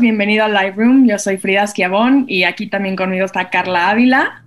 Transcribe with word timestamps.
A 0.00 0.02
todos, 0.02 0.12
bienvenido 0.12 0.46
al 0.46 0.54
Live 0.54 0.76
Room. 0.76 1.06
Yo 1.06 1.18
soy 1.18 1.36
Frida 1.36 1.64
Esquiabón 1.64 2.24
y 2.26 2.44
aquí 2.44 2.68
también 2.68 2.96
conmigo 2.96 3.26
está 3.26 3.50
Carla 3.50 3.90
Ávila. 3.90 4.44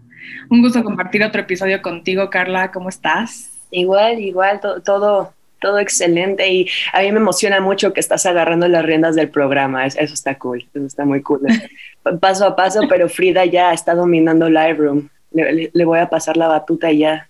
Un 0.50 0.64
gusto 0.64 0.84
compartir 0.84 1.24
otro 1.24 1.42
episodio 1.42 1.80
contigo, 1.84 2.32
Carla. 2.32 2.72
¿Cómo 2.72 2.90
estás? 2.90 3.52
Igual, 3.70 4.20
igual, 4.20 4.60
todo, 4.84 5.32
todo 5.62 5.78
excelente 5.78 6.52
y 6.52 6.68
a 6.92 7.02
mí 7.02 7.12
me 7.12 7.20
emociona 7.20 7.62
mucho 7.62 7.94
que 7.94 8.00
estás 8.00 8.26
agarrando 8.26 8.68
las 8.68 8.84
riendas 8.84 9.16
del 9.16 9.30
programa. 9.30 9.86
Eso 9.86 10.02
está 10.02 10.40
cool, 10.40 10.66
eso 10.74 10.88
está 10.88 11.06
muy 11.06 11.22
cool. 11.22 11.42
paso 12.20 12.48
a 12.48 12.56
paso, 12.56 12.82
pero 12.90 13.08
Frida 13.08 13.46
ya 13.46 13.74
está 13.74 13.94
dominando 13.94 14.50
Live 14.50 14.74
Room. 14.74 15.10
Le, 15.34 15.86
voy 15.86 16.00
a 16.00 16.10
pasar 16.10 16.36
la 16.36 16.48
batuta 16.48 16.92
ya. 16.92 17.30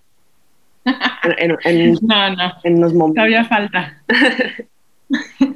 En, 1.38 1.98
no, 2.02 2.30
no. 2.36 2.53
En 2.64 2.78
unos 2.78 2.94
momentos. 2.94 3.16
Todavía 3.16 3.44
falta. 3.45 4.02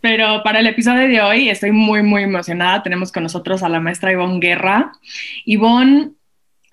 Pero 0.00 0.42
para 0.42 0.60
el 0.60 0.66
episodio 0.66 1.08
de 1.08 1.20
hoy 1.20 1.48
estoy 1.48 1.72
muy, 1.72 2.02
muy 2.02 2.22
emocionada. 2.22 2.82
Tenemos 2.82 3.12
con 3.12 3.22
nosotros 3.22 3.62
a 3.62 3.68
la 3.68 3.80
maestra 3.80 4.12
Ivonne 4.12 4.40
Guerra. 4.40 4.92
Ivonne, 5.44 6.10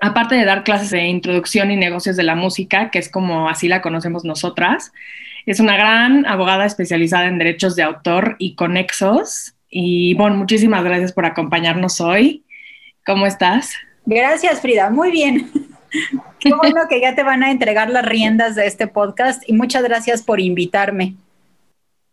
aparte 0.02 0.36
de 0.36 0.46
dar 0.46 0.64
clases 0.64 0.90
de 0.90 1.08
introducción 1.08 1.72
y 1.72 1.76
negocios 1.76 2.16
de 2.16 2.24
la 2.24 2.36
música, 2.36 2.90
que 2.92 3.00
es 3.00 3.10
como 3.10 3.50
así 3.50 3.68
la 3.68 3.82
conocemos 3.82 4.26
nosotras, 4.26 4.92
es 5.46 5.60
una 5.60 5.76
gran 5.76 6.26
abogada 6.26 6.66
especializada 6.66 7.26
en 7.26 7.38
derechos 7.38 7.76
de 7.76 7.84
autor 7.84 8.36
y 8.40 8.56
conexos. 8.56 9.56
Y 9.70 10.12
Ivonne, 10.12 10.38
muchísimas 10.38 10.84
gracias 10.84 11.14
por 11.14 11.26
acompañarnos 11.26 12.02
hoy. 12.02 12.44
¿Cómo 13.06 13.26
estás? 13.26 13.74
Gracias, 14.06 14.62
Frida. 14.62 14.90
Muy 14.90 15.12
bien. 15.12 15.50
Qué 16.40 16.54
bueno 16.54 16.82
que 16.90 17.02
ya 17.02 17.16
te 17.16 17.24
van 17.24 17.44
a 17.44 17.52
entregar 17.52 17.90
las 17.90 18.06
riendas 18.06 18.56
de 18.56 18.68
este 18.68 18.88
podcast 18.88 19.44
y 19.48 19.54
muchas 19.54 19.84
gracias 19.84 20.22
por 20.22 20.40
invitarme. 20.40 21.16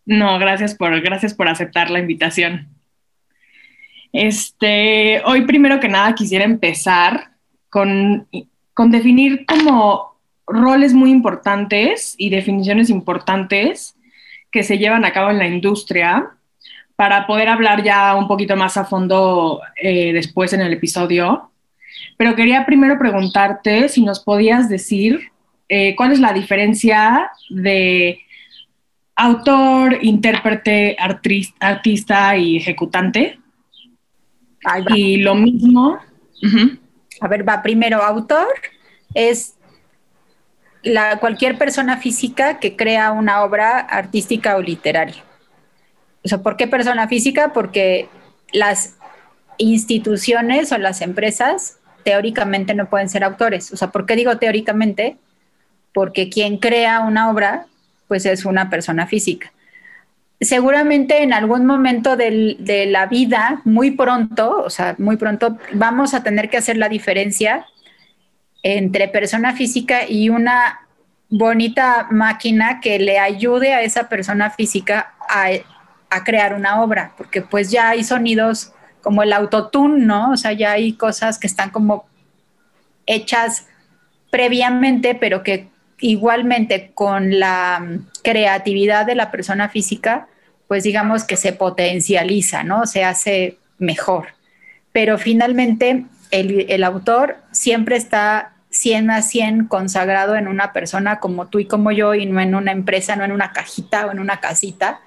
No, 0.07 0.39
gracias 0.39 0.75
por, 0.75 1.01
gracias 1.01 1.35
por 1.35 1.49
aceptar 1.49 1.91
la 1.91 1.99
invitación. 1.99 2.69
Este, 4.13 5.21
hoy 5.25 5.43
primero 5.43 5.81
que 5.81 5.89
nada 5.89 6.15
quisiera 6.15 6.45
empezar 6.45 7.33
con, 7.69 8.27
con 8.73 8.91
definir 8.91 9.45
como 9.45 10.17
roles 10.47 10.95
muy 10.95 11.11
importantes 11.11 12.15
y 12.17 12.31
definiciones 12.31 12.89
importantes 12.89 13.97
que 14.53 14.63
se 14.63 14.79
llevan 14.79 15.05
a 15.05 15.13
cabo 15.13 15.31
en 15.31 15.39
la 15.39 15.49
industria 15.49 16.31
para 16.95 17.27
poder 17.27 17.49
hablar 17.49 17.83
ya 17.83 18.15
un 18.15 18.29
poquito 18.29 18.57
más 18.57 18.77
a 18.77 18.85
fondo 18.85 19.61
eh, 19.83 20.13
después 20.13 20.53
en 20.53 20.63
el 20.63 20.73
episodio. 20.73 21.51
Pero 22.17 22.35
quería 22.37 22.65
primero 22.65 22.99
preguntarte 22.99 23.89
si 23.89 24.03
nos 24.03 24.21
podías 24.21 24.69
decir 24.69 25.31
eh, 25.69 25.95
cuál 25.97 26.13
es 26.13 26.21
la 26.21 26.33
diferencia 26.33 27.31
de 27.51 28.21
autor, 29.17 29.99
intérprete, 30.03 30.97
artista 30.99 32.37
y 32.37 32.59
ejecutante. 32.59 33.41
Y 34.95 35.19
lo 35.19 35.35
mismo. 35.35 35.99
A 37.21 37.29
ver, 37.29 37.49
va 37.49 37.63
primero, 37.63 38.03
autor 38.03 38.47
es 39.15 39.55
la, 40.83 41.19
cualquier 41.19 41.57
persona 41.57 41.97
física 41.97 42.59
que 42.61 42.77
crea 42.77 43.11
una 43.13 43.43
obra 43.43 43.79
artística 43.79 44.57
o 44.57 44.63
literaria. 44.63 45.25
O 46.23 46.29
sea, 46.29 46.43
¿por 46.43 46.57
qué 46.57 46.67
persona 46.67 47.09
física? 47.09 47.53
Porque 47.53 48.09
las 48.53 48.97
instituciones 49.59 50.73
o 50.73 50.79
las 50.79 51.01
empresas 51.01 51.79
teóricamente 52.05 52.75
no 52.75 52.91
pueden 52.91 53.09
ser 53.09 53.25
autores. 53.25 53.73
O 53.73 53.77
sea, 53.77 53.91
¿por 53.91 54.05
qué 54.07 54.15
digo 54.15 54.37
teóricamente? 54.37 55.17
Porque 55.95 56.29
quien 56.29 56.59
crea 56.59 57.01
una 57.01 57.31
obra 57.31 57.67
pues 58.09 58.27
es 58.27 58.45
una 58.45 58.71
persona 58.71 59.07
física. 59.07 59.53
Seguramente 60.41 61.23
en 61.23 61.33
algún 61.33 61.65
momento 61.65 62.17
de 62.17 62.87
la 62.91 63.07
vida, 63.07 63.63
muy 63.65 63.93
pronto, 63.93 64.63
o 64.65 64.71
sea, 64.71 64.95
muy 64.99 65.17
pronto, 65.17 65.59
vamos 65.73 66.13
a 66.13 66.23
tener 66.23 66.51
que 66.51 66.59
hacer 66.59 66.77
la 66.77 66.89
diferencia 66.89 67.65
entre 68.63 69.09
persona 69.09 69.55
física 69.55 70.09
y 70.09 70.29
una 70.29 70.81
bonita 71.29 72.09
máquina 72.11 72.81
que 72.81 72.99
le 72.99 73.19
ayude 73.19 73.73
a 73.75 73.83
esa 73.83 74.09
persona 74.09 74.51
física 74.51 75.15
a, 75.29 75.49
a, 76.11 76.25
crear 76.25 76.55
una 76.55 76.83
obra, 76.83 77.13
porque 77.17 77.43
pues 77.43 77.71
ya 77.71 77.91
hay 77.91 78.05
sonidos 78.05 78.73
como 79.03 79.23
el 79.23 79.33
autotune, 79.33 80.05
¿no? 80.05 80.33
O 80.33 80.37
sea, 80.37 80.53
ya 80.53 80.73
hay 80.73 80.93
cosas 80.93 81.39
que 81.39 81.47
están 81.47 81.71
como 81.71 82.07
hechas 83.07 83.69
previamente, 84.31 85.15
pero 85.15 85.43
que 85.43 85.69
igualmente 86.01 86.91
con 86.95 87.39
la 87.39 87.81
mm, 87.81 88.09
creatividad 88.23 89.07
de 89.07 89.15
la 89.15 89.31
persona 89.31 89.69
física, 89.69 90.29
pues 90.69 90.85
digamos 90.85 91.25
que 91.25 91.37
se 91.37 91.53
potencializa, 91.53 92.65
¿no? 92.65 92.87
Se 92.87 93.05
hace 93.05 93.59
mejor. 93.79 94.29
Pero 94.93 95.19
finalmente 95.19 96.07
el, 96.31 96.85
autor 96.85 97.37
siempre 97.53 97.97
está 97.97 98.55
100 98.71 99.11
a 99.11 99.23
100 99.23 99.67
consagrado 99.67 100.37
en 100.37 100.49
una 100.49 100.73
persona 100.73 101.21
como 101.21 101.47
tú 101.47 101.61
y 101.61 101.67
como 101.67 101.93
yo 101.93 102.15
y 102.15 102.27
no 102.27 102.41
en 102.41 102.55
una 102.55 102.73
empresa, 102.73 103.17
no 103.17 103.25
en 103.25 103.33
una 103.33 103.53
cajita 103.53 104.07
o 104.07 104.13
en 104.13 104.19
una 104.19 104.41
casita, 104.41 105.01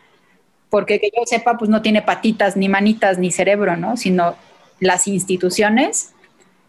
porque 0.69 0.99
que 0.99 1.11
yo 1.15 1.23
sepa, 1.25 1.57
pues 1.57 1.69
no 1.69 1.81
tiene 1.81 2.01
patitas, 2.01 2.55
ni 2.55 2.69
manitas, 2.69 3.17
ni 3.17 3.31
cerebro, 3.31 3.75
¿no? 3.75 3.97
Sino 3.97 4.35
las 4.79 5.07
instituciones 5.07 6.13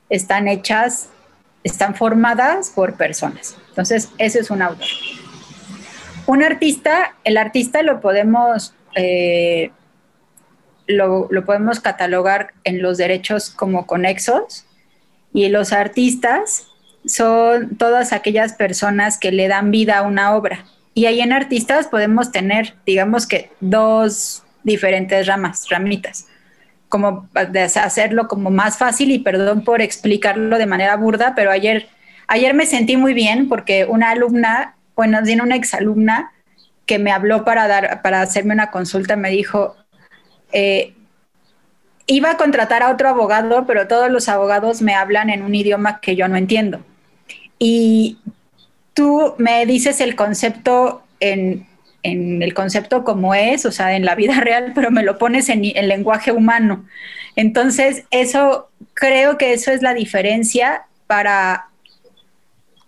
están 0.09 0.49
hechas, 0.49 1.11
están 1.65 1.95
formadas 1.95 2.71
por 2.71 2.95
personas. 2.95 3.57
Entonces, 3.69 4.11
ese 4.19 4.41
es 4.41 4.51
un 4.51 4.63
autor. 4.63 4.87
Un 6.27 6.43
artista, 6.43 7.17
el 7.25 7.37
artista 7.37 7.83
lo 7.83 8.01
podemos, 8.01 8.75
eh, 8.95 9.71
lo, 10.87 11.29
podemos 11.45 11.81
catalogar 11.81 12.55
en 12.65 12.83
los 12.83 12.99
derechos 12.99 13.51
como 13.51 13.87
conexos 13.87 14.65
y 15.33 15.49
los 15.49 15.73
artistas 15.73 16.67
son 17.05 17.77
todas 17.77 18.13
aquellas 18.13 18.53
personas 18.53 19.19
que 19.19 19.33
le 19.33 19.49
dan 19.49 19.71
vida 19.71 19.99
a 19.99 20.03
una 20.03 20.35
obra. 20.35 20.65
Y 20.95 21.07
ahí 21.07 21.21
en 21.21 21.33
artistas 21.33 21.87
podemos 21.87 22.31
tener, 22.31 22.75
digamos 22.85 23.27
que, 23.27 23.51
dos 23.61 24.43
diferentes 24.63 25.27
ramas, 25.27 25.69
ramitas, 25.71 26.27
como 26.91 27.31
de 27.51 27.63
hacerlo 27.63 28.29
como 28.29 28.51
más 28.51 28.77
fácil 28.77 29.11
y 29.11 29.21
perdón 29.21 29.65
por 29.65 29.81
explicarlo 29.81 30.59
de 30.59 30.67
manera 30.67 30.97
burda, 30.97 31.35
pero 31.35 31.51
ayer 31.51 31.89
Ayer 32.33 32.55
me 32.55 32.65
sentí 32.65 32.97
muy 32.97 33.13
bien 33.13 33.49
porque 33.49 33.87
una 33.87 34.11
alumna, 34.11 34.77
bueno, 34.95 35.21
tiene 35.25 35.43
una 35.43 35.57
exalumna 35.57 36.31
que 36.87 37.01
me 37.01 37.11
habló 37.11 37.45
para, 37.45 37.67
dar, 37.67 38.03
para 38.03 38.23
hacerme 38.23 38.55
una 38.55 38.71
consulta, 38.71 39.17
me 39.17 39.31
dijo, 39.31 39.75
eh, 40.53 40.95
iba 42.07 42.31
a 42.31 42.37
contratar 42.37 42.85
a 42.85 42.93
otro 42.93 43.09
abogado, 43.09 43.67
pero 43.67 43.89
todos 43.89 44.13
los 44.13 44.29
abogados 44.29 44.81
me 44.81 44.95
hablan 44.95 45.29
en 45.29 45.43
un 45.43 45.57
idioma 45.57 46.01
que 46.01 46.15
yo 46.15 46.29
no 46.29 46.37
entiendo. 46.37 46.85
Y 47.59 48.19
tú 48.95 49.35
me 49.39 49.67
dices 49.67 50.01
el 50.01 50.15
concepto 50.15 51.03
en, 51.19 51.67
el 52.03 52.55
concepto 52.55 53.05
como 53.05 53.35
es, 53.35 53.67
o 53.67 53.73
sea, 53.73 53.97
en 53.97 54.05
la 54.05 54.15
vida 54.15 54.35
real, 54.41 54.73
pero 54.75 54.91
me 54.91 55.03
lo 55.03 55.19
pones 55.19 55.49
en 55.49 55.65
el 55.65 55.89
lenguaje 55.89 56.33
humano. 56.33 56.87
Entonces, 57.37 58.05
eso, 58.11 58.71
creo 58.95 59.39
que 59.39 59.53
eso 59.53 59.71
es 59.71 59.83
la 59.83 59.95
diferencia 59.95 60.83
para 61.07 61.71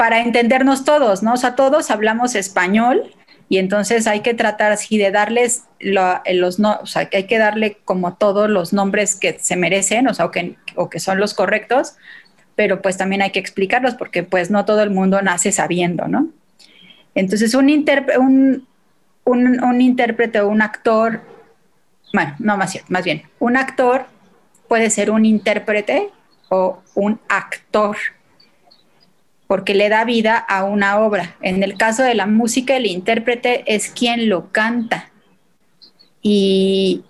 para 0.03 0.21
entendernos 0.21 0.85
todos, 0.85 1.23
¿no? 1.23 1.35
O 1.35 1.37
sea, 1.37 1.55
todos 1.55 1.93
hablamos 1.93 2.35
español 2.35 3.15
y 3.49 3.59
entonces 3.59 4.09
hay 4.09 4.19
que 4.19 4.35
tratar 4.35 4.73
así 4.73 4.99
de 4.99 5.13
darles 5.13 5.63
los 5.79 6.59
no, 6.59 6.81
o 6.83 6.87
sea, 6.87 7.09
que 7.09 7.19
hay 7.19 7.27
que 7.29 7.39
darle 7.39 7.79
como 7.85 8.15
todos 8.15 8.51
los 8.51 8.73
nombres 8.73 9.15
que 9.15 9.39
se 9.39 9.55
merecen, 9.55 10.09
o 10.09 10.15
sea, 10.15 10.25
o 10.25 10.33
que, 10.33 10.57
o 10.75 10.91
que 10.91 10.99
son 10.99 11.21
los 11.21 11.35
correctos, 11.35 11.95
pero 12.57 12.83
pues 12.83 12.97
también 12.97 13.23
hay 13.23 13.31
que 13.31 13.39
explicarlos 13.39 13.95
porque 13.95 14.25
pues 14.25 14.51
no 14.51 14.65
todo 14.65 14.83
el 14.83 14.91
mundo 14.91 15.23
nace 15.23 15.53
sabiendo, 15.53 16.09
¿no? 16.09 16.31
Entonces, 17.15 17.55
un, 17.55 17.69
un, 18.19 18.67
un, 19.25 19.63
un 19.63 19.81
intérprete 19.81 20.41
o 20.41 20.49
un 20.49 20.63
actor, 20.63 21.21
bueno, 22.13 22.35
no 22.39 22.57
más, 22.57 22.79
más 22.89 23.05
bien, 23.05 23.23
un 23.39 23.57
actor 23.57 24.07
puede 24.69 24.91
ser 24.91 25.11
un 25.11 25.25
intérprete 25.25 26.11
o 26.49 26.83
un 26.95 27.21
actor 27.29 27.97
porque 29.53 29.75
le 29.75 29.91
da 29.91 30.05
vida 30.07 30.39
a 30.39 30.65
una 30.65 30.99
obra. 30.99 31.37
En 31.43 31.63
el 31.63 31.77
caso 31.77 32.03
de 32.03 32.15
la 32.15 32.27
música, 32.27 32.75
el 32.75 32.87
intérprete 32.87 33.65
es 33.67 33.91
quien 33.91 34.31
lo 34.31 34.51
canta. 34.51 35.11
Y, 36.23 37.05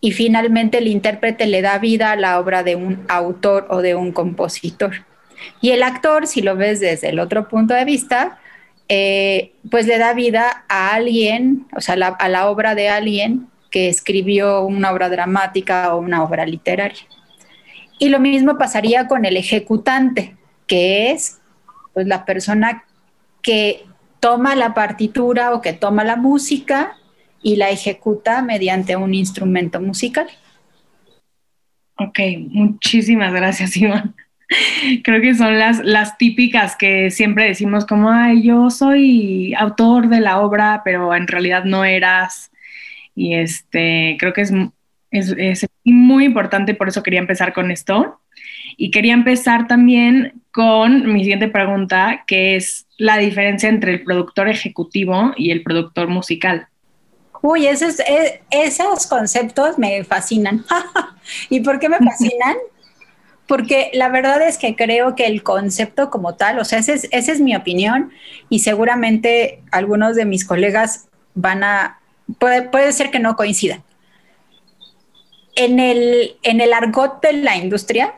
y 0.00 0.12
finalmente 0.12 0.78
el 0.78 0.86
intérprete 0.86 1.48
le 1.48 1.60
da 1.60 1.78
vida 1.78 2.12
a 2.12 2.16
la 2.16 2.38
obra 2.38 2.62
de 2.62 2.76
un 2.76 3.04
autor 3.08 3.66
o 3.68 3.82
de 3.82 3.96
un 3.96 4.12
compositor. 4.12 5.04
Y 5.60 5.70
el 5.70 5.82
actor, 5.82 6.28
si 6.28 6.40
lo 6.40 6.54
ves 6.54 6.78
desde 6.78 7.08
el 7.08 7.18
otro 7.18 7.48
punto 7.48 7.74
de 7.74 7.84
vista, 7.84 8.38
eh, 8.92 9.52
pues 9.70 9.86
le 9.86 9.98
da 9.98 10.14
vida 10.14 10.64
a 10.68 10.94
alguien, 10.94 11.68
o 11.76 11.80
sea, 11.80 11.94
a 11.94 12.28
la 12.28 12.50
obra 12.50 12.74
de 12.74 12.88
alguien 12.88 13.46
que 13.70 13.88
escribió 13.88 14.62
una 14.62 14.90
obra 14.90 15.08
dramática 15.08 15.94
o 15.94 16.00
una 16.00 16.24
obra 16.24 16.44
literaria. 16.44 17.04
Y 18.00 18.08
lo 18.08 18.18
mismo 18.18 18.58
pasaría 18.58 19.06
con 19.06 19.24
el 19.24 19.36
ejecutante, 19.36 20.36
que 20.66 21.12
es 21.12 21.38
pues 21.94 22.08
la 22.08 22.24
persona 22.24 22.84
que 23.42 23.84
toma 24.18 24.56
la 24.56 24.74
partitura 24.74 25.54
o 25.54 25.60
que 25.60 25.72
toma 25.72 26.02
la 26.02 26.16
música 26.16 26.96
y 27.44 27.54
la 27.54 27.70
ejecuta 27.70 28.42
mediante 28.42 28.96
un 28.96 29.14
instrumento 29.14 29.80
musical. 29.80 30.26
Ok, 31.96 32.18
muchísimas 32.48 33.32
gracias, 33.32 33.76
Iván. 33.76 34.16
Creo 35.04 35.20
que 35.20 35.34
son 35.34 35.58
las, 35.58 35.78
las 35.84 36.18
típicas 36.18 36.76
que 36.76 37.10
siempre 37.10 37.46
decimos 37.46 37.86
como, 37.86 38.10
ay, 38.10 38.42
yo 38.42 38.70
soy 38.70 39.54
autor 39.54 40.08
de 40.08 40.20
la 40.20 40.40
obra, 40.40 40.82
pero 40.84 41.14
en 41.14 41.26
realidad 41.26 41.64
no 41.64 41.84
eras. 41.84 42.50
Y 43.14 43.34
este, 43.34 44.16
creo 44.18 44.32
que 44.32 44.42
es, 44.42 44.52
es, 45.10 45.34
es 45.36 45.66
muy 45.84 46.24
importante, 46.24 46.74
por 46.74 46.88
eso 46.88 47.02
quería 47.02 47.20
empezar 47.20 47.52
con 47.52 47.70
esto. 47.70 48.20
Y 48.76 48.90
quería 48.90 49.14
empezar 49.14 49.66
también 49.66 50.42
con 50.52 51.12
mi 51.12 51.20
siguiente 51.20 51.48
pregunta, 51.48 52.24
que 52.26 52.56
es 52.56 52.86
la 52.98 53.18
diferencia 53.18 53.68
entre 53.68 53.92
el 53.92 54.02
productor 54.02 54.48
ejecutivo 54.48 55.32
y 55.36 55.50
el 55.50 55.62
productor 55.62 56.08
musical. 56.08 56.66
Uy, 57.42 57.66
esos, 57.66 58.00
e, 58.00 58.42
esos 58.50 59.06
conceptos 59.06 59.78
me 59.78 60.04
fascinan. 60.04 60.64
¿Y 61.50 61.60
por 61.60 61.78
qué 61.78 61.88
me 61.88 61.98
fascinan? 62.04 62.56
Porque 63.50 63.90
la 63.94 64.08
verdad 64.10 64.40
es 64.42 64.58
que 64.58 64.76
creo 64.76 65.16
que 65.16 65.26
el 65.26 65.42
concepto 65.42 66.08
como 66.08 66.36
tal, 66.36 66.60
o 66.60 66.64
sea, 66.64 66.78
esa 66.78 66.92
es, 66.92 67.08
es 67.10 67.40
mi 67.40 67.56
opinión 67.56 68.12
y 68.48 68.60
seguramente 68.60 69.60
algunos 69.72 70.14
de 70.14 70.24
mis 70.24 70.44
colegas 70.44 71.08
van 71.34 71.64
a, 71.64 71.98
puede, 72.38 72.62
puede 72.62 72.92
ser 72.92 73.10
que 73.10 73.18
no 73.18 73.34
coincidan. 73.34 73.82
En 75.56 75.80
el, 75.80 76.36
en 76.44 76.60
el 76.60 76.72
argot 76.72 77.20
de 77.22 77.32
la 77.32 77.56
industria, 77.56 78.14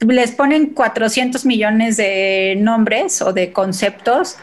les 0.00 0.32
ponen 0.32 0.74
400 0.74 1.46
millones 1.46 1.96
de 1.96 2.56
nombres 2.58 3.22
o 3.22 3.32
de 3.32 3.54
conceptos 3.54 4.36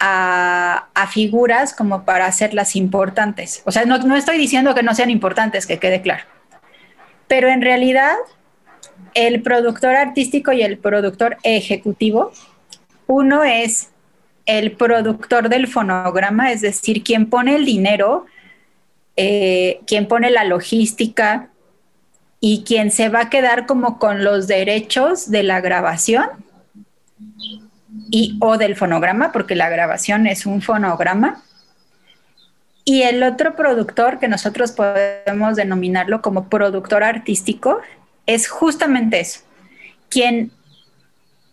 a, 0.00 0.88
figuras 1.10 1.74
como 1.74 2.06
para 2.06 2.24
hacerlas 2.24 2.76
importantes. 2.76 3.60
O 3.66 3.72
sea, 3.72 3.84
no, 3.84 3.98
no 3.98 4.16
estoy 4.16 4.38
diciendo 4.38 4.74
que 4.74 4.82
no 4.82 4.94
sean 4.94 5.10
importantes, 5.10 5.66
que 5.66 5.78
quede 5.78 6.00
claro. 6.00 6.24
Pero 7.28 7.48
en 7.48 7.60
realidad, 7.60 8.16
el 9.14 9.42
productor 9.42 9.94
artístico 9.94 10.52
y 10.52 10.62
el 10.62 10.78
productor 10.78 11.36
ejecutivo, 11.42 12.32
uno 13.06 13.44
es 13.44 13.90
el 14.46 14.72
productor 14.72 15.48
del 15.48 15.68
fonograma, 15.68 16.50
es 16.52 16.60
decir, 16.60 17.02
quien 17.02 17.28
pone 17.28 17.56
el 17.56 17.64
dinero, 17.64 18.26
eh, 19.16 19.80
quien 19.86 20.08
pone 20.08 20.30
la 20.30 20.44
logística 20.44 21.50
y 22.40 22.64
quien 22.64 22.90
se 22.90 23.08
va 23.08 23.20
a 23.20 23.30
quedar 23.30 23.66
como 23.66 23.98
con 23.98 24.24
los 24.24 24.48
derechos 24.48 25.30
de 25.30 25.42
la 25.44 25.60
grabación 25.60 26.28
y 28.10 28.36
o 28.40 28.58
del 28.58 28.74
fonograma, 28.74 29.30
porque 29.32 29.54
la 29.54 29.68
grabación 29.68 30.26
es 30.26 30.44
un 30.46 30.60
fonograma. 30.60 31.42
Y 32.84 33.02
el 33.02 33.22
otro 33.22 33.54
productor, 33.54 34.18
que 34.18 34.26
nosotros 34.26 34.72
podemos 34.72 35.54
denominarlo 35.54 36.20
como 36.20 36.48
productor 36.48 37.04
artístico, 37.04 37.80
es 38.26 38.48
justamente 38.48 39.20
eso, 39.20 39.40
quien 40.08 40.52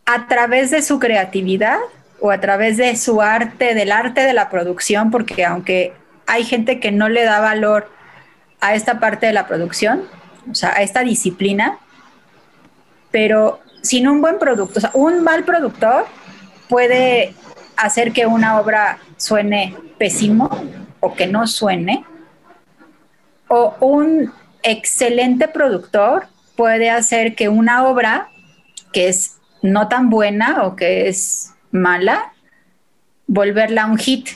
a 0.06 0.28
través 0.28 0.72
de 0.72 0.82
su 0.82 1.00
creatividad 1.00 1.78
o 2.20 2.32
a 2.32 2.40
través 2.40 2.78
de 2.78 2.96
su 2.96 3.22
arte, 3.22 3.76
del 3.76 3.92
arte 3.92 4.22
de 4.22 4.34
la 4.34 4.50
producción, 4.50 5.12
porque 5.12 5.46
aunque 5.46 5.94
hay 6.28 6.44
gente 6.44 6.80
que 6.80 6.92
no 6.92 7.10
le 7.10 7.24
da 7.24 7.40
valor 7.40 7.90
a 8.60 8.76
esta 8.76 9.00
parte 9.00 9.26
de 9.26 9.34
la 9.34 9.48
producción, 9.48 10.04
o 10.50 10.56
sea, 10.56 10.72
a 10.72 10.82
esta 10.82 11.02
disciplina, 11.02 11.80
pero 13.12 13.62
sin 13.82 14.08
un 14.08 14.22
buen 14.22 14.38
producto, 14.40 14.80
o 14.80 14.82
sea, 14.82 14.92
un 14.94 15.24
mal 15.24 15.44
productor 15.44 16.06
puede 16.68 17.34
hacer 17.78 18.12
que 18.12 18.26
una 18.26 18.60
obra 18.60 19.00
suene 19.18 19.76
pésimo 19.98 20.50
o 21.00 21.14
que 21.14 21.28
no 21.28 21.48
suene, 21.48 22.04
o 23.48 23.76
un 23.80 24.32
excelente 24.64 25.48
productor 25.48 26.28
puede 26.60 26.90
hacer 26.90 27.36
que 27.36 27.48
una 27.48 27.88
obra 27.88 28.32
que 28.92 29.08
es 29.08 29.38
no 29.62 29.88
tan 29.88 30.10
buena 30.10 30.64
o 30.64 30.76
que 30.76 31.08
es 31.08 31.54
mala, 31.72 32.34
volverla 33.28 33.86
un 33.86 33.98
hit. 33.98 34.28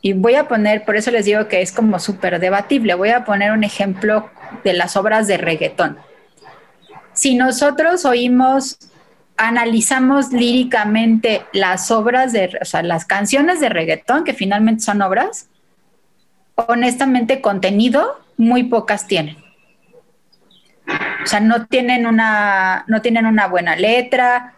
Y 0.00 0.12
voy 0.12 0.36
a 0.36 0.46
poner, 0.46 0.84
por 0.84 0.94
eso 0.94 1.10
les 1.10 1.24
digo 1.24 1.48
que 1.48 1.62
es 1.62 1.72
como 1.72 1.98
súper 1.98 2.38
debatible, 2.38 2.94
voy 2.94 3.08
a 3.08 3.24
poner 3.24 3.50
un 3.50 3.64
ejemplo 3.64 4.30
de 4.62 4.72
las 4.72 4.96
obras 4.96 5.26
de 5.26 5.36
reggaetón. 5.36 5.98
Si 7.12 7.34
nosotros 7.34 8.04
oímos 8.04 8.78
analizamos 9.36 10.30
líricamente 10.30 11.42
las 11.52 11.90
obras 11.90 12.32
de, 12.32 12.56
o 12.62 12.64
sea, 12.64 12.84
las 12.84 13.04
canciones 13.04 13.58
de 13.58 13.68
reggaetón, 13.68 14.22
que 14.22 14.32
finalmente 14.32 14.84
son 14.84 15.02
obras, 15.02 15.48
honestamente 16.54 17.40
contenido 17.40 18.20
muy 18.36 18.62
pocas 18.62 19.08
tienen. 19.08 19.43
O 20.86 21.26
sea, 21.26 21.40
no 21.40 21.66
tienen 21.66 22.06
una, 22.06 22.84
no 22.86 23.00
tienen 23.00 23.26
una 23.26 23.46
buena 23.46 23.76
letra, 23.76 24.54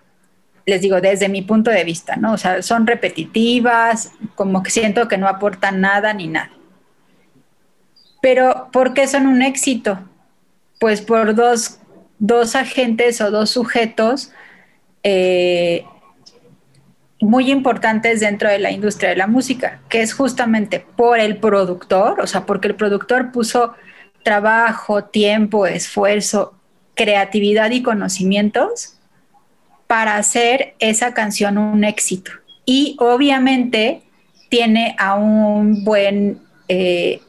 les 0.66 0.80
digo, 0.80 1.00
desde 1.00 1.28
mi 1.28 1.42
punto 1.42 1.70
de 1.70 1.84
vista, 1.84 2.16
¿no? 2.16 2.32
O 2.32 2.38
sea, 2.38 2.60
son 2.62 2.86
repetitivas, 2.86 4.12
como 4.34 4.62
que 4.64 4.70
siento 4.70 5.06
que 5.06 5.16
no 5.16 5.28
aportan 5.28 5.80
nada 5.80 6.12
ni 6.12 6.26
nada. 6.26 6.50
Pero, 8.20 8.68
¿por 8.72 8.92
qué 8.92 9.06
son 9.06 9.28
un 9.28 9.42
éxito? 9.42 10.00
Pues 10.80 11.00
por 11.00 11.36
dos, 11.36 11.78
dos 12.18 12.56
agentes 12.56 13.20
o 13.20 13.30
dos 13.30 13.50
sujetos 13.50 14.32
eh, 15.04 15.84
muy 17.20 17.50
importantes 17.52 18.20
dentro 18.20 18.48
de 18.48 18.58
la 18.58 18.72
industria 18.72 19.10
de 19.10 19.16
la 19.16 19.28
música, 19.28 19.80
que 19.88 20.02
es 20.02 20.12
justamente 20.12 20.84
por 20.96 21.20
el 21.20 21.38
productor, 21.38 22.20
o 22.20 22.26
sea, 22.26 22.44
porque 22.44 22.68
el 22.68 22.74
productor 22.74 23.30
puso 23.30 23.74
trabajo, 24.26 25.04
tiempo, 25.04 25.68
esfuerzo, 25.68 26.52
creatividad 26.96 27.70
y 27.70 27.80
conocimientos 27.80 28.98
para 29.86 30.16
hacer 30.16 30.74
esa 30.80 31.14
canción 31.14 31.58
un 31.58 31.84
éxito. 31.84 32.32
Y 32.64 32.96
obviamente 32.98 34.02
tiene 34.48 34.96
a 34.98 35.14
un 35.14 35.84
buen 35.84 36.40
eh, 36.66 37.20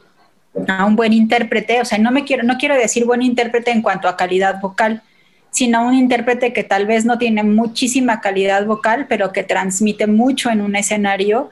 a 0.66 0.86
un 0.86 0.96
buen 0.96 1.12
intérprete, 1.12 1.80
o 1.80 1.84
sea, 1.84 1.98
no 1.98 2.10
me 2.10 2.24
quiero, 2.24 2.42
no 2.42 2.58
quiero 2.58 2.74
decir 2.74 3.04
buen 3.04 3.22
intérprete 3.22 3.70
en 3.70 3.80
cuanto 3.80 4.08
a 4.08 4.16
calidad 4.16 4.60
vocal, 4.60 5.02
sino 5.50 5.86
un 5.86 5.94
intérprete 5.94 6.52
que 6.52 6.64
tal 6.64 6.84
vez 6.86 7.04
no 7.04 7.16
tiene 7.16 7.44
muchísima 7.44 8.20
calidad 8.20 8.66
vocal, 8.66 9.06
pero 9.08 9.32
que 9.32 9.44
transmite 9.44 10.08
mucho 10.08 10.50
en 10.50 10.62
un 10.62 10.74
escenario 10.74 11.48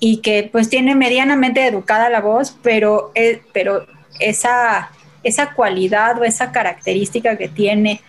y 0.00 0.16
que 0.16 0.48
pues 0.50 0.68
tiene 0.68 0.96
medianamente 0.96 1.64
educada 1.64 2.10
la 2.10 2.20
voz, 2.20 2.58
pero, 2.60 3.12
eh, 3.14 3.40
pero 3.52 3.86
esa, 4.20 4.90
esa 5.22 5.54
cualidad 5.54 6.18
o 6.18 6.24
esa 6.24 6.52
característica 6.52 7.36
que 7.36 7.48
tiene 7.48 8.00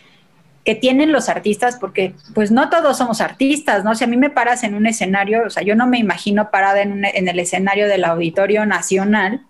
que 0.64 0.74
tienen 0.74 1.12
los 1.12 1.30
artistas, 1.30 1.78
porque 1.80 2.16
pues 2.34 2.50
no 2.50 2.72
todos 2.72 2.98
somos 2.98 3.22
artistas, 3.22 3.84
¿no? 3.84 3.94
Si 3.94 4.04
a 4.04 4.08
mí 4.08 4.18
me 4.18 4.32
paras 4.32 4.64
en 4.64 4.74
un 4.74 4.88
escenario, 4.88 5.44
o 5.46 5.50
sea, 5.52 5.62
yo 5.62 5.76
no 5.76 5.86
me 5.86 6.00
imagino 6.00 6.50
parada 6.50 6.82
en, 6.82 7.06
en 7.06 7.28
el 7.28 7.40
escenario 7.40 7.88
del 7.88 8.04
Auditorio 8.04 8.66
Nacional 8.66 9.46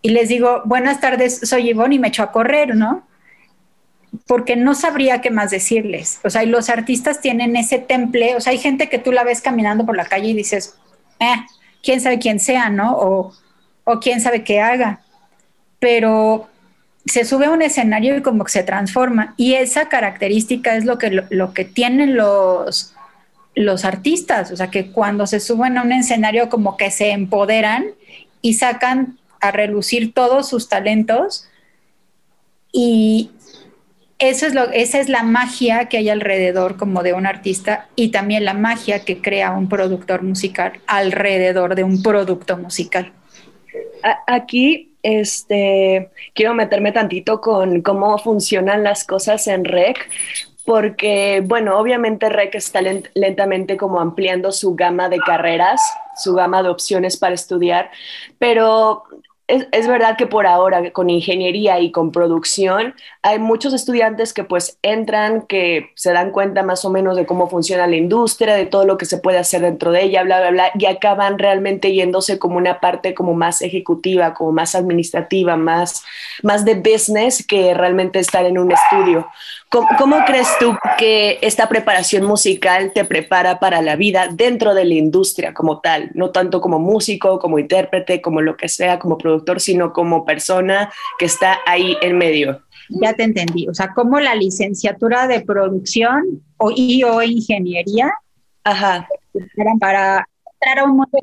y 0.00 0.10
les 0.10 0.28
digo, 0.28 0.62
buenas 0.64 1.00
tardes, 1.00 1.40
soy 1.42 1.70
Ivonne 1.70 1.96
y 1.96 1.98
me 1.98 2.06
echo 2.06 2.22
a 2.22 2.30
correr, 2.30 2.76
¿no? 2.76 3.04
porque 4.26 4.56
no 4.56 4.74
sabría 4.74 5.20
qué 5.20 5.30
más 5.30 5.50
decirles. 5.50 6.20
O 6.24 6.30
sea, 6.30 6.44
y 6.44 6.46
los 6.46 6.68
artistas 6.68 7.20
tienen 7.20 7.56
ese 7.56 7.78
temple, 7.78 8.36
o 8.36 8.40
sea, 8.40 8.52
hay 8.52 8.58
gente 8.58 8.88
que 8.88 8.98
tú 8.98 9.12
la 9.12 9.24
ves 9.24 9.40
caminando 9.40 9.86
por 9.86 9.96
la 9.96 10.04
calle 10.04 10.28
y 10.28 10.34
dices, 10.34 10.76
eh, 11.18 11.36
quién 11.82 12.00
sabe 12.00 12.18
quién 12.18 12.38
sea, 12.38 12.68
¿no? 12.68 12.96
O, 12.96 13.32
o 13.84 14.00
quién 14.00 14.20
sabe 14.20 14.44
qué 14.44 14.60
haga. 14.60 15.00
Pero 15.82 16.48
se 17.04 17.24
sube 17.24 17.46
a 17.46 17.50
un 17.50 17.62
escenario 17.62 18.16
y 18.16 18.22
como 18.22 18.44
que 18.44 18.52
se 18.52 18.62
transforma. 18.62 19.34
Y 19.36 19.54
esa 19.54 19.88
característica 19.88 20.76
es 20.76 20.84
lo 20.84 20.98
que, 20.98 21.24
lo, 21.28 21.52
que 21.52 21.64
tienen 21.64 22.14
los, 22.14 22.94
los 23.56 23.84
artistas, 23.84 24.52
o 24.52 24.56
sea, 24.56 24.70
que 24.70 24.92
cuando 24.92 25.26
se 25.26 25.40
suben 25.40 25.76
a 25.76 25.82
un 25.82 25.90
escenario 25.90 26.48
como 26.48 26.76
que 26.76 26.92
se 26.92 27.10
empoderan 27.10 27.86
y 28.40 28.54
sacan 28.54 29.18
a 29.40 29.50
relucir 29.50 30.14
todos 30.14 30.48
sus 30.48 30.68
talentos 30.68 31.48
y, 32.70 33.32
eso 34.22 34.46
es 34.46 34.54
lo, 34.54 34.70
esa 34.70 35.00
es 35.00 35.08
la 35.08 35.24
magia 35.24 35.88
que 35.88 35.96
hay 35.96 36.08
alrededor 36.08 36.76
como 36.76 37.02
de 37.02 37.12
un 37.12 37.26
artista 37.26 37.88
y 37.96 38.12
también 38.12 38.44
la 38.44 38.54
magia 38.54 39.04
que 39.04 39.20
crea 39.20 39.50
un 39.50 39.68
productor 39.68 40.22
musical 40.22 40.74
alrededor 40.86 41.74
de 41.74 41.82
un 41.82 42.04
producto 42.04 42.56
musical. 42.56 43.10
Aquí 44.28 44.91
este, 45.02 46.10
quiero 46.34 46.54
meterme 46.54 46.92
tantito 46.92 47.40
con 47.40 47.82
cómo 47.82 48.18
funcionan 48.18 48.84
las 48.84 49.04
cosas 49.04 49.46
en 49.46 49.64
REC, 49.64 50.08
porque, 50.64 51.42
bueno, 51.44 51.78
obviamente 51.78 52.28
REC 52.28 52.54
está 52.54 52.80
lentamente 53.14 53.76
como 53.76 54.00
ampliando 54.00 54.52
su 54.52 54.74
gama 54.74 55.08
de 55.08 55.18
carreras, 55.18 55.80
su 56.16 56.34
gama 56.34 56.62
de 56.62 56.68
opciones 56.68 57.16
para 57.16 57.34
estudiar, 57.34 57.90
pero 58.38 59.04
es, 59.48 59.88
verdad 59.88 60.16
que 60.16 60.26
por 60.26 60.46
ahora 60.46 60.92
con 60.92 61.10
ingeniería 61.10 61.80
y 61.80 61.90
con 61.90 62.12
producción 62.12 62.94
hay 63.22 63.38
muchos 63.38 63.74
estudiantes 63.74 64.32
que 64.32 64.44
pues 64.44 64.78
entran, 64.82 65.42
que 65.42 65.90
se 65.94 66.12
dan 66.12 66.30
cuenta 66.30 66.62
más 66.62 66.84
o 66.84 66.90
menos 66.90 67.16
de 67.16 67.26
cómo 67.26 67.48
funciona 67.48 67.86
la 67.86 67.96
industria, 67.96 68.54
de 68.54 68.66
todo 68.66 68.84
lo 68.84 68.96
que 68.96 69.04
se 69.04 69.18
puede 69.18 69.38
hacer 69.38 69.62
dentro 69.62 69.90
de 69.90 70.04
ella, 70.04 70.22
bla, 70.22 70.40
bla, 70.40 70.50
bla, 70.50 70.70
y 70.78 70.86
acaban 70.86 71.38
realmente 71.38 71.92
yéndose 71.92 72.38
como 72.38 72.56
una 72.56 72.80
parte 72.80 73.14
como 73.14 73.34
más 73.34 73.62
ejecutiva, 73.62 74.32
como 74.32 74.52
más 74.52 74.74
administrativa, 74.74 75.56
más, 75.56 76.02
más 76.42 76.64
de 76.64 76.74
business 76.74 77.44
que 77.46 77.74
realmente 77.74 78.20
estar 78.20 78.46
en 78.46 78.58
un 78.58 78.72
estudio. 78.72 79.28
¿Cómo, 79.72 80.16
crees 80.26 80.48
tú 80.60 80.76
que 80.98 81.38
esta 81.40 81.66
preparación 81.66 82.26
musical 82.26 82.92
te 82.92 83.06
prepara 83.06 83.58
para 83.58 83.80
la 83.80 83.96
vida 83.96 84.28
dentro 84.30 84.74
de 84.74 84.84
la 84.84 84.92
industria 84.92 85.54
como 85.54 85.80
tal? 85.80 86.10
No 86.12 86.30
tanto 86.30 86.60
como 86.60 86.78
músico, 86.78 87.38
como 87.38 87.58
intérprete, 87.58 88.20
como 88.20 88.42
lo 88.42 88.54
que 88.54 88.68
sea, 88.68 88.98
como 88.98 89.16
productor, 89.16 89.60
sino 89.62 89.94
como 89.94 90.26
persona 90.26 90.92
que 91.18 91.24
está 91.24 91.58
ahí 91.66 91.96
en 92.02 92.18
medio. 92.18 92.60
Ya 92.90 93.14
te 93.14 93.22
entendí. 93.22 93.66
O 93.66 93.72
sea, 93.72 93.94
como 93.94 94.20
la 94.20 94.34
licenciatura 94.34 95.26
de 95.26 95.40
producción 95.40 96.42
o, 96.58 96.70
y 96.70 97.02
o 97.04 97.22
ingeniería 97.22 98.12
Ajá. 98.64 99.08
para 99.80 100.26
entrar 100.52 100.78
a 100.80 100.84
un 100.84 100.96
mundo 100.98 101.18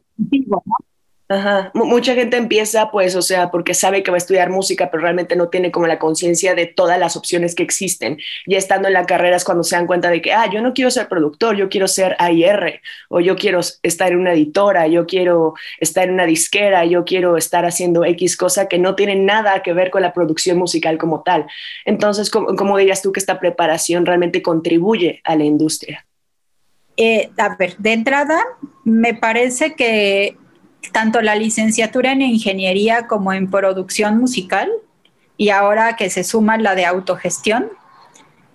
¿no? 0.66 0.89
Ajá. 1.32 1.70
mucha 1.76 2.16
gente 2.16 2.38
empieza, 2.38 2.90
pues, 2.90 3.16
o 3.16 3.22
sea, 3.22 3.52
porque 3.52 3.76
sabe 3.76 4.02
que 4.02 4.10
va 4.10 4.16
a 4.16 4.18
estudiar 4.18 4.50
música, 4.50 4.90
pero 4.90 5.04
realmente 5.04 5.36
no 5.36 5.50
tiene 5.50 5.70
como 5.70 5.86
la 5.86 6.00
conciencia 6.00 6.56
de 6.56 6.66
todas 6.66 6.98
las 6.98 7.16
opciones 7.16 7.54
que 7.54 7.62
existen. 7.62 8.18
Ya 8.48 8.58
estando 8.58 8.88
en 8.88 8.96
la 8.96 9.06
carrera 9.06 9.38
cuando 9.46 9.64
se 9.64 9.76
dan 9.76 9.86
cuenta 9.86 10.10
de 10.10 10.24
que, 10.24 10.34
ah, 10.34 10.50
yo 10.52 10.64
no 10.64 10.74
quiero 10.74 10.90
ser 10.90 11.08
productor, 11.08 11.56
yo 11.56 11.70
quiero 11.70 11.88
ser 11.88 12.16
AIR, 12.18 12.82
o 13.10 13.20
yo 13.20 13.36
quiero 13.36 13.60
estar 13.84 14.12
en 14.12 14.18
una 14.18 14.34
editora, 14.34 14.88
yo 14.88 15.06
quiero 15.06 15.54
estar 15.80 16.06
en 16.06 16.16
una 16.16 16.26
disquera, 16.26 16.84
yo 16.86 17.06
quiero 17.06 17.38
estar 17.38 17.64
haciendo 17.64 18.04
X 18.06 18.36
cosa 18.36 18.68
que 18.68 18.80
no 18.80 18.96
tiene 18.96 19.16
nada 19.16 19.62
que 19.62 19.74
ver 19.74 19.92
con 19.92 20.02
la 20.02 20.14
producción 20.14 20.58
musical 20.58 20.98
como 20.98 21.22
tal. 21.22 21.46
Entonces, 21.86 22.32
¿cómo, 22.32 22.56
cómo 22.56 22.76
dirías 22.76 23.04
tú 23.04 23.12
que 23.12 23.20
esta 23.20 23.40
preparación 23.40 24.08
realmente 24.08 24.42
contribuye 24.42 25.22
a 25.24 25.36
la 25.36 25.44
industria? 25.44 26.08
Eh, 26.98 27.30
a 27.38 27.56
ver, 27.56 27.78
de 27.78 27.94
entrada, 27.94 28.42
me 28.84 29.14
parece 29.14 29.76
que 29.76 30.36
tanto 30.92 31.22
la 31.22 31.36
licenciatura 31.36 32.12
en 32.12 32.22
ingeniería 32.22 33.08
como 33.08 33.34
en 33.34 33.50
producción 33.50 34.18
musical 34.18 34.70
y 35.38 35.50
ahora 35.50 35.96
que 35.96 36.10
se 36.10 36.24
suma 36.24 36.58
la 36.58 36.76
de 36.76 36.86
autogestión. 36.86 37.70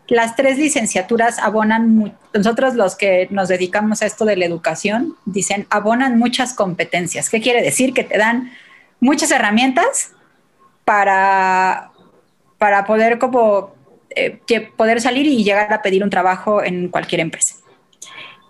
Las 0.06 0.36
tres 0.36 0.58
licenciaturas 0.58 1.38
abonan, 1.38 2.14
nosotros 2.34 2.74
los 2.74 2.94
que 2.94 3.26
nos 3.30 3.48
dedicamos 3.48 4.02
a 4.02 4.06
esto 4.06 4.26
de 4.26 4.36
la 4.36 4.44
educación, 4.44 5.16
dicen, 5.24 5.66
abonan 5.70 6.18
muchas 6.18 6.52
competencias. 6.52 7.30
¿Qué 7.30 7.40
quiere 7.40 7.62
decir? 7.62 7.94
Que 7.94 8.04
te 8.04 8.18
dan 8.18 8.52
muchas 9.00 9.30
herramientas 9.30 10.12
para, 10.84 11.90
para 12.58 12.84
poder, 12.84 13.18
como, 13.18 13.74
eh, 14.10 14.38
poder 14.76 15.00
salir 15.00 15.26
y 15.26 15.42
llegar 15.42 15.72
a 15.72 15.80
pedir 15.80 16.04
un 16.04 16.10
trabajo 16.10 16.62
en 16.62 16.88
cualquier 16.88 17.22
empresa. 17.22 17.54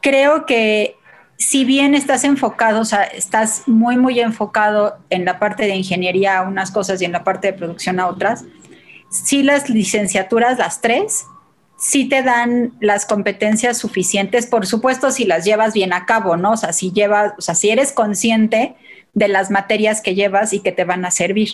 Creo 0.02 0.44
que 0.46 0.96
si 1.36 1.64
bien 1.64 1.94
estás 1.94 2.24
enfocado, 2.24 2.80
o 2.80 2.84
sea, 2.84 3.02
estás 3.02 3.62
muy, 3.66 3.96
muy 3.96 4.20
enfocado 4.20 4.98
en 5.10 5.24
la 5.24 5.38
parte 5.38 5.64
de 5.64 5.74
ingeniería 5.74 6.38
a 6.38 6.42
unas 6.42 6.70
cosas 6.70 7.00
y 7.02 7.04
en 7.04 7.12
la 7.12 7.24
parte 7.24 7.48
de 7.48 7.52
producción 7.52 7.98
a 8.00 8.06
otras, 8.06 8.44
sí 9.10 9.42
las 9.42 9.68
licenciaturas, 9.68 10.58
las 10.58 10.80
tres, 10.80 11.26
sí 11.76 12.08
te 12.08 12.22
dan 12.22 12.72
las 12.80 13.04
competencias 13.04 13.78
suficientes, 13.78 14.46
por 14.46 14.66
supuesto, 14.66 15.10
si 15.10 15.24
las 15.24 15.44
llevas 15.44 15.74
bien 15.74 15.92
a 15.92 16.06
cabo, 16.06 16.36
¿no? 16.36 16.52
O 16.52 16.56
sea, 16.56 16.72
si 16.72 16.92
llevas, 16.92 17.32
o 17.36 17.42
sea, 17.42 17.54
si 17.54 17.70
eres 17.70 17.92
consciente 17.92 18.76
de 19.12 19.28
las 19.28 19.50
materias 19.50 20.00
que 20.00 20.14
llevas 20.14 20.52
y 20.52 20.60
que 20.60 20.72
te 20.72 20.84
van 20.84 21.04
a 21.04 21.10
servir. 21.10 21.50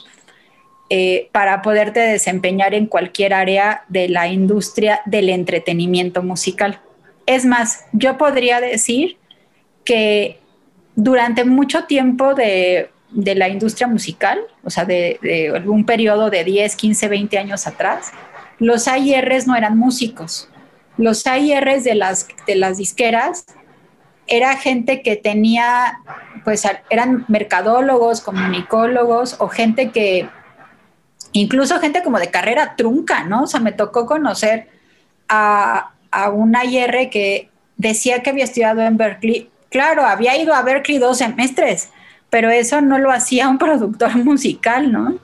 Eh, 0.92 1.28
para 1.30 1.62
poderte 1.62 2.00
desempeñar 2.00 2.74
en 2.74 2.86
cualquier 2.86 3.32
área 3.32 3.84
de 3.86 4.08
la 4.08 4.26
industria 4.26 5.02
del 5.06 5.28
entretenimiento 5.28 6.20
musical. 6.24 6.80
Es 7.26 7.46
más, 7.46 7.84
yo 7.92 8.18
podría 8.18 8.60
decir 8.60 9.19
que 9.84 10.40
durante 10.94 11.44
mucho 11.44 11.84
tiempo 11.84 12.34
de, 12.34 12.90
la 13.12 13.48
industria 13.48 13.86
musical, 13.86 14.40
o 14.62 14.70
sea, 14.70 14.84
de, 14.84 15.52
algún 15.54 15.84
periodo 15.84 16.30
de 16.30 16.44
10, 16.44 16.76
15, 16.76 17.08
20 17.08 17.38
años 17.38 17.66
atrás, 17.66 18.12
los 18.58 18.86
AIRs 18.88 19.46
no 19.46 19.56
eran 19.56 19.78
músicos. 19.78 20.48
Los 20.96 21.26
AIRs 21.26 21.84
de 21.84 21.94
las, 21.94 22.28
de 22.46 22.56
las 22.56 22.76
disqueras 22.76 23.46
era 24.26 24.56
gente 24.56 25.02
que 25.02 25.16
tenía, 25.16 26.00
pues 26.44 26.64
eran 26.90 27.24
mercadólogos, 27.28 28.20
comunicólogos 28.20 29.36
o 29.40 29.48
gente 29.48 29.90
que, 29.90 30.28
incluso 31.32 31.80
gente 31.80 32.02
como 32.02 32.18
de 32.18 32.30
carrera 32.30 32.74
trunca, 32.76 33.24
¿no? 33.24 33.44
O 33.44 33.46
sea, 33.46 33.60
me 33.60 33.72
tocó 33.72 34.06
conocer 34.06 34.68
a, 35.28 35.92
a 36.10 36.30
un 36.30 36.54
AIR 36.54 37.08
que 37.10 37.50
decía 37.76 38.22
que 38.22 38.30
había 38.30 38.44
estudiado 38.44 38.82
en 38.82 38.96
Berkeley 38.98 39.48
Claro, 39.70 40.04
había 40.04 40.36
ido 40.36 40.52
a 40.52 40.62
Berkeley 40.62 40.98
dos 40.98 41.18
semestres, 41.18 41.90
pero 42.28 42.50
eso 42.50 42.80
no 42.80 42.98
lo 42.98 43.10
hacía 43.10 43.48
un 43.48 43.58
productor 43.58 44.14
musical, 44.16 44.92
¿no? 44.92 45.18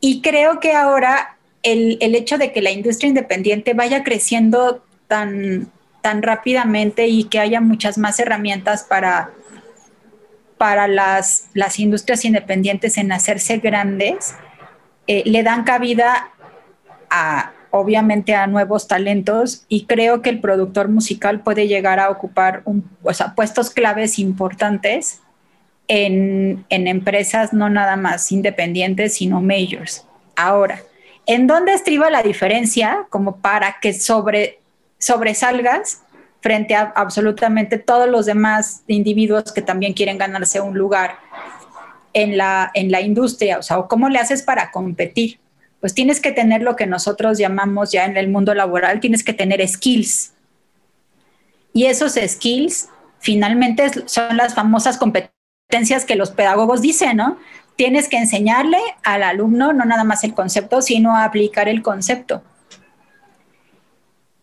Y 0.00 0.22
creo 0.22 0.60
que 0.60 0.72
ahora 0.72 1.36
el, 1.62 1.98
hecho 2.00 2.38
de 2.38 2.52
que 2.52 2.62
la 2.62 2.70
industria 2.70 3.08
independiente 3.08 3.74
vaya 3.74 4.04
creciendo 4.04 4.82
tan, 5.06 5.70
tan 6.02 6.22
rápidamente 6.22 7.08
y 7.08 7.24
que 7.24 7.40
haya 7.40 7.60
muchas 7.60 7.98
más 7.98 8.18
herramientas 8.20 8.84
para, 8.84 9.32
para 10.56 10.88
las, 10.88 11.48
las 11.52 11.78
industrias 11.78 12.24
independientes 12.24 12.96
en 12.96 13.12
hacerse 13.12 13.58
grandes, 13.58 14.34
eh, 15.06 15.22
le 15.26 15.42
dan 15.42 15.64
cabida 15.64 16.30
a, 17.10 17.52
obviamente 17.70 18.34
a 18.34 18.46
nuevos 18.46 18.88
talentos 18.88 19.64
y 19.68 19.84
creo 19.86 20.22
que 20.22 20.30
el 20.30 20.40
productor 20.40 20.88
musical 20.88 21.40
puede 21.40 21.68
llegar 21.68 22.00
a 22.00 22.10
ocupar 22.10 22.62
puestos 23.34 23.70
claves 23.70 24.18
importantes 24.18 25.20
en, 25.88 26.64
empresas 26.68 27.52
no 27.52 27.68
nada 27.70 27.96
más 27.96 28.30
independientes, 28.30 29.14
sino 29.14 29.40
majors. 29.40 30.06
Ahora, 30.36 30.82
¿en 31.26 31.46
dónde 31.46 31.72
estriba 31.72 32.10
la 32.10 32.22
diferencia 32.22 33.06
como 33.10 33.38
para 33.38 33.76
que 33.80 33.92
sobre, 33.92 34.60
sobresalgas 34.98 36.02
frente 36.40 36.74
a 36.74 36.92
absolutamente 36.94 37.78
todos 37.78 38.08
los 38.08 38.26
demás 38.26 38.82
individuos 38.86 39.52
que 39.52 39.62
también 39.62 39.94
quieren 39.94 40.18
ganarse 40.18 40.60
un 40.60 40.76
lugar 40.76 41.16
en 42.12 42.36
la, 42.36 42.70
industria? 42.74 43.58
O 43.58 43.88
¿cómo 43.88 44.08
le 44.08 44.18
haces 44.18 44.42
para 44.42 44.70
competir? 44.70 45.40
Pues 45.80 45.94
tienes 45.94 46.20
que 46.20 46.32
tener 46.32 46.62
lo 46.62 46.76
que 46.76 46.86
nosotros 46.86 47.38
llamamos 47.38 47.92
ya 47.92 48.04
en 48.04 48.16
el 48.16 48.28
mundo 48.28 48.54
laboral, 48.54 49.00
tienes 49.00 49.22
que 49.22 49.32
tener 49.32 49.66
skills. 49.66 50.32
Y 51.72 51.86
esos 51.86 52.14
skills 52.14 52.88
finalmente 53.20 53.90
son 54.06 54.36
las 54.36 54.54
famosas 54.54 54.98
competencias 54.98 56.04
que 56.04 56.16
los 56.16 56.30
pedagogos 56.30 56.80
dicen, 56.80 57.18
¿no? 57.18 57.38
Tienes 57.76 58.08
que 58.08 58.16
enseñarle 58.16 58.78
al 59.04 59.22
alumno 59.22 59.72
no 59.72 59.84
nada 59.84 60.02
más 60.02 60.24
el 60.24 60.34
concepto, 60.34 60.82
sino 60.82 61.16
aplicar 61.16 61.68
el 61.68 61.82
concepto. 61.82 62.42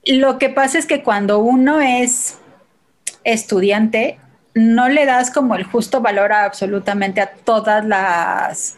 Lo 0.06 0.38
que 0.38 0.50
pasa 0.50 0.78
es 0.78 0.86
que 0.86 1.04
cuando 1.04 1.40
uno 1.40 1.82
es 1.82 2.38
estudiante, 3.24 4.20
no 4.54 4.88
le 4.88 5.06
das 5.06 5.32
como 5.32 5.56
el 5.56 5.66
justo 5.66 6.00
valor 6.00 6.32
absolutamente 6.32 7.20
a 7.20 7.34
todas 7.34 7.84
las 7.84 8.78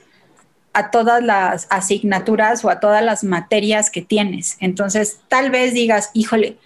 a 0.77 0.91
todas 0.91 1.23
las 1.23 1.65
asignaturas 1.71 2.63
o 2.63 2.69
a 2.69 2.79
todas 2.79 3.03
las 3.03 3.23
materias 3.23 3.89
que 3.89 4.03
tienes. 4.03 4.57
Entonces, 4.59 5.19
tal 5.27 5.49
vez 5.49 5.73
digas, 5.73 6.11
híjole, 6.13 6.59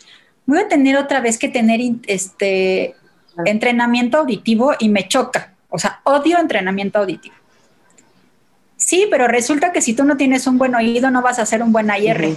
voy 0.45 0.59
a 0.59 0.67
tener 0.67 0.97
otra 0.97 1.21
vez 1.21 1.37
que 1.37 1.47
tener 1.47 1.79
este 2.07 2.93
entrenamiento 3.45 4.17
auditivo 4.17 4.73
y 4.77 4.89
me 4.89 5.07
choca. 5.07 5.53
O 5.69 5.79
sea, 5.79 6.01
odio 6.03 6.39
entrenamiento 6.39 6.99
auditivo. 6.99 7.35
Sí, 8.75 9.07
pero 9.09 9.29
resulta 9.29 9.71
que 9.71 9.79
si 9.79 9.93
tú 9.93 10.03
no 10.03 10.17
tienes 10.17 10.45
un 10.45 10.57
buen 10.57 10.75
oído, 10.75 11.09
no 11.09 11.21
vas 11.21 11.39
a 11.39 11.43
hacer 11.43 11.63
un 11.63 11.71
buen 11.71 11.89
AIR. 11.89 12.35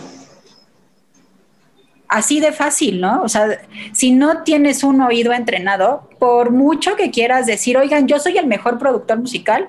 Así 2.06 2.38
de 2.38 2.52
fácil, 2.52 3.00
¿no? 3.00 3.20
O 3.24 3.28
sea, 3.28 3.48
si 3.92 4.12
no 4.12 4.44
tienes 4.44 4.84
un 4.84 5.00
oído 5.00 5.32
entrenado, 5.32 6.08
por 6.20 6.52
mucho 6.52 6.94
que 6.94 7.10
quieras 7.10 7.46
decir, 7.46 7.76
oigan, 7.76 8.06
yo 8.06 8.20
soy 8.20 8.38
el 8.38 8.46
mejor 8.46 8.78
productor 8.78 9.18
musical, 9.18 9.68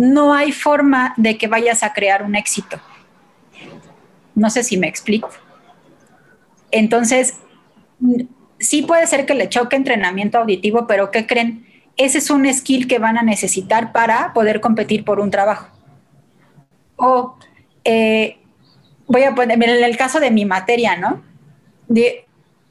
no 0.00 0.34
hay 0.34 0.52
forma 0.52 1.14
de 1.16 1.36
que 1.36 1.46
vayas 1.46 1.82
a 1.82 1.92
crear 1.92 2.22
un 2.22 2.34
éxito. 2.34 2.80
No 4.34 4.50
sé 4.50 4.62
si 4.62 4.76
me 4.78 4.88
explico. 4.88 5.30
Entonces, 6.70 7.34
sí 8.58 8.82
puede 8.82 9.06
ser 9.06 9.26
que 9.26 9.34
le 9.34 9.48
choque 9.48 9.76
entrenamiento 9.76 10.38
auditivo, 10.38 10.86
pero 10.86 11.10
¿qué 11.10 11.26
creen? 11.26 11.66
Ese 11.96 12.18
es 12.18 12.30
un 12.30 12.52
skill 12.52 12.88
que 12.88 12.98
van 12.98 13.18
a 13.18 13.22
necesitar 13.22 13.92
para 13.92 14.32
poder 14.32 14.60
competir 14.60 15.04
por 15.04 15.20
un 15.20 15.30
trabajo. 15.30 15.68
O 16.96 17.36
eh, 17.84 18.38
voy 19.06 19.24
a 19.24 19.34
poner, 19.34 19.62
en 19.62 19.84
el 19.84 19.96
caso 19.96 20.20
de 20.20 20.30
mi 20.30 20.44
materia, 20.44 20.96
¿no? 20.96 21.22
De, 21.88 22.24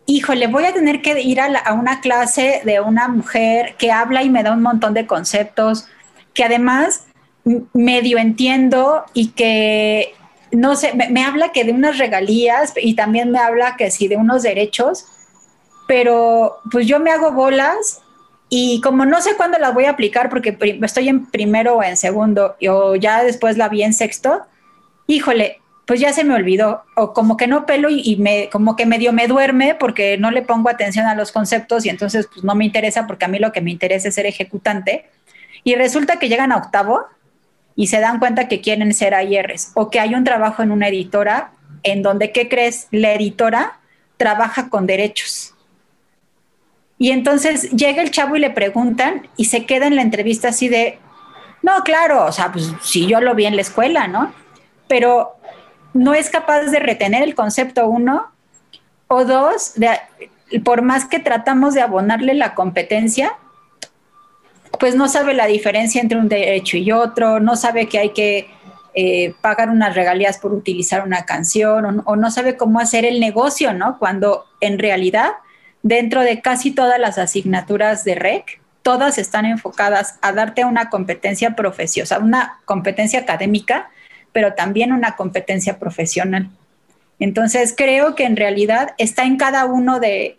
híjole, 0.05 0.47
voy 0.47 0.65
a 0.65 0.73
tener 0.73 1.01
que 1.01 1.21
ir 1.21 1.41
a, 1.41 1.45
a, 1.45 1.73
una 1.73 1.99
clase 1.99 2.61
de 2.63 2.79
una 2.79 3.07
mujer 3.07 3.75
que 3.77 3.91
habla 3.91 4.23
y 4.23 4.29
me 4.29 4.41
da 4.41 4.53
un 4.53 4.61
montón 4.61 4.93
de 4.93 5.05
conceptos, 5.05 5.87
que 6.33 6.43
además 6.43 7.08
medio 7.73 8.17
entiendo 8.17 9.03
y 9.13 9.29
que 9.29 10.13
no 10.51 10.75
sé, 10.75 10.93
me, 10.93 11.23
habla 11.23 11.51
que 11.51 11.63
de 11.63 11.71
unas 11.71 11.97
regalías 11.97 12.73
y 12.75 12.95
también 12.95 13.31
me 13.31 13.39
habla 13.39 13.75
que 13.77 13.91
sí 13.91 14.07
de 14.07 14.17
unos 14.17 14.43
derechos, 14.43 15.05
pero 15.87 16.57
pues 16.71 16.87
yo 16.87 16.99
me 16.99 17.11
hago 17.11 17.31
bolas 17.31 18.01
y 18.49 18.81
como 18.81 19.05
no 19.05 19.21
sé 19.21 19.35
cuándo 19.35 19.59
las 19.59 19.73
voy 19.73 19.85
a 19.85 19.91
aplicar 19.91 20.29
porque 20.29 20.57
estoy 20.81 21.09
en 21.09 21.27
primero 21.27 21.75
o 21.75 21.83
en 21.83 21.97
segundo 21.97 22.55
o 22.67 22.95
ya 22.95 23.23
después 23.23 23.57
la 23.57 23.69
vi 23.69 23.83
en 23.83 23.93
sexto, 23.93 24.41
híjole, 25.07 25.61
pues 25.85 25.99
ya 25.99 26.13
se 26.13 26.23
me 26.23 26.35
olvidó 26.35 26.83
o 26.95 27.13
como 27.13 27.35
que 27.37 27.47
no 27.47 27.65
pelo 27.65 27.89
y, 27.89 28.15
me 28.17 28.49
como 28.51 28.75
que 28.75 28.85
medio 28.85 29.11
me 29.11 29.27
duerme 29.27 29.75
porque 29.75 30.17
no 30.17 30.29
le 30.29 30.43
pongo 30.43 30.69
atención 30.69 31.07
a 31.07 31.15
los 31.15 31.31
conceptos 31.31 31.85
y 31.85 31.89
entonces 31.89 32.27
pues 32.31 32.43
no 32.43 32.53
me 32.53 32.65
interesa 32.65 33.07
porque 33.07 33.25
a 33.25 33.27
mí 33.27 33.39
lo 33.39 33.51
que 33.51 33.61
me 33.61 33.71
interesa 33.71 34.09
es 34.09 34.15
ser 34.15 34.25
ejecutante. 34.25 35.09
Y 35.63 35.75
resulta 35.75 36.19
que 36.19 36.29
llegan 36.29 36.51
a 36.51 36.57
octavo 36.57 37.05
y 37.79 37.87
se 37.87 38.01
dan 38.01 38.19
cuenta 38.19 38.49
que 38.49 38.59
quieren 38.59 38.93
ser 38.93 39.15
AIRs 39.15 39.71
o 39.73 39.89
que 39.89 40.01
hay 40.01 40.13
un 40.13 40.25
trabajo 40.25 40.61
en 40.61 40.71
una 40.71 40.89
editora 40.89 41.51
en 41.83 42.01
donde, 42.01 42.33
¿qué 42.33 42.49
crees? 42.49 42.89
La 42.91 43.13
editora 43.13 43.79
trabaja 44.17 44.67
con 44.67 44.85
derechos. 44.85 45.55
Y 46.97 47.11
entonces 47.11 47.71
llega 47.71 48.01
el 48.01 48.11
chavo 48.11 48.35
y 48.35 48.39
le 48.39 48.49
preguntan 48.49 49.29
y 49.37 49.45
se 49.45 49.65
queda 49.65 49.87
en 49.87 49.95
la 49.95 50.01
entrevista 50.01 50.49
así 50.49 50.67
de, 50.67 50.99
no, 51.61 51.81
claro, 51.85 52.25
o 52.25 52.33
sea, 52.33 52.51
pues 52.51 52.69
si 52.81 53.07
yo 53.07 53.21
lo 53.21 53.33
vi 53.33 53.45
en 53.45 53.55
la 53.55 53.61
escuela, 53.61 54.09
¿no? 54.09 54.33
Pero 54.89 55.37
no 55.93 56.13
es 56.13 56.29
capaz 56.29 56.63
de 56.63 56.79
retener 56.79 57.23
el 57.23 57.33
concepto 57.33 57.87
uno 57.87 58.29
o 59.07 59.23
dos, 59.23 59.75
por 60.65 60.81
más 60.81 61.05
que 61.05 61.19
tratamos 61.19 61.75
de 61.75 61.81
abonarle 61.81 62.33
la 62.33 62.55
competencia, 62.55 63.37
pues 64.79 64.95
no 64.95 65.07
sabe 65.09 65.33
la 65.33 65.45
diferencia 65.45 66.01
entre 66.01 66.17
un 66.17 66.29
derecho 66.29 66.77
y 66.77 66.91
otro, 66.91 67.39
no 67.39 67.55
sabe 67.55 67.87
que 67.87 67.99
hay 67.99 68.09
que 68.09 68.49
eh, 68.95 69.33
pagar 69.41 69.69
unas 69.69 69.93
regalías 69.93 70.39
por 70.39 70.53
utilizar 70.53 71.05
una 71.05 71.25
canción 71.25 72.01
o, 72.05 72.15
no 72.15 72.31
sabe 72.31 72.57
cómo 72.57 72.79
hacer 72.79 73.05
el 73.05 73.19
negocio, 73.19 73.73
¿no? 73.73 73.99
Cuando 73.99 74.45
en 74.61 74.79
realidad 74.79 75.33
dentro 75.83 76.21
de 76.21 76.41
casi 76.41 76.71
todas 76.71 76.99
las 76.99 77.17
asignaturas 77.17 78.03
de 78.03 78.15
REC, 78.15 78.61
todas 78.81 79.17
están 79.17 79.45
enfocadas 79.45 80.17
a 80.21 80.31
darte 80.31 80.65
una 80.65 80.89
competencia 80.89 81.55
profesional, 81.55 82.23
una 82.23 82.59
competencia 82.65 83.19
académica, 83.19 83.91
pero 84.31 84.53
también 84.53 84.91
una 84.91 85.15
competencia 85.15 85.77
profesional. 85.77 86.49
Entonces 87.19 87.75
creo 87.77 88.15
que 88.15 88.23
en 88.23 88.37
realidad 88.37 88.95
está 88.97 89.23
en 89.23 89.37
cada 89.37 89.65
uno 89.65 89.99
de, 89.99 90.38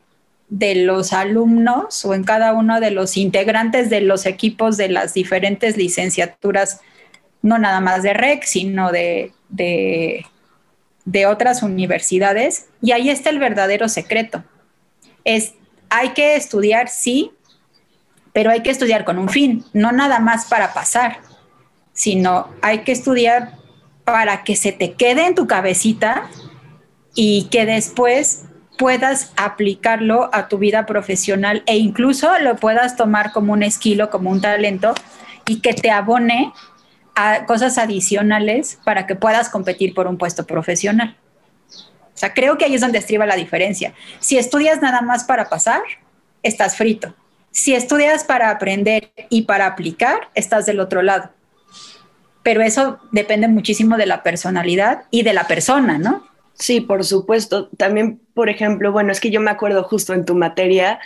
de 0.51 0.75
los 0.75 1.13
alumnos 1.13 2.05
o 2.05 2.13
en 2.13 2.25
cada 2.25 2.53
uno 2.53 2.81
de 2.81 2.91
los 2.91 3.17
integrantes 3.17 3.89
de 3.89 4.01
los 4.01 4.27
equipos 4.27 4.77
de 4.77 4.89
las 4.89 5.15
diferentes 5.15 5.77
licenciaturas, 5.77 6.81
no 7.41 7.57
nada 7.59 7.81
más 7.81 8.03
de 8.03 8.13
REC, 8.13 8.43
sino 8.45 8.91
de, 8.91 9.33
de, 9.49 10.27
otras 11.27 11.63
universidades. 11.63 12.67
Y 12.83 12.91
ahí 12.93 13.11
está 13.11 13.31
el 13.31 13.39
verdadero 13.39 13.89
secreto. 13.89 14.45
Es, 15.25 15.55
hay 15.89 16.11
que 16.11 16.35
estudiar, 16.35 16.89
sí, 16.89 17.31
pero 18.33 18.51
hay 18.51 18.63
que 18.63 18.71
estudiar 18.71 19.05
con 19.05 19.19
un 19.19 19.29
fin, 19.29 19.65
no 19.73 19.93
nada 19.93 20.19
más 20.19 20.47
para 20.47 20.73
pasar, 20.73 21.19
sino 21.93 22.49
hay 22.61 22.81
que 22.81 22.93
estudiar 22.93 23.55
para 24.05 24.43
que 24.43 24.57
se 24.57 24.73
te 24.73 24.95
quede 24.95 25.27
en 25.27 25.35
tu 25.35 25.47
cabecita 25.47 26.29
y 27.15 27.49
que 27.51 27.67
después 27.67 28.45
puedas 28.81 29.35
aplicarlo 29.37 30.31
a 30.33 30.49
tu 30.49 30.57
vida 30.57 30.87
profesional 30.87 31.63
e 31.67 31.77
incluso 31.77 32.31
lo 32.39 32.57
puedas 32.57 32.97
tomar 32.97 33.31
como 33.31 33.53
un 33.53 33.63
esquilo, 33.63 34.09
como 34.09 34.31
un 34.31 34.41
talento 34.41 34.95
y 35.47 35.61
que 35.61 35.75
te 35.75 35.91
abone 35.91 36.55
a 37.15 37.45
cosas 37.45 37.77
adicionales 37.77 38.79
para 38.83 39.07
que 39.07 39.17
puedas 39.17 39.51
competir 39.51 39.93
por 39.93 40.07
un 40.07 40.17
puesto 40.17 40.47
profesional. 40.47 41.15
O 41.71 42.15
sea, 42.15 42.33
creo 42.33 42.57
que 42.57 42.65
ahí 42.65 42.75
es 42.75 42.81
donde 42.81 42.97
estriba 42.97 43.27
la 43.27 43.37
diferencia. 43.37 43.93
Si 44.19 44.39
estudias 44.39 44.81
nada 44.81 45.03
más 45.03 45.25
para 45.25 45.51
pasar, 45.51 45.83
estás 46.43 46.75
frito. 46.75 47.15
Si 47.51 47.75
estudias 47.75 48.25
para 48.25 48.49
aprender 48.49 49.13
y 49.29 49.43
para 49.43 49.67
aplicar, 49.67 50.31
estás 50.35 50.65
del 50.65 50.81
otro 50.81 51.03
lado. 51.03 51.29
Pero 52.43 52.63
eso 52.63 52.99
depende 53.13 53.47
muchísimo 53.47 53.99
de 53.99 54.07
la 54.07 54.23
personalidad 54.23 55.03
y 55.11 55.23
de 55.23 55.35
la 55.35 55.47
persona, 55.47 55.99
¿no? 55.99 56.30
Sí, 56.55 56.81
por 56.81 57.05
supuesto. 57.05 57.69
También, 57.71 58.21
por 58.35 58.49
ejemplo, 58.51 58.93
bueno, 58.93 59.13
es 59.13 59.21
que 59.21 59.31
yo 59.31 59.41
me 59.41 59.51
acuerdo 59.51 59.83
justo 59.85 60.13
en 60.15 60.25
tu 60.25 60.35
materia, 60.35 61.01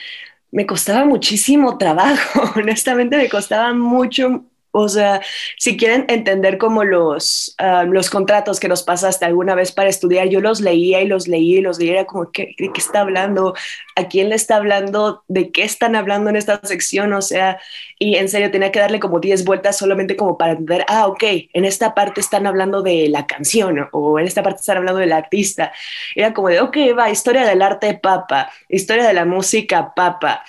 me 0.52 0.66
costaba 0.66 1.04
muchísimo 1.06 1.78
trabajo, 1.78 2.42
honestamente 2.60 3.16
me 3.16 3.28
costaba 3.28 3.74
mucho, 3.74 4.46
o 4.76 4.88
sea, 4.88 5.20
si 5.56 5.76
quieren 5.76 6.04
entender 6.08 6.58
como 6.58 6.82
los, 6.82 7.54
ah, 7.58 7.84
los 7.84 8.10
contratos 8.10 8.58
que 8.58 8.66
nos 8.66 8.82
pasaste 8.82 9.24
alguna 9.24 9.54
vez 9.54 9.70
para 9.70 9.88
estudiar, 9.88 10.28
yo 10.28 10.40
los 10.40 10.60
leía 10.60 11.00
y 11.00 11.06
los 11.06 11.28
leía 11.28 11.58
y 11.58 11.62
los 11.62 11.78
leía, 11.78 11.92
era 11.92 12.04
como, 12.06 12.32
¿qué, 12.32 12.56
¿de 12.58 12.72
qué 12.72 12.80
está 12.80 13.00
hablando? 13.02 13.54
¿A 13.94 14.08
quién 14.08 14.30
le 14.30 14.34
está 14.34 14.56
hablando? 14.56 15.22
¿De 15.28 15.52
qué 15.52 15.62
están 15.62 15.94
hablando 15.94 16.28
en 16.28 16.34
esta 16.34 16.60
sección? 16.64 17.12
O 17.12 17.22
sea, 17.22 17.60
y 18.00 18.16
en 18.16 18.28
serio 18.28 18.50
tenía 18.50 18.72
que 18.72 18.80
darle 18.80 18.98
como 18.98 19.20
10 19.20 19.44
vueltas 19.44 19.78
solamente 19.78 20.16
como 20.16 20.36
para 20.36 20.52
entender, 20.52 20.84
ah, 20.88 21.06
ok, 21.06 21.22
en 21.52 21.64
esta 21.64 21.94
parte 21.94 22.20
están 22.20 22.44
hablando 22.48 22.82
de 22.82 23.08
la 23.08 23.28
canción 23.28 23.88
o 23.92 24.18
en 24.18 24.26
esta 24.26 24.42
parte 24.42 24.58
están 24.58 24.78
hablando 24.78 24.98
del 24.98 25.12
artista. 25.12 25.72
Era 26.16 26.34
como 26.34 26.48
de, 26.48 26.60
ok, 26.60 26.76
va, 26.98 27.10
historia 27.10 27.46
del 27.46 27.62
arte, 27.62 27.94
papa, 27.94 28.50
historia 28.68 29.06
de 29.06 29.14
la 29.14 29.24
música, 29.24 29.94
papa 29.94 30.42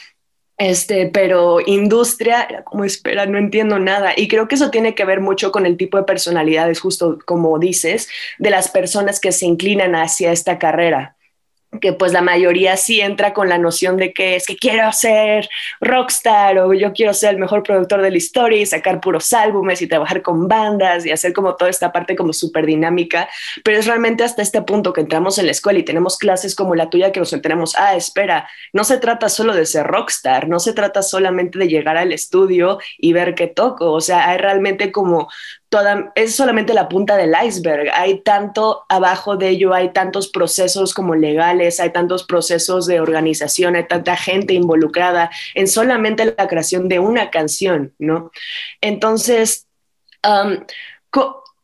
este, 0.58 1.08
pero 1.08 1.60
industria 1.66 2.64
como 2.66 2.86
espera, 2.86 3.26
no 3.26 3.38
entiendo 3.38 3.80
nada. 3.80 4.14
Y 4.16 4.28
creo 4.28 4.48
que 4.48 4.56
eso 4.56 4.72
tiene 4.72 4.96
que 4.96 5.06
ver 5.06 5.20
mucho 5.20 5.52
con 5.52 5.66
el 5.66 5.78
tipo 5.78 5.98
de 5.98 6.04
personalidades, 6.04 6.80
justo 6.80 7.20
como 7.26 7.60
dices, 7.60 8.10
de 8.40 8.50
las 8.50 8.70
personas 8.70 9.20
que 9.20 9.32
se 9.32 9.46
inclinan 9.46 9.96
hacia 9.96 10.32
esta 10.32 10.58
carrera 10.60 11.16
que 11.80 11.94
pues 11.94 12.14
la 12.14 12.22
mayoría 12.22 12.78
sí 12.78 13.02
entra 13.02 13.34
con 13.34 13.50
la 13.50 13.58
noción 13.58 13.98
de 13.98 14.14
que 14.14 14.36
es 14.36 14.46
que 14.46 14.58
quiero 14.58 14.92
ser 14.92 15.50
rockstar 15.82 16.58
o 16.60 16.74
yo 16.74 16.94
quiero 16.94 17.14
ser 17.14 17.32
el 17.32 17.40
mejor 17.40 17.64
productor 17.64 18.02
de 18.02 18.12
la 18.12 18.18
historia 18.18 18.60
y 18.60 18.66
sacar 18.66 19.00
puros 19.00 19.34
álbumes 19.34 19.82
y 19.82 19.88
trabajar 19.88 20.22
con 20.22 20.48
bandas 20.48 21.06
y 21.06 21.12
hacer 21.12 21.34
como 21.34 21.56
toda 21.56 21.70
esta 21.70 21.92
parte 21.92 22.16
como 22.16 22.34
súper 22.34 22.66
dinámica, 22.66 23.30
pero 23.64 23.80
es 23.80 23.86
realmente 23.86 24.24
hasta 24.24 24.42
este 24.42 24.62
punto 24.62 24.94
que 24.94 25.02
entramos 25.02 25.38
en 25.38 25.46
la 25.46 25.52
escuela 25.52 25.80
y 25.80 25.84
tenemos 25.84 26.18
clases 26.18 26.56
como 26.56 26.76
la 26.76 26.90
tuya 26.90 27.12
que 27.12 27.20
nos 27.20 27.34
enteramos, 27.34 27.76
ah, 27.78 27.96
espera, 27.96 28.48
no 28.74 28.84
se 28.84 28.98
trata 28.98 29.30
solo 29.30 29.54
de 29.54 29.66
ser 29.66 29.86
rockstar, 29.86 30.48
no 30.48 30.60
se 30.60 30.74
trata 30.74 31.02
solamente 31.02 31.60
de 31.60 31.68
llegar 31.68 31.98
al 31.98 32.12
estudio 32.12 32.80
y 32.98 33.14
ver 33.14 33.36
qué 33.36 33.48
toco, 33.48 33.92
o 33.92 34.02
sea, 34.02 34.30
hay 34.30 34.38
realmente 34.38 34.92
como 34.92 35.30
es 36.16 36.36
solamente 36.36 36.74
la 36.74 36.88
punta 36.88 37.18
del 37.18 37.34
iceberg. 37.46 37.90
Hay 37.94 38.22
tanto 38.22 38.86
abajo 38.90 39.36
de 39.36 39.50
ello, 39.50 39.74
hay 39.74 39.92
tantos 39.92 40.30
procesos 40.30 40.94
como 40.94 41.16
legales, 41.16 41.80
hay 41.80 41.92
tantos 41.92 42.24
procesos 42.24 42.86
de 42.86 43.00
organización, 43.00 43.76
hay 43.76 43.88
tanta 43.88 44.16
gente 44.16 44.54
involucrada 44.54 45.30
en 45.54 45.68
solamente 45.68 46.34
la 46.38 46.48
creación 46.48 46.88
de 46.88 47.00
una 47.00 47.30
canción, 47.30 47.94
¿no? 48.00 48.32
Entonces, 48.82 49.68
um, 50.24 50.64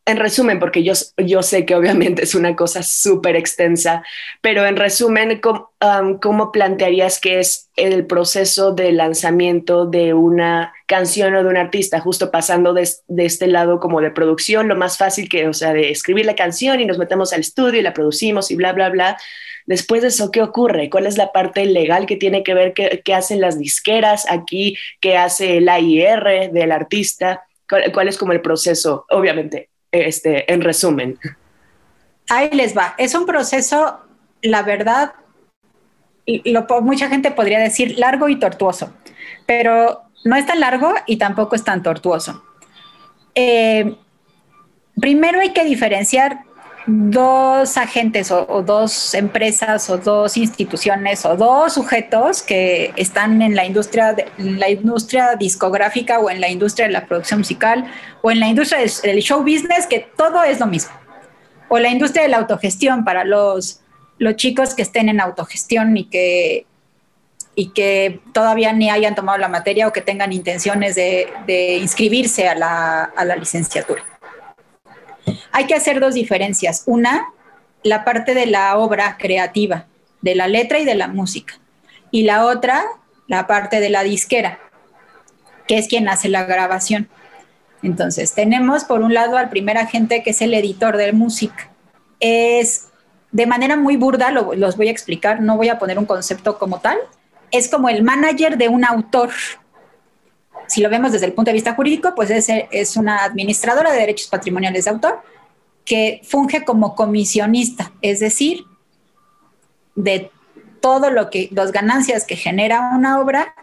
en 0.04 0.16
resumen, 0.16 0.58
porque 0.58 0.82
yo, 0.82 0.94
yo 1.16 1.42
sé 1.42 1.64
que 1.64 1.76
obviamente 1.76 2.24
es 2.24 2.34
una 2.34 2.56
cosa 2.56 2.82
súper 2.82 3.36
extensa, 3.36 4.02
pero 4.40 4.66
en 4.66 4.76
resumen, 4.76 5.40
¿cómo, 5.40 6.52
plantearías 6.52 7.20
que 7.20 7.38
es 7.38 7.70
el 7.76 8.06
proceso 8.06 8.72
de 8.72 8.92
lanzamiento 8.92 9.86
de 9.86 10.12
una 10.12 10.72
canción 10.86 11.34
o 11.34 11.42
de 11.42 11.48
un 11.48 11.56
artista? 11.56 12.00
Justo 12.00 12.30
pasando 12.30 12.74
de, 12.74 12.88
de, 13.06 13.24
este 13.24 13.46
lado 13.46 13.78
como 13.78 14.00
de 14.00 14.10
producción, 14.10 14.68
lo 14.68 14.76
más 14.76 14.98
fácil 14.98 15.28
que, 15.28 15.46
o 15.46 15.52
sea, 15.52 15.72
de 15.72 15.90
escribir 15.90 16.26
la 16.26 16.34
canción 16.34 16.80
y 16.80 16.86
nos 16.86 16.98
metemos 16.98 17.32
al 17.32 17.40
estudio 17.40 17.78
y 17.78 17.82
la 17.82 17.94
producimos 17.94 18.50
y 18.50 18.56
bla, 18.56 18.72
bla, 18.72 18.88
bla. 18.88 19.16
Después 19.66 20.02
de 20.02 20.08
eso, 20.08 20.32
¿qué 20.32 20.42
ocurre? 20.42 20.90
¿Cuál 20.90 21.06
es 21.06 21.16
la 21.16 21.30
parte 21.30 21.64
legal 21.66 22.06
que 22.06 22.16
tiene 22.16 22.42
que 22.42 22.54
ver 22.54 22.72
qué, 22.74 23.00
qué 23.04 23.14
hacen 23.14 23.40
las 23.40 23.58
disqueras 23.58 24.26
aquí? 24.28 24.76
¿Qué 25.00 25.16
hace 25.16 25.58
el 25.58 25.68
AIR 25.68 26.50
del 26.52 26.72
artista? 26.72 27.44
¿Cuál, 27.92 28.08
es 28.08 28.18
como 28.18 28.32
el 28.32 28.42
proceso? 28.42 29.06
Obviamente, 29.10 29.70
este, 29.92 30.52
en 30.52 30.62
resumen. 30.62 31.18
Ahí 32.28 32.50
les 32.52 32.76
va. 32.76 32.94
Es 32.98 33.14
un 33.14 33.26
proceso, 33.26 34.00
la 34.40 34.62
verdad, 34.62 35.12
mucha 36.82 37.08
gente 37.08 37.30
podría 37.30 37.58
decir 37.58 37.98
largo 37.98 38.28
y 38.28 38.38
tortuoso, 38.38 38.92
pero 39.46 40.02
no 40.24 40.36
es 40.36 40.46
tan 40.46 40.60
largo 40.60 40.94
y 41.06 41.16
tampoco 41.16 41.56
es 41.56 41.64
tan 41.64 41.82
tortuoso. 41.82 42.42
Eh, 43.34 43.96
primero 45.00 45.40
hay 45.40 45.52
que 45.52 45.64
diferenciar 45.64 46.44
dos 46.86 47.76
agentes 47.76 48.30
o, 48.30 48.62
dos 48.62 49.14
empresas 49.14 49.88
o 49.90 49.98
dos 49.98 50.36
instituciones 50.36 51.24
o 51.24 51.36
dos 51.36 51.74
sujetos 51.74 52.42
que 52.42 52.92
están 52.96 53.42
en 53.42 53.54
la 53.54 53.64
industria, 53.64 54.14
de, 54.14 54.26
la 54.38 54.68
industria 54.68 55.36
discográfica 55.36 56.18
o 56.18 56.30
en 56.30 56.40
la 56.40 56.48
industria 56.48 56.86
de 56.86 56.92
la 56.92 57.06
producción 57.06 57.40
musical 57.40 57.90
o 58.22 58.30
en 58.30 58.40
la 58.40 58.48
industria 58.48 58.80
del, 58.80 59.22
show 59.22 59.40
business, 59.40 59.86
que 59.88 60.00
todo 60.16 60.42
es 60.42 60.60
lo 60.60 60.66
mismo. 60.66 60.92
O 61.68 61.78
la 61.78 61.88
industria 61.88 62.24
de 62.24 62.28
la 62.28 62.38
autogestión 62.38 63.04
para 63.04 63.24
los, 63.24 63.80
los 64.18 64.36
chicos 64.36 64.74
que 64.74 64.82
estén 64.82 65.08
en 65.08 65.20
autogestión 65.20 65.96
y 65.96 66.04
que 66.04 66.66
y 67.54 67.68
que 67.74 68.20
todavía 68.32 68.72
ni 68.72 68.88
hayan 68.88 69.14
tomado 69.14 69.36
la 69.36 69.48
materia 69.48 69.86
o 69.86 69.92
que 69.92 70.00
tengan 70.00 70.32
intenciones 70.32 70.94
de, 70.94 71.78
inscribirse 71.82 72.48
a 72.48 72.54
la, 72.54 73.04
a 73.04 73.26
la 73.26 73.36
licenciatura. 73.36 74.11
Hay 75.52 75.66
que 75.66 75.74
hacer 75.74 76.00
dos 76.00 76.14
diferencias. 76.14 76.82
Una, 76.86 77.28
la 77.82 78.04
parte 78.04 78.34
de 78.34 78.46
la 78.46 78.76
obra 78.78 79.16
creativa, 79.18 79.86
de 80.22 80.34
la 80.34 80.48
letra 80.48 80.78
y 80.78 80.84
de 80.84 80.94
la 80.94 81.08
música. 81.08 81.54
Y 82.10 82.22
la 82.22 82.46
otra, 82.46 82.84
la 83.28 83.46
parte 83.46 83.78
de 83.80 83.90
la 83.90 84.02
disquera, 84.02 84.58
que 85.68 85.78
es 85.78 85.88
quien 85.88 86.08
hace 86.08 86.28
la 86.28 86.44
grabación. 86.44 87.08
Entonces, 87.82 88.32
tenemos 88.32 88.84
por 88.84 89.02
un 89.02 89.12
lado 89.12 89.36
al 89.36 89.50
primer 89.50 89.76
agente 89.76 90.22
que 90.22 90.30
es 90.30 90.40
el 90.40 90.54
editor 90.54 90.96
de 90.96 91.12
música. 91.12 91.70
Es 92.18 92.88
de 93.30 93.46
manera 93.46 93.76
muy 93.76 93.96
burda, 93.96 94.30
lo, 94.30 94.54
los 94.54 94.76
voy 94.76 94.88
a 94.88 94.90
explicar, 94.90 95.40
no 95.40 95.56
voy 95.56 95.68
a 95.68 95.78
poner 95.78 95.98
un 95.98 96.06
concepto 96.06 96.58
como 96.58 96.80
tal. 96.80 96.98
Es 97.50 97.68
como 97.68 97.88
el 97.88 98.02
manager 98.02 98.56
de 98.56 98.68
un 98.68 98.84
autor. 98.84 99.30
Si 100.66 100.80
lo 100.80 100.88
vemos 100.88 101.12
desde 101.12 101.26
el 101.26 101.32
punto 101.32 101.50
de 101.50 101.54
vista 101.54 101.74
jurídico, 101.74 102.14
pues 102.14 102.30
es, 102.30 102.46
es 102.70 102.96
una 102.96 103.24
administradora 103.24 103.92
de 103.92 103.98
derechos 103.98 104.28
patrimoniales 104.28 104.84
de 104.84 104.90
autor 104.90 105.31
que 105.84 106.20
funge 106.24 106.64
como 106.64 106.94
comisionista, 106.94 107.92
es 108.02 108.20
decir, 108.20 108.64
de 109.94 110.30
todo 110.80 111.10
lo 111.10 111.30
que, 111.30 111.48
las 111.52 111.72
ganancias 111.72 112.24
que 112.24 112.36
genera 112.36 112.92
una 112.94 113.20
obra 113.20 113.54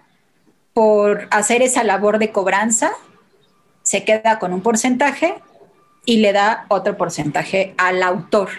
por 0.73 1.27
hacer 1.31 1.61
esa 1.61 1.83
labor 1.83 2.19
de 2.19 2.31
cobranza, 2.31 2.91
se 3.83 4.03
queda 4.03 4.39
con 4.39 4.53
un 4.53 4.61
porcentaje 4.61 5.35
y 6.05 6.17
le 6.17 6.31
da 6.33 6.65
otro 6.69 6.97
porcentaje 6.97 7.73
al 7.77 8.03
autor. 8.03 8.49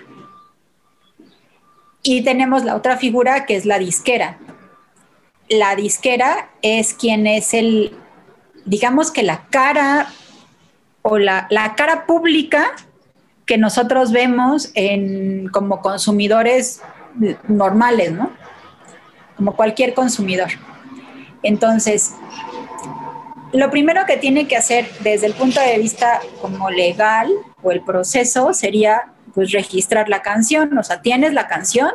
Y 2.03 2.23
tenemos 2.23 2.65
la 2.65 2.77
otra 2.77 2.97
figura 2.97 3.47
que 3.47 3.57
es 3.57 3.67
la 3.67 3.79
disquera. 3.79 4.39
La 5.49 5.77
disquera 5.77 6.51
es 6.63 6.95
quien 6.95 7.27
es 7.27 7.55
el, 7.55 7.97
digamos 8.65 9.11
que 9.11 9.23
la 9.23 9.47
cara 9.51 10.13
o 11.03 11.19
la, 11.19 11.47
la 11.51 11.75
cara 11.75 12.07
pública 12.07 12.73
que 13.51 13.59
nosotros 13.59 14.13
vemos 14.13 14.73
como 15.51 15.81
consumidores 15.81 16.83
normales, 17.49 18.13
¿no? 18.13 18.31
Como 19.37 19.57
cualquier 19.57 19.93
consumidor. 19.93 20.51
Entonces, 21.43 22.13
lo 23.53 23.69
primero 23.73 24.07
que 24.07 24.19
tiene 24.19 24.47
que 24.47 24.57
hacer 24.57 24.89
desde 25.01 25.27
el 25.27 25.33
punto 25.33 25.61
de 25.61 25.79
vista 25.79 26.21
como 26.41 26.71
legal 26.71 27.29
o 27.61 27.73
el 27.73 27.81
proceso 27.81 28.55
sería 28.55 29.11
pues 29.35 29.51
registrar 29.51 30.09
la 30.09 30.23
canción, 30.23 30.79
o 30.79 30.85
sea, 30.85 31.03
tienes 31.03 31.33
la 31.33 31.49
canción 31.49 31.91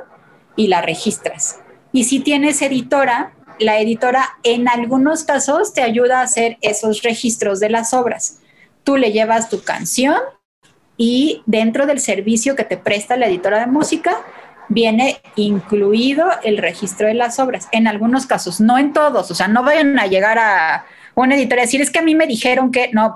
y 0.57 0.67
la 0.67 0.81
registras. 0.81 1.61
Y 1.93 2.03
si 2.03 2.19
tienes 2.19 2.61
editora, 2.61 3.31
la 3.59 3.79
editora 3.79 4.25
en 4.43 4.67
algunos 4.67 5.23
casos 5.23 5.71
te 5.73 5.83
ayuda 5.83 6.19
a 6.19 6.23
hacer 6.23 6.57
esos 6.59 7.01
registros 7.01 7.61
de 7.61 7.69
las 7.69 7.93
obras. 7.93 8.39
Tú 8.83 8.97
le 8.97 9.13
llevas 9.13 9.49
tu 9.49 9.63
canción 9.63 10.17
y 10.97 11.43
dentro 11.45 11.85
del 11.85 11.99
servicio 11.99 12.55
que 12.55 12.63
te 12.63 12.77
presta 12.77 13.17
la 13.17 13.27
editora 13.27 13.59
de 13.59 13.67
música, 13.67 14.17
viene 14.69 15.21
incluido 15.35 16.27
el 16.43 16.57
registro 16.57 17.07
de 17.07 17.13
las 17.13 17.39
obras. 17.39 17.67
En 17.71 17.87
algunos 17.87 18.25
casos, 18.25 18.59
no 18.59 18.77
en 18.77 18.93
todos, 18.93 19.29
o 19.31 19.35
sea, 19.35 19.47
no 19.47 19.63
vayan 19.63 19.99
a 19.99 20.07
llegar 20.07 20.39
a 20.39 20.85
una 21.13 21.35
editora 21.35 21.61
y 21.61 21.65
decir, 21.65 21.81
es 21.81 21.91
que 21.91 21.99
a 21.99 22.03
mí 22.03 22.15
me 22.15 22.27
dijeron 22.27 22.71
que, 22.71 22.89
no, 22.93 23.15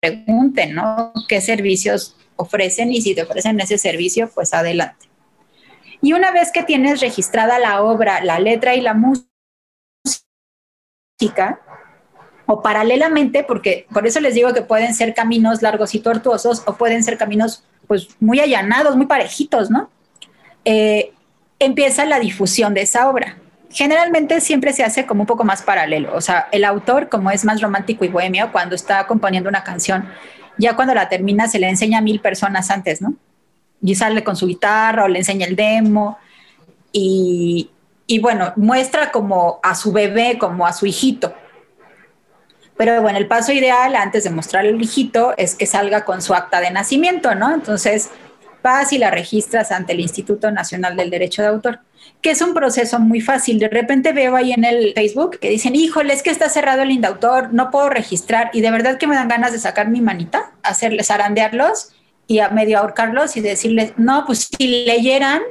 pregunten, 0.00 0.74
¿no? 0.74 1.12
¿Qué 1.28 1.40
servicios 1.40 2.16
ofrecen? 2.36 2.92
Y 2.92 3.00
si 3.02 3.14
te 3.14 3.22
ofrecen 3.22 3.60
ese 3.60 3.78
servicio, 3.78 4.30
pues 4.34 4.52
adelante. 4.54 5.06
Y 6.02 6.14
una 6.14 6.30
vez 6.30 6.50
que 6.52 6.62
tienes 6.62 7.00
registrada 7.00 7.58
la 7.58 7.82
obra, 7.82 8.24
la 8.24 8.38
letra 8.38 8.74
y 8.74 8.80
la 8.80 8.94
música, 8.94 9.28
o 12.52 12.62
paralelamente, 12.62 13.44
porque 13.44 13.86
por 13.92 14.08
eso 14.08 14.18
les 14.18 14.34
digo 14.34 14.52
que 14.52 14.62
pueden 14.62 14.92
ser 14.92 15.14
caminos 15.14 15.62
largos 15.62 15.94
y 15.94 16.00
tortuosos, 16.00 16.64
o 16.66 16.74
pueden 16.74 17.04
ser 17.04 17.16
caminos 17.16 17.62
pues 17.86 18.08
muy 18.18 18.40
allanados, 18.40 18.96
muy 18.96 19.06
parejitos, 19.06 19.70
¿no? 19.70 19.88
Eh, 20.64 21.12
empieza 21.60 22.04
la 22.06 22.18
difusión 22.18 22.74
de 22.74 22.82
esa 22.82 23.08
obra. 23.08 23.36
Generalmente 23.70 24.40
siempre 24.40 24.72
se 24.72 24.82
hace 24.82 25.06
como 25.06 25.20
un 25.20 25.28
poco 25.28 25.44
más 25.44 25.62
paralelo, 25.62 26.12
o 26.12 26.20
sea, 26.20 26.48
el 26.50 26.64
autor 26.64 27.08
como 27.08 27.30
es 27.30 27.44
más 27.44 27.60
romántico 27.60 28.04
y 28.04 28.08
bohemio 28.08 28.50
cuando 28.50 28.74
está 28.74 29.06
componiendo 29.06 29.48
una 29.48 29.62
canción, 29.62 30.08
ya 30.58 30.74
cuando 30.74 30.92
la 30.92 31.08
termina 31.08 31.46
se 31.46 31.60
le 31.60 31.68
enseña 31.68 31.98
a 31.98 32.00
mil 32.00 32.18
personas 32.18 32.68
antes, 32.72 33.00
¿no? 33.00 33.14
Y 33.80 33.94
sale 33.94 34.24
con 34.24 34.34
su 34.34 34.48
guitarra 34.48 35.04
o 35.04 35.08
le 35.08 35.20
enseña 35.20 35.46
el 35.46 35.54
demo 35.54 36.18
y, 36.90 37.70
y 38.08 38.18
bueno, 38.18 38.52
muestra 38.56 39.12
como 39.12 39.60
a 39.62 39.76
su 39.76 39.92
bebé, 39.92 40.36
como 40.36 40.66
a 40.66 40.72
su 40.72 40.86
hijito. 40.86 41.32
Pero 42.80 43.02
bueno, 43.02 43.18
el 43.18 43.26
paso 43.26 43.52
ideal 43.52 43.94
antes 43.94 44.24
de 44.24 44.30
mostrar 44.30 44.64
el 44.64 44.80
hijito 44.80 45.34
es 45.36 45.54
que 45.54 45.66
salga 45.66 46.06
con 46.06 46.22
su 46.22 46.32
acta 46.32 46.62
de 46.62 46.70
nacimiento, 46.70 47.34
¿no? 47.34 47.52
Entonces, 47.52 48.08
vas 48.62 48.94
y 48.94 48.96
la 48.96 49.10
registras 49.10 49.70
ante 49.70 49.92
el 49.92 50.00
Instituto 50.00 50.50
Nacional 50.50 50.96
del 50.96 51.10
Derecho 51.10 51.42
de 51.42 51.48
Autor, 51.48 51.80
que 52.22 52.30
es 52.30 52.40
un 52.40 52.54
proceso 52.54 52.98
muy 52.98 53.20
fácil. 53.20 53.58
De 53.58 53.68
repente 53.68 54.14
veo 54.14 54.34
ahí 54.34 54.52
en 54.52 54.64
el 54.64 54.94
Facebook 54.94 55.38
que 55.40 55.50
dicen, 55.50 55.76
híjole, 55.76 56.14
es 56.14 56.22
que 56.22 56.30
está 56.30 56.48
cerrado 56.48 56.80
el 56.80 56.90
Indautor, 56.90 57.52
no 57.52 57.70
puedo 57.70 57.90
registrar 57.90 58.48
y 58.54 58.62
de 58.62 58.70
verdad 58.70 58.96
que 58.96 59.06
me 59.06 59.14
dan 59.14 59.28
ganas 59.28 59.52
de 59.52 59.58
sacar 59.58 59.88
mi 59.90 60.00
manita, 60.00 60.52
hacerles 60.62 61.10
arandearlos 61.10 61.92
y 62.26 62.38
a 62.38 62.48
medio 62.48 62.78
ahorcarlos 62.78 63.36
y 63.36 63.42
decirles, 63.42 63.92
no, 63.98 64.24
pues 64.24 64.48
si 64.56 64.86
leyeran 64.86 65.42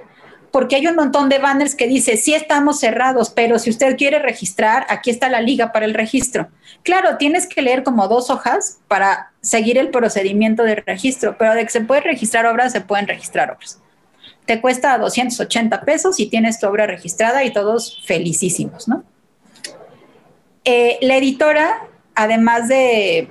porque 0.51 0.75
hay 0.75 0.87
un 0.87 0.95
montón 0.95 1.29
de 1.29 1.37
banners 1.37 1.75
que 1.75 1.87
dice, 1.87 2.17
sí 2.17 2.33
estamos 2.33 2.79
cerrados, 2.79 3.29
pero 3.29 3.59
si 3.59 3.69
usted 3.69 3.97
quiere 3.97 4.19
registrar, 4.19 4.85
aquí 4.89 5.09
está 5.09 5.29
la 5.29 5.41
liga 5.41 5.71
para 5.71 5.85
el 5.85 5.93
registro. 5.93 6.49
Claro, 6.83 7.17
tienes 7.17 7.47
que 7.47 7.61
leer 7.61 7.83
como 7.83 8.07
dos 8.07 8.29
hojas 8.29 8.79
para 8.87 9.31
seguir 9.41 9.77
el 9.77 9.89
procedimiento 9.89 10.63
de 10.63 10.75
registro, 10.75 11.37
pero 11.37 11.53
de 11.53 11.63
que 11.63 11.69
se 11.69 11.81
puede 11.81 12.01
registrar 12.01 12.45
obras, 12.45 12.71
se 12.71 12.81
pueden 12.81 13.07
registrar 13.07 13.51
obras. 13.51 13.79
Te 14.45 14.61
cuesta 14.61 14.97
280 14.97 15.81
pesos 15.81 16.19
y 16.19 16.27
tienes 16.27 16.59
tu 16.59 16.67
obra 16.67 16.87
registrada 16.87 17.43
y 17.43 17.53
todos 17.53 18.01
felicísimos, 18.05 18.87
¿no? 18.87 19.03
Eh, 20.65 20.97
la 21.01 21.17
editora, 21.17 21.83
además 22.15 22.67
de 22.67 23.29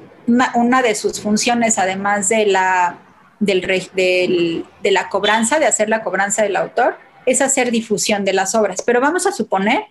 una, 0.54 0.82
de 0.82 0.94
sus 0.94 1.20
funciones, 1.20 1.78
además 1.78 2.28
de 2.28 2.46
la, 2.46 2.98
del, 3.40 4.64
de 4.82 4.90
la 4.90 5.08
cobranza, 5.08 5.58
de 5.58 5.66
hacer 5.66 5.88
la 5.88 6.02
cobranza 6.02 6.42
del 6.42 6.56
autor, 6.56 6.96
es 7.30 7.40
hacer 7.40 7.70
difusión 7.70 8.24
de 8.24 8.32
las 8.32 8.54
obras. 8.54 8.82
Pero 8.82 9.00
vamos 9.00 9.26
a 9.26 9.32
suponer 9.32 9.84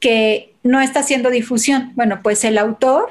que 0.00 0.54
no 0.62 0.80
está 0.80 1.00
haciendo 1.00 1.30
difusión. 1.30 1.92
Bueno, 1.94 2.20
pues 2.22 2.44
el 2.44 2.58
autor 2.58 3.10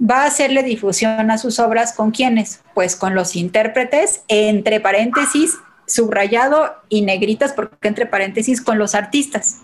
va 0.00 0.22
a 0.22 0.26
hacerle 0.26 0.62
difusión 0.62 1.30
a 1.30 1.38
sus 1.38 1.58
obras 1.58 1.92
con 1.92 2.10
quiénes? 2.10 2.60
Pues 2.74 2.96
con 2.96 3.14
los 3.14 3.36
intérpretes, 3.36 4.22
entre 4.28 4.80
paréntesis, 4.80 5.54
subrayado 5.86 6.74
y 6.88 7.02
negritas, 7.02 7.52
porque 7.52 7.88
entre 7.88 8.06
paréntesis, 8.06 8.60
con 8.60 8.78
los 8.78 8.94
artistas. 8.94 9.58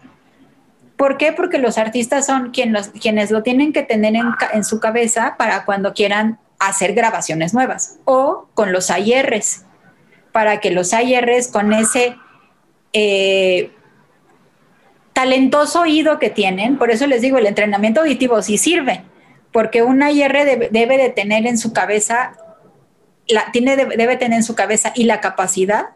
¿Por 0.97 1.17
qué? 1.17 1.33
Porque 1.33 1.59
los 1.59 1.79
artistas 1.79 2.27
son 2.27 2.53
quienes 2.53 3.31
lo 3.31 3.43
tienen 3.43 3.73
que 3.73 3.83
tener 3.83 4.15
en, 4.15 4.29
en, 4.53 4.65
su 4.65 4.79
cabeza 4.79 5.35
para 5.37 5.65
cuando 5.65 5.95
quieran 5.95 6.39
hacer 6.59 6.95
grabaciones 6.95 7.53
nuevas. 7.55 7.97
O 8.05 8.47
con 8.55 8.73
los 8.73 8.91
AIRs, 8.91 9.65
para 10.31 10.61
que 10.61 10.71
los 10.71 10.93
AIRs 10.95 11.49
con 11.49 11.73
ese 11.73 12.17
eh, 12.93 13.71
talentoso 15.13 15.83
oído 15.83 16.19
que 16.19 16.31
tienen, 16.31 16.79
por 16.79 16.91
eso 16.91 17.07
les 17.07 17.23
digo, 17.23 17.39
el 17.39 17.47
entrenamiento 17.47 18.01
auditivo 18.01 18.41
sí 18.43 18.59
sirve, 18.59 19.03
porque 19.53 19.83
una 19.83 20.11
IR 20.11 20.71
debe, 20.71 20.99
de 20.99 21.11
tener 21.11 21.47
en 21.47 21.59
su 21.59 21.73
cabeza, 21.73 22.37
la, 23.29 23.53
tiene, 23.53 23.77
debe 23.77 24.17
tener 24.17 24.39
en 24.39 24.45
su 24.45 24.55
cabeza 24.55 24.93
y 24.95 25.05
la 25.05 25.21
capacidad 25.21 25.91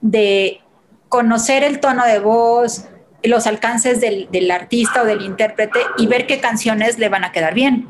de 0.00 0.60
conocer 1.08 1.64
el 1.64 1.80
tono 1.80 2.04
de 2.04 2.18
voz, 2.18 2.86
los 3.22 3.46
alcances 3.46 4.00
del, 4.00 4.28
del 4.30 4.50
artista 4.50 5.02
o 5.02 5.04
del 5.04 5.22
intérprete 5.22 5.80
y 5.98 6.06
ver 6.06 6.26
qué 6.26 6.40
canciones 6.40 6.98
le 6.98 7.08
van 7.08 7.24
a 7.24 7.32
quedar 7.32 7.54
bien 7.54 7.88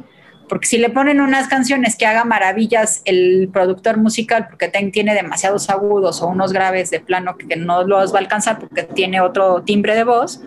porque 0.50 0.66
si 0.66 0.78
le 0.78 0.90
ponen 0.90 1.20
unas 1.20 1.46
canciones 1.46 1.94
que 1.94 2.06
haga 2.06 2.24
maravillas 2.24 3.02
el 3.04 3.48
productor 3.52 3.98
musical 3.98 4.48
porque 4.50 4.66
tiene 4.92 5.14
demasiados 5.14 5.70
agudos 5.70 6.22
o 6.22 6.26
unos 6.26 6.52
graves 6.52 6.90
de 6.90 6.98
plano 6.98 7.36
que 7.38 7.54
no 7.54 7.84
los 7.84 8.12
va 8.12 8.16
a 8.16 8.22
alcanzar 8.22 8.58
porque 8.58 8.82
tiene 8.82 9.20
otro 9.20 9.62
timbre 9.62 9.94
de 9.94 10.02
voz, 10.02 10.40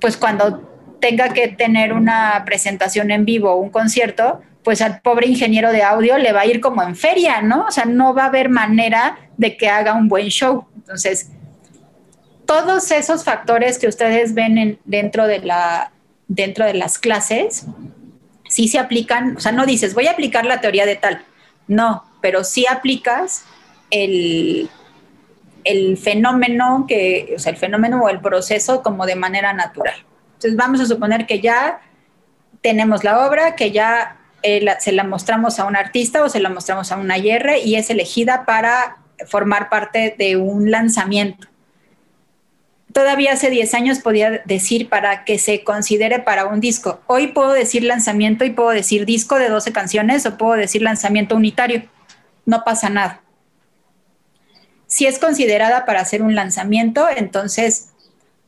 pues 0.00 0.16
cuando 0.16 0.60
tenga 1.00 1.30
que 1.30 1.48
tener 1.48 1.92
una 1.92 2.44
presentación 2.46 3.10
en 3.10 3.24
vivo 3.24 3.50
o 3.50 3.56
un 3.56 3.70
concierto, 3.70 4.40
pues 4.62 4.80
al 4.80 5.00
pobre 5.00 5.26
ingeniero 5.26 5.72
de 5.72 5.82
audio 5.82 6.16
le 6.16 6.32
va 6.32 6.42
a 6.42 6.46
ir 6.46 6.60
como 6.60 6.80
en 6.84 6.94
feria, 6.94 7.42
¿no? 7.42 7.64
O 7.66 7.72
sea, 7.72 7.86
no 7.86 8.14
va 8.14 8.22
a 8.22 8.26
haber 8.26 8.50
manera 8.50 9.18
de 9.36 9.56
que 9.56 9.68
haga 9.68 9.94
un 9.94 10.06
buen 10.06 10.28
show. 10.28 10.64
Entonces, 10.76 11.32
todos 12.46 12.92
esos 12.92 13.24
factores 13.24 13.80
que 13.80 13.88
ustedes 13.88 14.32
ven 14.32 14.78
dentro, 14.84 15.26
de 15.26 15.40
la, 15.40 15.90
dentro 16.28 16.64
de 16.64 16.74
las 16.74 17.00
clases, 17.00 17.66
sí 18.56 18.68
se 18.68 18.78
aplican, 18.78 19.36
o 19.36 19.40
sea, 19.40 19.52
no 19.52 19.66
dices, 19.66 19.92
voy 19.92 20.06
a 20.06 20.12
aplicar 20.12 20.46
la 20.46 20.62
teoría 20.62 20.86
de 20.86 20.96
tal, 20.96 21.22
no, 21.68 22.06
pero 22.22 22.42
sí 22.42 22.64
aplicas 22.66 23.44
el, 23.90 24.70
el 25.64 25.98
fenómeno 25.98 26.86
que, 26.88 27.34
o 27.36 27.38
sea, 27.38 27.52
el 27.52 27.58
fenómeno 27.58 28.00
o 28.02 28.08
el 28.08 28.22
proceso 28.22 28.82
como 28.82 29.04
de 29.04 29.14
manera 29.14 29.52
natural. 29.52 29.96
Entonces 30.36 30.56
vamos 30.56 30.80
a 30.80 30.86
suponer 30.86 31.26
que 31.26 31.42
ya 31.42 31.82
tenemos 32.62 33.04
la 33.04 33.26
obra, 33.26 33.56
que 33.56 33.72
ya 33.72 34.16
eh, 34.42 34.64
se 34.80 34.92
la 34.92 35.04
mostramos 35.04 35.58
a 35.58 35.66
un 35.66 35.76
artista 35.76 36.22
o 36.22 36.30
se 36.30 36.40
la 36.40 36.48
mostramos 36.48 36.90
a 36.90 36.96
una 36.96 37.18
IR 37.18 37.58
y 37.62 37.74
es 37.74 37.90
elegida 37.90 38.46
para 38.46 38.96
formar 39.26 39.68
parte 39.68 40.14
de 40.18 40.38
un 40.38 40.70
lanzamiento. 40.70 41.46
Todavía 42.96 43.34
hace 43.34 43.50
10 43.50 43.74
años 43.74 43.98
podía 43.98 44.40
decir 44.46 44.88
para 44.88 45.26
que 45.26 45.38
se 45.38 45.64
considere 45.64 46.18
para 46.18 46.46
un 46.46 46.60
disco. 46.60 47.02
Hoy 47.06 47.26
puedo 47.26 47.52
decir 47.52 47.82
lanzamiento 47.84 48.42
y 48.46 48.52
puedo 48.52 48.70
decir 48.70 49.04
disco 49.04 49.38
de 49.38 49.50
12 49.50 49.70
canciones 49.70 50.24
o 50.24 50.38
puedo 50.38 50.54
decir 50.54 50.80
lanzamiento 50.80 51.36
unitario. 51.36 51.82
No 52.46 52.64
pasa 52.64 52.88
nada. 52.88 53.20
Si 54.86 55.04
es 55.04 55.18
considerada 55.18 55.84
para 55.84 56.00
hacer 56.00 56.22
un 56.22 56.34
lanzamiento, 56.34 57.06
entonces, 57.14 57.90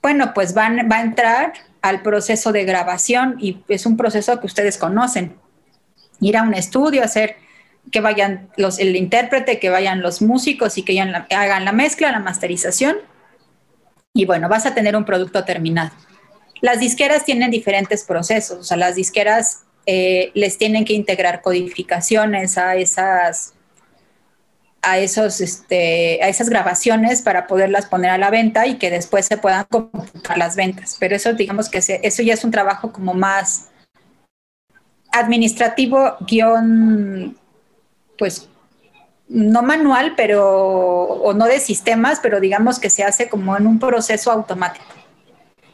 bueno, 0.01 0.33
pues 0.33 0.57
va 0.57 0.65
a 0.65 1.03
entrar 1.03 1.53
al 1.83 2.01
proceso 2.01 2.51
de 2.51 2.65
grabación 2.65 3.37
y 3.39 3.63
es 3.69 3.85
un 3.85 3.99
proceso 3.99 4.41
que 4.41 4.47
ustedes 4.47 4.79
conocen. 4.79 5.37
Ir 6.21 6.39
a 6.39 6.43
un 6.43 6.55
estudio, 6.55 7.05
hacer 7.05 7.37
que 7.93 8.01
vayan 8.01 8.49
los, 8.57 8.79
el 8.79 8.97
intérprete, 8.97 9.59
que 9.59 9.69
vayan 9.69 10.01
los 10.01 10.23
músicos 10.23 10.79
y 10.79 10.85
que 10.85 10.99
hagan 10.99 11.65
la 11.67 11.73
mezcla, 11.73 12.11
la 12.11 12.21
masterización. 12.21 12.97
Y 14.19 14.25
bueno, 14.25 14.49
vas 14.49 14.67
a 14.67 14.75
tener 14.75 14.97
un 14.97 15.05
producto 15.05 15.45
terminado. 15.45 15.93
Las 16.61 16.81
disqueras 16.81 17.25
tienen 17.25 17.53
diferentes 17.53 18.03
procesos, 18.03 18.59
o 18.59 18.65
sea, 18.65 18.77
las 18.77 18.97
disqueras 18.97 19.63
eh, 19.87 20.33
les 20.35 20.59
tienen 20.59 20.85
que 20.85 20.93
integrar 20.93 21.41
codificaciones 21.41 22.59
a 22.59 22.75
esas 22.75 23.55
a, 24.83 24.99
esos, 24.99 25.41
este, 25.41 26.21
a 26.21 26.29
esas 26.29 26.49
grabaciones 26.49 27.23
para 27.23 27.47
poderlas 27.47 27.87
poner 27.87 28.11
a 28.11 28.19
la 28.19 28.31
venta 28.31 28.67
y 28.67 28.77
que 28.79 28.91
después 28.91 29.25
se 29.25 29.37
puedan 29.37 29.65
computar 29.71 30.37
las 30.37 30.57
ventas. 30.57 30.97
Pero 30.99 31.15
eso, 31.15 31.33
digamos 31.35 31.69
que 31.69 31.79
eso 31.79 32.23
ya 32.25 32.35
es 32.35 32.43
un 32.43 32.51
trabajo 32.51 32.91
como 32.91 33.15
más 33.15 33.69
administrativo, 35.13 36.17
guion, 36.27 37.39
pues 38.19 38.49
no 39.29 39.63
manual, 39.63 40.15
pero, 40.17 40.45
o 41.05 41.35
no 41.35 41.47
de 41.47 41.61
sistemas, 41.61 42.21
pero 42.23 42.41
digamos 42.41 42.79
que 42.79 42.91
se 42.91 43.05
hace 43.05 43.29
como 43.29 43.57
en 43.57 43.67
un 43.67 43.79
proceso 43.79 44.31
automático. 44.31 44.87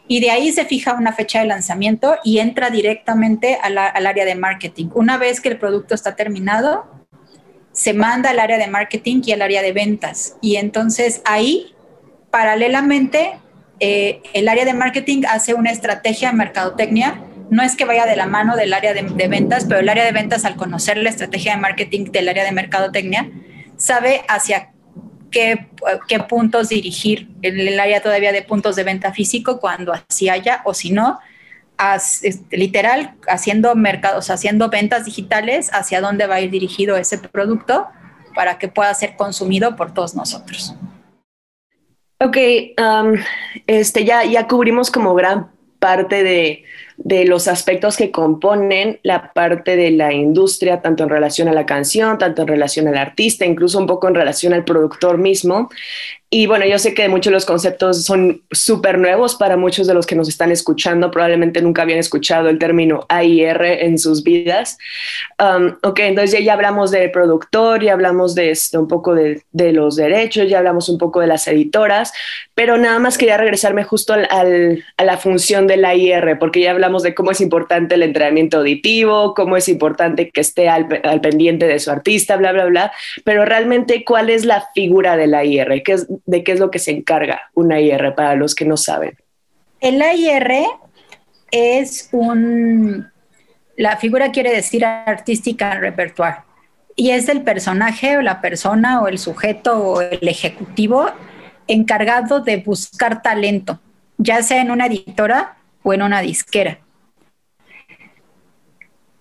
Y 0.06 0.20
de 0.20 0.30
ahí 0.30 0.52
se 0.52 0.66
fija 0.66 0.94
una 0.94 1.12
fecha 1.12 1.40
de 1.40 1.46
lanzamiento 1.46 2.18
y 2.24 2.38
entra 2.38 2.68
directamente 2.68 3.58
al 3.62 3.78
área 3.78 4.24
de 4.24 4.34
marketing. 4.34 4.88
Una 4.94 5.16
vez 5.16 5.40
que 5.40 5.48
el 5.48 5.58
producto 5.58 5.94
está 5.94 6.14
terminado, 6.14 6.84
se 7.72 7.92
manda 7.92 8.30
al 8.30 8.38
área 8.38 8.56
de 8.58 8.68
marketing 8.68 9.22
y 9.24 9.32
al 9.32 9.42
área 9.42 9.62
de 9.62 9.72
ventas. 9.72 10.36
Y 10.40 10.56
entonces 10.56 11.22
ahí, 11.24 11.74
paralelamente, 12.30 13.38
eh, 13.80 14.22
el 14.32 14.48
área 14.48 14.64
de 14.64 14.74
marketing 14.74 15.22
hace 15.28 15.54
una 15.54 15.70
estrategia 15.70 16.30
de 16.30 16.36
mercadotecnia. 16.36 17.20
No 17.54 17.62
es 17.62 17.76
que 17.76 17.84
vaya 17.84 18.04
de 18.04 18.16
la 18.16 18.26
mano 18.26 18.56
del 18.56 18.72
área 18.72 18.92
de, 18.94 19.28
ventas, 19.28 19.66
pero 19.66 19.78
el 19.78 19.88
área 19.88 20.04
de 20.04 20.10
ventas, 20.10 20.44
al 20.44 20.56
conocer 20.56 20.96
la 20.96 21.08
estrategia 21.08 21.54
de 21.54 21.60
marketing 21.60 22.06
del 22.10 22.28
área 22.28 22.42
de 22.42 22.50
mercadotecnia, 22.50 23.30
sabe 23.76 24.22
hacia 24.26 24.72
qué, 25.30 25.68
puntos 26.28 26.70
dirigir 26.70 27.28
el, 27.42 27.60
el 27.60 27.78
área 27.78 28.02
todavía 28.02 28.32
de 28.32 28.42
puntos 28.42 28.74
de 28.74 28.82
venta 28.82 29.12
físico 29.12 29.60
cuando 29.60 29.92
así 29.92 30.28
haya, 30.28 30.62
o 30.64 30.74
si 30.74 30.90
no, 30.90 31.20
este, 32.22 32.56
literal, 32.56 33.14
haciendo 33.28 33.76
mercados, 33.76 34.30
haciendo 34.30 34.68
ventas 34.68 35.04
digitales, 35.04 35.70
hacia 35.72 36.00
dónde 36.00 36.26
va 36.26 36.34
a 36.34 36.40
ir 36.40 36.50
dirigido 36.50 36.96
ese 36.96 37.18
producto 37.18 37.86
para 38.34 38.58
que 38.58 38.66
pueda 38.66 38.92
ser 38.94 39.14
consumido 39.14 39.76
por 39.76 39.94
todos 39.94 40.16
nosotros. 40.16 40.74
Ok, 42.18 42.36
um, 42.80 43.14
este, 43.68 44.04
ya, 44.04 44.24
ya 44.24 44.48
cubrimos 44.48 44.90
como 44.90 45.14
gran 45.14 45.52
parte 45.78 46.24
de, 46.24 46.64
de 46.96 47.24
los 47.24 47.48
aspectos 47.48 47.96
que 47.96 48.10
componen 48.10 49.00
la 49.02 49.32
parte 49.32 49.76
de 49.76 49.90
la 49.90 50.12
industria, 50.12 50.80
tanto 50.80 51.02
en 51.02 51.08
relación 51.10 51.48
a 51.48 51.52
la 51.52 51.66
canción, 51.66 52.18
tanto 52.18 52.42
en 52.42 52.48
relación 52.48 52.88
al 52.88 52.96
artista, 52.96 53.44
incluso 53.44 53.78
un 53.78 53.86
poco 53.86 54.08
en 54.08 54.14
relación 54.14 54.52
al 54.52 54.64
productor 54.64 55.18
mismo. 55.18 55.68
Y 56.36 56.48
bueno, 56.48 56.66
yo 56.66 56.80
sé 56.80 56.94
que 56.94 57.08
muchos 57.08 57.30
de 57.30 57.34
los 57.34 57.46
conceptos 57.46 58.04
son 58.04 58.42
súper 58.50 58.98
nuevos 58.98 59.36
para 59.36 59.56
muchos 59.56 59.86
de 59.86 59.94
los 59.94 60.04
que 60.04 60.16
nos 60.16 60.28
están 60.28 60.50
escuchando. 60.50 61.12
Probablemente 61.12 61.62
nunca 61.62 61.82
habían 61.82 62.00
escuchado 62.00 62.48
el 62.48 62.58
término 62.58 63.06
AIR 63.08 63.62
en 63.62 64.00
sus 64.00 64.24
vidas. 64.24 64.76
Um, 65.38 65.76
ok, 65.84 66.00
entonces 66.00 66.44
ya, 66.44 66.54
hablamos 66.54 66.90
del 66.90 67.12
productor, 67.12 67.84
ya 67.84 67.92
hablamos 67.92 68.34
de 68.34 68.50
esto, 68.50 68.80
un 68.80 68.88
poco 68.88 69.14
de, 69.14 69.44
de, 69.52 69.72
los 69.72 69.94
derechos, 69.94 70.48
ya 70.48 70.58
hablamos 70.58 70.88
un 70.88 70.98
poco 70.98 71.20
de 71.20 71.28
las 71.28 71.46
editoras, 71.46 72.12
pero 72.56 72.78
nada 72.78 72.98
más 72.98 73.16
quería 73.16 73.36
regresarme 73.36 73.84
justo 73.84 74.14
al, 74.14 74.84
a 74.96 75.04
la 75.04 75.16
función 75.16 75.68
del 75.68 75.84
AIR, 75.84 76.36
porque 76.40 76.62
ya 76.62 76.72
hablamos 76.72 76.83
de 76.84 77.14
cómo 77.14 77.30
es 77.30 77.40
importante 77.40 77.94
el 77.94 78.02
entrenamiento 78.02 78.58
auditivo, 78.58 79.34
cómo 79.34 79.56
es 79.56 79.68
importante 79.68 80.30
que 80.30 80.40
esté 80.40 80.68
al, 80.68 80.86
pendiente 81.20 81.66
de 81.66 81.78
su 81.78 81.90
artista, 81.90 82.36
bla, 82.36 82.52
bla, 82.52 82.66
bla. 82.66 82.92
Pero 83.24 83.44
realmente, 83.44 84.04
¿cuál 84.04 84.30
es 84.30 84.44
la 84.44 84.68
figura 84.74 85.16
del 85.16 85.34
AIR? 85.34 85.82
¿Qué 85.82 85.92
es, 85.92 86.06
de 86.26 86.44
qué 86.44 86.52
es 86.52 86.60
lo 86.60 86.70
que 86.70 86.78
se 86.78 86.90
encarga 86.90 87.50
una 87.54 87.80
IR 87.80 88.14
para 88.14 88.34
los 88.34 88.54
que 88.54 88.64
no 88.64 88.76
saben. 88.76 89.16
El 89.80 90.02
AIR 90.02 90.66
es 91.50 92.08
un, 92.12 93.06
la 93.76 93.96
figura 93.96 94.32
quiere 94.32 94.52
decir 94.52 94.84
artística 94.84 95.74
repertoire 95.74 96.38
y 96.96 97.10
es 97.10 97.28
el 97.28 97.42
personaje 97.42 98.16
o 98.16 98.22
la 98.22 98.40
persona 98.40 99.00
o 99.02 99.08
el 99.08 99.18
sujeto 99.18 99.78
o 99.78 100.00
el 100.00 100.26
ejecutivo 100.28 101.06
encargado 101.66 102.40
de 102.40 102.58
buscar 102.58 103.22
talento, 103.22 103.80
ya 104.18 104.42
sea 104.42 104.60
en 104.60 104.70
una 104.70 104.86
editora 104.86 105.56
o 105.84 105.92
en 105.92 106.02
una 106.02 106.20
disquera. 106.20 106.78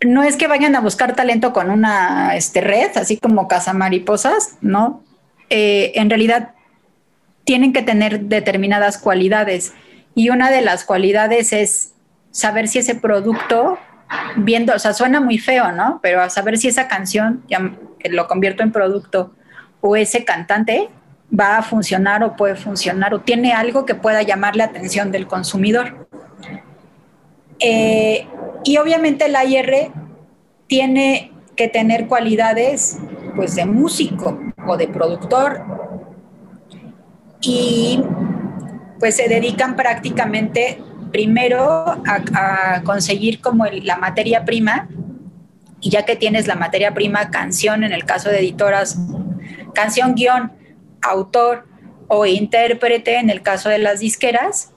No 0.01 0.23
es 0.23 0.35
que 0.35 0.47
vayan 0.47 0.75
a 0.75 0.81
buscar 0.81 1.15
talento 1.15 1.53
con 1.53 1.69
una 1.69 2.35
este, 2.35 2.61
red, 2.61 2.89
así 2.95 3.17
como 3.17 3.47
Casa 3.47 3.73
Mariposas, 3.73 4.57
¿no? 4.61 5.03
Eh, 5.49 5.91
en 5.95 6.09
realidad 6.09 6.55
tienen 7.43 7.73
que 7.73 7.83
tener 7.83 8.21
determinadas 8.21 8.97
cualidades 8.97 9.73
y 10.15 10.29
una 10.29 10.49
de 10.49 10.61
las 10.61 10.83
cualidades 10.83 11.53
es 11.53 11.93
saber 12.31 12.67
si 12.67 12.79
ese 12.79 12.95
producto, 12.95 13.77
viendo, 14.37 14.73
o 14.73 14.79
sea, 14.79 14.93
suena 14.93 15.19
muy 15.19 15.37
feo, 15.37 15.71
¿no? 15.71 15.99
Pero 16.01 16.21
a 16.21 16.29
saber 16.29 16.57
si 16.57 16.67
esa 16.67 16.87
canción, 16.87 17.43
ya, 17.47 17.71
que 17.99 18.09
lo 18.09 18.27
convierto 18.27 18.63
en 18.63 18.71
producto, 18.71 19.35
o 19.81 19.95
ese 19.95 20.25
cantante 20.25 20.89
va 21.31 21.57
a 21.57 21.63
funcionar 21.63 22.23
o 22.23 22.35
puede 22.35 22.55
funcionar 22.55 23.13
o 23.13 23.21
tiene 23.21 23.53
algo 23.53 23.85
que 23.85 23.95
pueda 23.95 24.21
llamar 24.21 24.55
la 24.55 24.65
atención 24.65 25.11
del 25.11 25.27
consumidor. 25.27 26.07
Eh, 27.59 28.27
y 28.63 28.77
obviamente 28.77 29.25
el 29.25 29.35
AIR 29.35 29.91
tiene 30.67 31.31
que 31.55 31.67
tener 31.67 32.07
cualidades 32.07 32.97
pues 33.35 33.55
de 33.55 33.65
músico 33.65 34.39
o 34.67 34.77
de 34.77 34.87
productor 34.87 35.63
y 37.41 38.01
pues 38.99 39.15
se 39.15 39.27
dedican 39.27 39.75
prácticamente 39.75 40.81
primero 41.11 41.61
a, 42.07 42.81
conseguir 42.83 43.39
como 43.39 43.65
la 43.65 43.97
materia 43.97 44.45
prima 44.45 44.87
y 45.79 45.89
ya 45.89 46.05
que 46.05 46.15
tienes 46.15 46.47
la 46.47 46.55
materia 46.55 46.93
prima 46.93 47.29
canción 47.29 47.83
en 47.83 47.91
el 47.91 48.05
caso 48.05 48.29
de 48.29 48.39
editoras, 48.39 48.97
canción 49.75 50.15
guion, 50.15 50.53
autor 51.03 51.65
o 52.07 52.25
intérprete 52.25 53.17
en 53.17 53.29
el 53.29 53.41
caso 53.41 53.69
de 53.69 53.79
las 53.79 53.99
disqueras, 53.99 54.71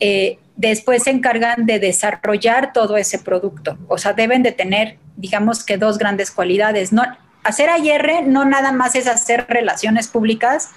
eh, 0.00 0.38
después 0.56 1.04
se 1.04 1.10
encargan 1.10 1.66
de 1.66 1.78
desarrollar 1.78 2.72
todo 2.72 2.96
ese 2.96 3.18
producto. 3.18 3.78
O 3.88 3.98
sea, 3.98 4.12
deben 4.12 4.42
de 4.42 4.52
tener, 4.52 4.98
digamos 5.16 5.64
que 5.64 5.78
dos 5.78 5.98
grandes 5.98 6.30
cualidades. 6.30 6.92
No, 6.92 7.02
hacer 7.44 7.70
AIR 7.70 8.26
no 8.26 8.44
nada 8.44 8.72
más 8.72 8.94
es 8.94 9.06
hacer 9.06 9.46
relaciones 9.48 10.08
públicas, 10.08 10.70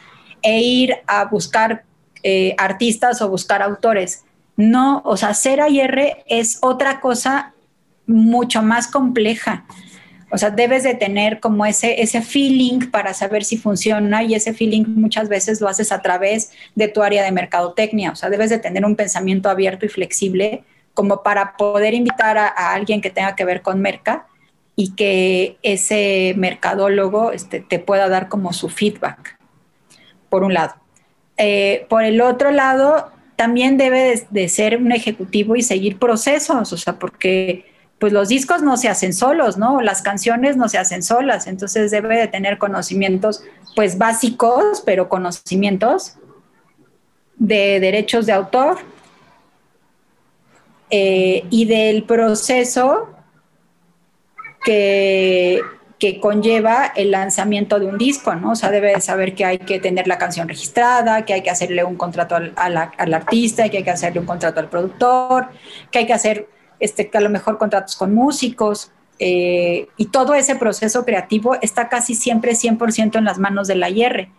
e 0.45 0.62
ir 0.62 0.97
a 1.08 1.25
buscar 1.25 1.86
eh, 2.21 2.55
artistas 2.60 3.21
o 3.21 3.29
buscar 3.29 3.63
autores. 3.63 4.25
No, 4.55 5.01
o 5.03 5.17
sea, 5.17 5.34
ser 5.34 5.60
AIR 5.60 6.23
es 6.27 6.60
otra 6.62 7.01
cosa 7.01 7.53
mucho 8.05 8.62
más 8.62 8.88
compleja. 8.88 9.65
O 10.31 10.38
sea, 10.38 10.49
debes 10.49 10.83
de 10.83 10.95
tener 10.95 11.39
como 11.39 11.65
ese, 11.65 12.01
ese 12.01 12.21
feeling 12.21 12.91
para 12.91 13.13
saber 13.13 13.43
si 13.43 13.57
funciona 13.57 14.23
y 14.23 14.33
ese 14.33 14.53
feeling 14.53 14.83
muchas 14.88 15.29
veces 15.29 15.61
lo 15.61 15.67
haces 15.67 15.91
a 15.91 16.01
través 16.01 16.51
de 16.73 16.88
tu 16.88 17.03
área 17.03 17.23
de 17.23 17.31
mercadotecnia. 17.31 18.11
O 18.11 18.15
sea, 18.15 18.29
debes 18.29 18.49
de 18.49 18.59
tener 18.59 18.85
un 18.85 18.95
pensamiento 18.95 19.49
abierto 19.49 19.85
y 19.85 19.89
flexible 19.89 20.63
como 20.93 21.23
para 21.23 21.57
poder 21.57 21.93
invitar 21.93 22.38
a, 22.38 22.47
alguien 22.73 23.01
que 23.01 23.11
tenga 23.11 23.35
que 23.35 23.45
ver 23.45 23.61
con 23.61 23.81
merca 23.81 24.27
y 24.75 24.95
que 24.95 25.57
ese 25.61 26.33
mercadólogo 26.38 27.31
este, 27.31 27.59
te 27.59 27.79
pueda 27.79 28.09
dar 28.09 28.27
como 28.29 28.51
su 28.53 28.69
feedback 28.69 29.38
por 30.29 30.43
un 30.43 30.53
lado. 30.53 30.75
Eh, 31.38 31.85
por 31.89 32.03
el 32.03 32.21
otro 32.21 32.51
lado, 32.51 33.11
también 33.35 33.77
debe 33.77 34.25
de, 34.29 34.49
ser 34.49 34.77
un 34.77 34.91
ejecutivo 34.91 35.55
y 35.55 35.61
seguir 35.61 35.99
procesos, 35.99 36.71
o 36.71 36.77
sea, 36.77 36.97
porque 36.97 37.65
pues 37.99 38.12
los 38.13 38.27
discos 38.29 38.62
no 38.62 38.77
se 38.77 38.89
hacen 38.89 39.13
solos, 39.13 39.58
¿no? 39.58 39.81
Las 39.81 40.01
canciones 40.01 40.58
no 40.58 40.67
se 40.67 40.77
hacen 40.77 41.01
solas, 41.01 41.47
entonces 41.47 41.91
debe 41.91 42.17
de 42.17 42.27
tener 42.27 42.58
conocimientos 42.58 43.43
pues 43.75 43.97
básicos, 43.97 44.84
pero 44.86 45.10
conocimientos 45.10 46.17
de 47.38 47.79
derechos 47.79 48.25
de 48.25 48.34
autor, 48.34 48.77
eh, 50.91 51.45
y 51.49 51.65
del 51.65 52.03
proceso 52.03 53.10
que, 54.63 55.62
que 55.97 56.19
conlleva 56.19 56.91
el 56.95 57.10
lanzamiento 57.10 57.79
de 57.79 57.88
un 57.88 57.97
disco, 57.97 58.36
¿no? 58.36 58.51
O 58.51 58.55
sea, 58.55 58.69
debe 58.69 59.01
saber 59.01 59.34
que 59.34 59.45
hay 59.45 59.58
que 59.58 59.79
tener 59.79 60.08
la 60.08 60.19
canción 60.19 60.47
registrada, 60.47 61.25
que 61.25 61.34
hay 61.34 61.41
que 61.41 61.49
hacerle 61.49 61.84
un 61.84 61.95
contrato 61.95 62.36
al, 62.36 62.53
al, 62.55 63.13
artista, 63.15 63.67
que 63.69 63.77
hay 63.77 63.84
que 63.84 63.91
hacerle 63.91 64.19
un 64.19 64.27
contrato 64.27 64.60
al 64.60 64.69
productor, 64.69 65.47
que 65.89 65.99
hay 65.99 66.05
que 66.05 66.13
hacer, 66.13 66.47
este, 66.79 67.09
a 67.13 67.21
lo 67.21 67.29
mejor 67.29 67.57
contratos 67.57 67.95
con 67.95 68.13
músicos. 68.13 68.91
Eh, 69.17 69.88
y 69.95 70.07
todo 70.07 70.33
ese 70.33 70.55
proceso 70.55 71.05
creativo 71.05 71.55
está 71.61 71.88
casi 71.88 72.15
siempre 72.15 72.51
100% 72.51 73.17
en 73.17 73.25
las 73.25 73.39
manos 73.39 73.67
de 73.67 73.75
la 73.75 73.89
IR. 73.89 74.29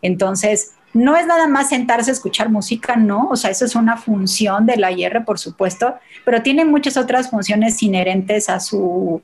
Entonces, 0.00 0.72
no 0.94 1.16
es 1.16 1.26
nada 1.26 1.48
más 1.48 1.70
sentarse 1.70 2.10
a 2.10 2.14
escuchar 2.14 2.50
música, 2.50 2.96
no, 2.96 3.28
o 3.30 3.36
sea, 3.36 3.50
eso 3.50 3.64
es 3.64 3.74
una 3.74 3.96
función 3.96 4.66
de 4.66 4.76
la 4.76 4.92
IR, 4.92 5.24
por 5.24 5.38
supuesto, 5.38 5.94
pero 6.24 6.42
tiene 6.42 6.64
muchas 6.64 6.96
otras 6.96 7.30
funciones 7.30 7.82
inherentes 7.82 8.50
a 8.50 8.60
su, 8.60 9.22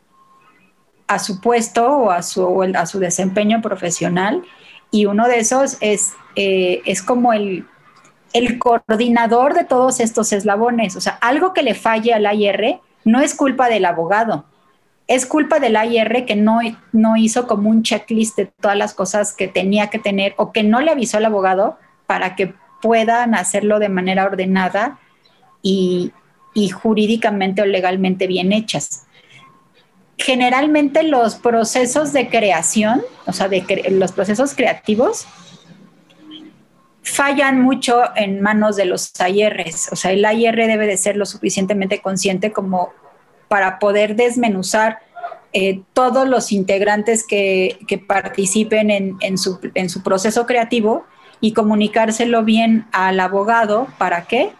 a 1.07 1.19
su 1.19 1.41
puesto 1.41 1.87
o 1.87 2.11
a 2.11 2.23
su, 2.23 2.63
a 2.75 2.87
su 2.87 2.99
desempeño 2.99 3.61
profesional. 3.61 4.43
Y 4.91 5.05
uno 5.07 5.29
de 5.29 5.41
esos 5.41 5.77
es, 5.81 6.13
eh, 6.37 6.81
es 6.87 7.03
como 7.03 7.35
el, 7.35 7.67
el 8.33 8.59
coordinador 8.59 9.55
de 9.55 9.65
todos 9.65 10.01
estos 10.01 10.33
eslabones. 10.33 10.97
O 10.97 11.01
sea, 11.01 11.13
algo 11.21 11.53
que 11.53 11.63
le 11.63 11.75
falle 11.75 12.13
al 12.15 12.27
IR 12.33 12.81
no 13.05 13.21
es 13.21 13.35
culpa 13.35 13.69
del 13.69 13.85
abogado, 13.85 14.45
es 15.07 15.25
culpa 15.25 15.59
del 15.59 15.77
IR 15.77 16.27
que 16.27 16.37
no, 16.37 16.61
no 16.93 17.17
hizo 17.17 17.47
como 17.47 17.71
un 17.71 17.83
checklist 17.83 18.37
de 18.37 18.47
todas 18.47 18.77
las 18.77 18.93
cosas 18.93 19.33
que 19.33 19.49
tenía 19.49 19.89
que 19.89 19.99
tener 19.99 20.35
o 20.37 20.53
que 20.53 20.63
no 20.63 20.81
le 20.81 20.91
avisó 20.91 21.17
al 21.17 21.25
abogado 21.25 21.79
para 22.07 22.37
que 22.37 22.55
puedan 22.83 23.35
hacerlo 23.35 23.79
de 23.79 23.89
manera 23.89 24.25
ordenada 24.25 24.99
y, 25.63 26.13
jurídicamente 26.83 27.63
o 27.63 27.67
legalmente 27.67 28.27
bien 28.27 28.53
hechas 28.53 29.05
generalmente 30.21 31.05
los 31.05 31.37
procesos 31.37 32.13
de 32.13 32.29
creación, 32.29 33.03
o 33.27 33.33
sea, 33.33 33.49
los 33.91 34.11
procesos 34.11 34.57
creativos, 34.57 35.29
fallan 37.11 37.61
mucho 37.61 38.03
en 38.17 38.41
manos 38.41 38.77
de 38.77 38.85
los 38.85 39.13
AIRs. 39.21 39.91
O 39.93 39.97
sea, 39.97 40.13
el 40.13 40.25
AIR 40.25 40.57
debe 40.57 40.87
de 40.87 40.97
ser 40.97 41.17
lo 41.17 41.27
suficientemente 41.27 42.01
consciente 42.01 42.53
como 42.53 42.93
para 43.49 43.79
poder 43.79 44.17
desmenuzar 44.17 45.01
eh, 45.53 45.81
todos 45.95 46.29
los 46.29 46.53
integrantes 46.53 47.27
que, 47.27 47.79
participen 48.07 48.91
en, 48.91 49.39
su, 49.39 49.61
proceso 50.03 50.47
creativo 50.47 51.07
y 51.41 51.53
comunicárselo 51.53 52.45
bien 52.45 52.87
al 52.93 53.21
abogado. 53.21 53.89
¿Para 53.99 54.27
qué? 54.27 54.53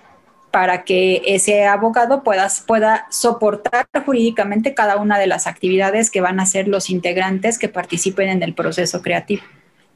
para 0.51 0.85
que 0.85 1.21
ese 1.27 1.67
abogado 1.67 2.23
pueda, 2.23 2.49
pueda 2.67 3.07
soportar 3.11 3.87
jurídicamente 4.07 4.73
cada 4.73 4.97
una 4.97 5.19
de 5.19 5.27
las 5.27 5.47
actividades 5.47 6.11
que 6.11 6.23
van 6.23 6.41
a 6.41 6.45
hacer 6.45 6.69
los 6.69 6.89
integrantes 6.89 7.59
que 7.59 7.69
participen 7.69 8.31
en 8.31 8.43
el 8.43 8.55
proceso 8.55 9.03
creativo. 9.03 9.43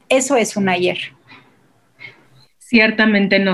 Eso 0.09 0.35
es 0.35 0.55
un 0.55 0.69
ayer. 0.69 0.99
Ciertamente 2.73 3.37
no, 3.37 3.53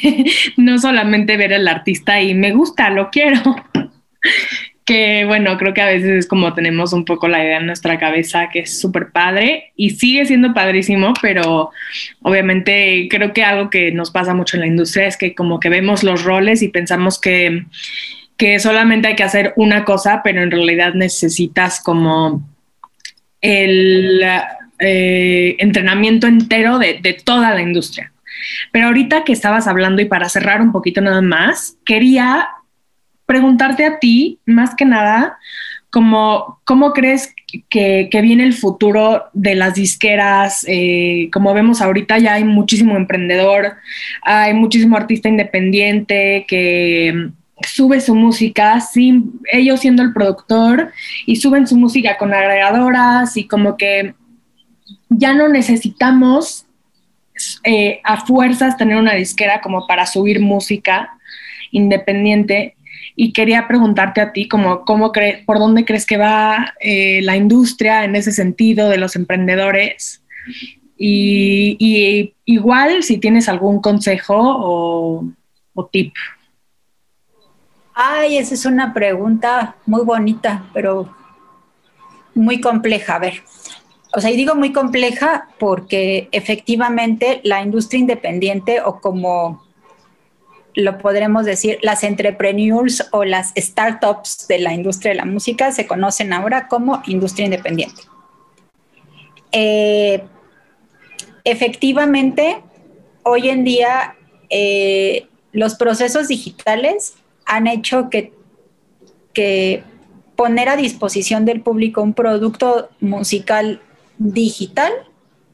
no 0.56 0.78
solamente 0.78 1.36
ver 1.36 1.52
al 1.52 1.68
artista 1.68 2.22
y 2.22 2.32
me 2.32 2.52
gusta, 2.52 2.88
lo 2.88 3.10
quiero, 3.10 3.42
que 4.86 5.26
bueno, 5.26 5.58
creo 5.58 5.74
que 5.74 5.82
a 5.82 5.88
veces 5.88 6.10
es 6.12 6.26
como 6.26 6.54
tenemos 6.54 6.94
un 6.94 7.04
poco 7.04 7.28
la 7.28 7.44
idea 7.44 7.58
en 7.58 7.66
nuestra 7.66 7.98
cabeza 7.98 8.48
que 8.50 8.60
es 8.60 8.80
súper 8.80 9.10
padre 9.12 9.74
y 9.76 9.90
sigue 9.90 10.24
siendo 10.24 10.54
padrísimo, 10.54 11.12
pero 11.20 11.72
obviamente 12.22 13.06
creo 13.10 13.34
que 13.34 13.44
algo 13.44 13.68
que 13.68 13.92
nos 13.92 14.10
pasa 14.10 14.32
mucho 14.32 14.56
en 14.56 14.62
la 14.62 14.66
industria 14.66 15.08
es 15.08 15.18
que 15.18 15.34
como 15.34 15.60
que 15.60 15.68
vemos 15.68 16.02
los 16.02 16.24
roles 16.24 16.62
y 16.62 16.68
pensamos 16.68 17.20
que, 17.20 17.66
que 18.38 18.58
solamente 18.60 19.08
hay 19.08 19.14
que 19.14 19.24
hacer 19.24 19.52
una 19.56 19.84
cosa, 19.84 20.22
pero 20.24 20.42
en 20.42 20.50
realidad 20.50 20.94
necesitas 20.94 21.82
como 21.82 22.48
el 23.42 24.24
eh, 24.78 25.56
entrenamiento 25.58 26.26
entero 26.26 26.78
de 26.78 27.20
toda 27.22 27.54
la 27.54 27.60
industria. 27.60 28.10
Pero 28.72 28.86
ahorita 28.86 29.24
que 29.24 29.32
estabas 29.32 29.66
hablando 29.66 30.02
y 30.02 30.06
para 30.06 30.28
cerrar 30.28 30.60
un 30.60 30.72
poquito 30.72 31.00
nada 31.00 31.20
más, 31.20 31.76
quería 31.84 32.48
preguntarte 33.26 33.84
a 33.86 33.98
ti, 33.98 34.38
más 34.46 34.74
que 34.74 34.84
nada, 34.84 35.38
como, 35.90 36.60
¿cómo 36.64 36.92
crees 36.92 37.32
que, 37.70 38.08
viene 38.20 38.42
el 38.42 38.54
futuro 38.54 39.26
de 39.32 39.54
las 39.54 39.74
disqueras? 39.74 40.64
Eh, 40.68 41.28
como 41.32 41.54
vemos 41.54 41.80
ahorita 41.80 42.18
ya 42.18 42.34
hay 42.34 42.44
muchísimo 42.44 42.96
emprendedor, 42.96 43.76
hay 44.22 44.54
muchísimo 44.54 44.96
artista 44.96 45.28
independiente 45.28 46.44
que 46.48 47.30
sube 47.64 48.00
su 48.00 48.14
música 48.14 48.80
sin 48.80 49.40
ellos 49.52 49.80
siendo 49.80 50.02
el 50.02 50.12
productor 50.12 50.92
y 51.26 51.36
suben 51.36 51.66
su 51.66 51.76
música 51.76 52.16
con 52.18 52.34
agregadoras 52.34 53.36
y 53.36 53.46
como 53.46 53.76
que 53.76 54.14
ya 55.08 55.32
no 55.32 55.48
necesitamos 55.48 56.63
eh, 57.64 58.00
a 58.04 58.24
fuerzas 58.24 58.76
tener 58.76 58.96
una 58.96 59.14
disquera 59.14 59.60
como 59.60 59.86
para 59.86 60.06
subir 60.06 60.40
música 60.40 61.18
independiente 61.70 62.76
y 63.16 63.32
quería 63.32 63.66
preguntarte 63.68 64.20
a 64.20 64.32
ti 64.32 64.48
como, 64.48 64.84
cómo 64.84 65.12
por 65.46 65.58
dónde 65.58 65.84
crees 65.84 66.06
que 66.06 66.16
va 66.16 66.74
eh, 66.80 67.20
la 67.22 67.36
industria 67.36 68.04
en 68.04 68.16
ese 68.16 68.32
sentido 68.32 68.88
de 68.88 68.98
los 68.98 69.16
emprendedores 69.16 70.22
y, 70.96 72.34
igual 72.44 73.02
si 73.02 73.18
tienes 73.18 73.48
algún 73.48 73.80
consejo 73.80 74.36
o, 74.36 75.26
o, 75.74 75.86
tip. 75.86 76.14
Ay, 77.94 78.38
esa 78.38 78.54
es 78.54 78.64
una 78.64 78.92
pregunta 78.92 79.76
muy 79.86 80.04
bonita, 80.04 80.64
pero 80.72 81.14
muy 82.34 82.60
compleja. 82.60 83.16
A 83.16 83.18
ver, 83.18 83.42
o 84.16 84.20
sea, 84.20 84.30
y 84.30 84.36
digo 84.36 84.54
muy 84.54 84.72
compleja 84.72 85.48
porque 85.58 86.28
efectivamente 86.30 87.40
la 87.42 87.62
industria 87.62 87.98
independiente 87.98 88.80
o 88.80 89.00
como 89.00 89.64
lo 90.74 90.98
podremos 90.98 91.44
decir, 91.44 91.78
las 91.82 92.02
entrepreneurs 92.04 93.08
o 93.12 93.24
las 93.24 93.52
startups 93.56 94.46
de 94.48 94.58
la 94.58 94.72
industria 94.72 95.12
de 95.12 95.16
la 95.16 95.24
música 95.24 95.72
se 95.72 95.86
conocen 95.86 96.32
ahora 96.32 96.68
como 96.68 97.02
industria 97.06 97.44
independiente. 97.44 98.02
Eh, 99.52 100.22
efectivamente, 101.44 102.60
hoy 103.22 103.48
en 103.48 103.64
día 103.64 104.16
eh, 104.50 105.26
los 105.52 105.76
procesos 105.76 106.28
digitales 106.28 107.14
han 107.46 107.66
hecho 107.66 108.10
que, 108.10 108.32
que 109.32 109.84
poner 110.34 110.68
a 110.68 110.76
disposición 110.76 111.44
del 111.44 111.60
público 111.60 112.02
un 112.02 112.14
producto 112.14 112.90
musical 113.00 113.80
digital 114.18 114.92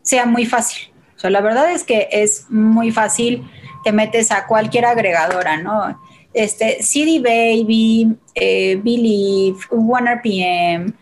sea 0.02 0.26
muy 0.26 0.46
fácil. 0.46 0.92
La 1.22 1.40
verdad 1.40 1.70
es 1.70 1.84
que 1.84 2.08
es 2.10 2.46
muy 2.48 2.90
fácil 2.90 3.44
te 3.84 3.92
metes 3.92 4.30
a 4.30 4.46
cualquier 4.46 4.86
agregadora, 4.86 5.56
¿no? 5.56 6.00
Este, 6.32 6.82
CD 6.82 7.18
Baby, 7.20 8.16
eh, 8.34 8.80
Believe, 8.82 9.58
OneRPM, 9.70 10.92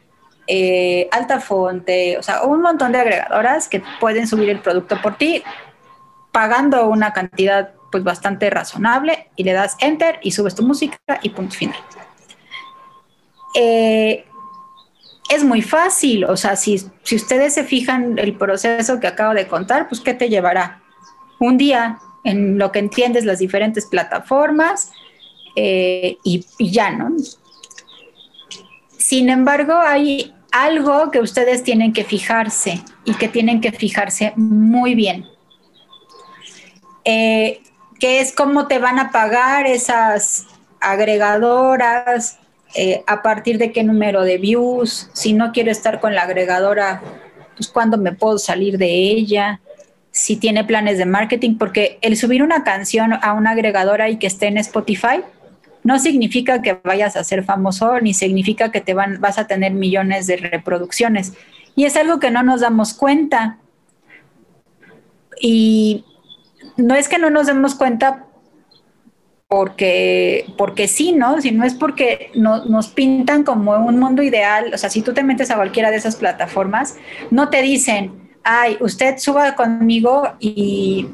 eh, 0.46 1.08
Altafonte, 1.10 2.16
o 2.18 2.22
sea, 2.22 2.42
un 2.42 2.62
montón 2.62 2.92
de 2.92 2.98
agregadoras 2.98 3.68
que 3.68 3.82
pueden 4.00 4.26
subir 4.26 4.48
el 4.48 4.60
producto 4.60 5.00
por 5.02 5.16
ti 5.16 5.42
pagando 6.32 6.88
una 6.88 7.12
cantidad 7.12 7.74
pues 7.90 8.04
bastante 8.04 8.48
razonable 8.50 9.30
y 9.36 9.44
le 9.44 9.52
das 9.52 9.76
enter 9.80 10.20
y 10.22 10.30
subes 10.30 10.54
tu 10.54 10.62
música 10.62 10.98
y 11.22 11.30
punto 11.30 11.54
final. 11.54 11.78
Eh, 13.54 14.27
es 15.28 15.44
muy 15.44 15.62
fácil, 15.62 16.24
o 16.24 16.36
sea, 16.36 16.56
si, 16.56 16.82
si 17.02 17.16
ustedes 17.16 17.54
se 17.54 17.64
fijan 17.64 18.18
el 18.18 18.36
proceso 18.36 18.98
que 18.98 19.06
acabo 19.06 19.34
de 19.34 19.46
contar, 19.46 19.88
pues 19.88 20.00
¿qué 20.00 20.14
te 20.14 20.28
llevará? 20.28 20.82
Un 21.38 21.58
día, 21.58 21.98
en 22.24 22.58
lo 22.58 22.72
que 22.72 22.78
entiendes 22.78 23.24
las 23.24 23.38
diferentes 23.38 23.86
plataformas 23.86 24.90
eh, 25.56 26.16
y, 26.24 26.44
ya, 26.58 26.90
¿no? 26.90 27.14
Sin 28.96 29.28
embargo, 29.28 29.74
hay 29.74 30.34
algo 30.50 31.10
que 31.10 31.20
ustedes 31.20 31.62
tienen 31.62 31.92
que 31.92 32.04
fijarse 32.04 32.82
y 33.04 33.14
que 33.14 33.28
tienen 33.28 33.60
que 33.60 33.72
fijarse 33.72 34.32
muy 34.36 34.94
bien, 34.94 35.26
eh, 37.04 37.60
que 38.00 38.20
es 38.20 38.32
cómo 38.32 38.66
te 38.66 38.78
van 38.78 38.98
a 38.98 39.10
pagar 39.10 39.66
esas 39.66 40.46
agregadoras, 40.80 42.38
eh, 42.74 43.02
a 43.06 43.22
partir 43.22 43.58
de 43.58 43.72
qué 43.72 43.82
número 43.82 44.22
de 44.22 44.38
views, 44.38 45.10
si 45.12 45.32
no 45.32 45.52
quiero 45.52 45.70
estar 45.70 46.00
con 46.00 46.14
la 46.14 46.22
agregadora, 46.22 47.02
pues 47.56 47.68
cuándo 47.68 47.96
me 47.98 48.12
puedo 48.12 48.38
salir 48.38 48.78
de 48.78 48.92
ella, 48.92 49.60
si 50.10 50.36
tiene 50.36 50.64
planes 50.64 50.98
de 50.98 51.06
marketing, 51.06 51.58
porque 51.58 51.98
el 52.02 52.16
subir 52.16 52.42
una 52.42 52.64
canción 52.64 53.12
a 53.12 53.32
una 53.32 53.50
agregadora 53.52 54.10
y 54.10 54.16
que 54.16 54.26
esté 54.26 54.46
en 54.48 54.58
Spotify 54.58 55.22
no 55.84 55.98
significa 55.98 56.60
que 56.60 56.78
vayas 56.84 57.16
a 57.16 57.24
ser 57.24 57.44
famoso 57.44 58.00
ni 58.00 58.12
significa 58.12 58.70
que 58.70 58.80
te 58.80 58.94
van, 58.94 59.20
vas 59.20 59.38
a 59.38 59.46
tener 59.46 59.72
millones 59.72 60.26
de 60.26 60.36
reproducciones. 60.36 61.32
Y 61.76 61.84
es 61.84 61.96
algo 61.96 62.18
que 62.18 62.30
no 62.30 62.42
nos 62.42 62.60
damos 62.60 62.94
cuenta. 62.94 63.58
Y 65.40 66.04
no 66.76 66.94
es 66.94 67.08
que 67.08 67.18
no 67.18 67.30
nos 67.30 67.46
demos 67.46 67.74
cuenta 67.74 68.26
porque, 69.48 70.44
porque 70.58 70.88
sí, 70.88 71.12
¿no? 71.12 71.40
Si 71.40 71.50
no 71.52 71.64
es 71.64 71.72
porque 71.72 72.30
nos 72.34 72.88
pintan 72.88 73.44
como 73.44 73.74
un 73.78 73.98
mundo 73.98 74.22
ideal, 74.22 74.72
o 74.74 74.78
sea, 74.78 74.90
si 74.90 75.00
tú 75.00 75.14
te 75.14 75.24
metes 75.24 75.50
a 75.50 75.56
cualquiera 75.56 75.90
de 75.90 75.96
esas 75.96 76.16
plataformas, 76.16 76.96
no 77.30 77.48
te 77.48 77.62
dicen, 77.62 78.30
ay, 78.44 78.76
usted 78.80 79.16
suba 79.16 79.54
conmigo 79.54 80.34
y, 80.38 81.08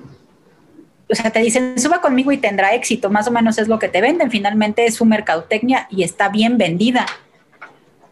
o 1.09 1.15
sea, 1.15 1.31
te 1.31 1.39
dicen, 1.39 1.79
suba 1.79 2.01
conmigo 2.01 2.33
y 2.33 2.39
tendrá 2.39 2.75
éxito, 2.75 3.09
más 3.09 3.29
o 3.29 3.31
menos 3.31 3.57
es 3.59 3.69
lo 3.69 3.79
que 3.79 3.89
te 3.89 4.01
venden, 4.01 4.33
finalmente 4.33 4.85
es 4.85 4.97
su 4.97 5.05
mercadotecnia 5.05 5.87
y 5.89 6.03
está 6.03 6.29
bien 6.29 6.59
vendida. 6.59 7.07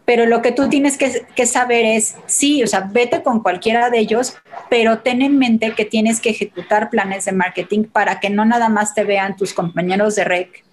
Pero 0.05 0.25
lo 0.25 0.41
que 0.41 0.51
tú 0.51 0.67
tienes 0.67 0.97
que, 0.97 1.45
saber 1.45 1.85
es, 1.85 2.17
sí, 2.25 2.61
o 2.61 2.67
sea, 2.67 2.89
vete 2.91 3.23
con 3.23 3.41
cualquiera 3.41 3.89
de 3.89 3.99
ellos, 3.99 4.35
pero 4.69 4.99
ten 4.99 5.21
en 5.21 5.37
mente 5.37 5.73
que 5.73 5.85
tienes 5.85 6.19
que 6.19 6.31
ejecutar 6.31 6.89
planes 6.89 7.25
de 7.25 7.31
marketing 7.31 7.85
para 7.85 8.19
que 8.19 8.29
no 8.29 8.43
nada 8.43 8.67
más 8.67 8.93
te 8.93 9.05
vean 9.05 9.37
tus 9.37 9.53
compañeros 9.53 10.15
de 10.15 10.25
REC, 10.25 10.63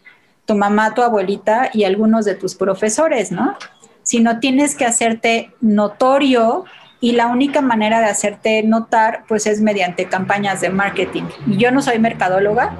tu 0.46 0.56
mamá, 0.56 0.94
tu 0.94 1.02
abuelita 1.02 1.70
y 1.72 1.84
algunos 1.84 2.24
de 2.24 2.34
tus 2.34 2.56
profesores, 2.56 3.30
¿no? 3.30 3.56
Sino 4.02 4.40
tienes 4.40 4.74
que 4.74 4.84
hacerte 4.84 5.52
notorio 5.60 6.64
y 7.00 7.12
la 7.12 7.28
única 7.28 7.60
manera 7.60 8.00
de 8.00 8.06
hacerte 8.06 8.62
notar, 8.64 9.24
pues 9.28 9.46
es 9.46 9.60
mediante 9.60 10.06
campañas 10.06 10.60
de 10.60 10.70
marketing. 10.70 11.24
Yo 11.46 11.70
no 11.70 11.82
soy 11.82 12.00
mercadóloga, 12.00 12.76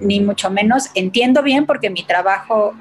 ni 0.00 0.20
mucho 0.20 0.50
menos. 0.50 0.90
Entiendo 0.94 1.42
bien 1.42 1.66
porque 1.66 1.90
mi 1.90 2.04
trabajo 2.04 2.74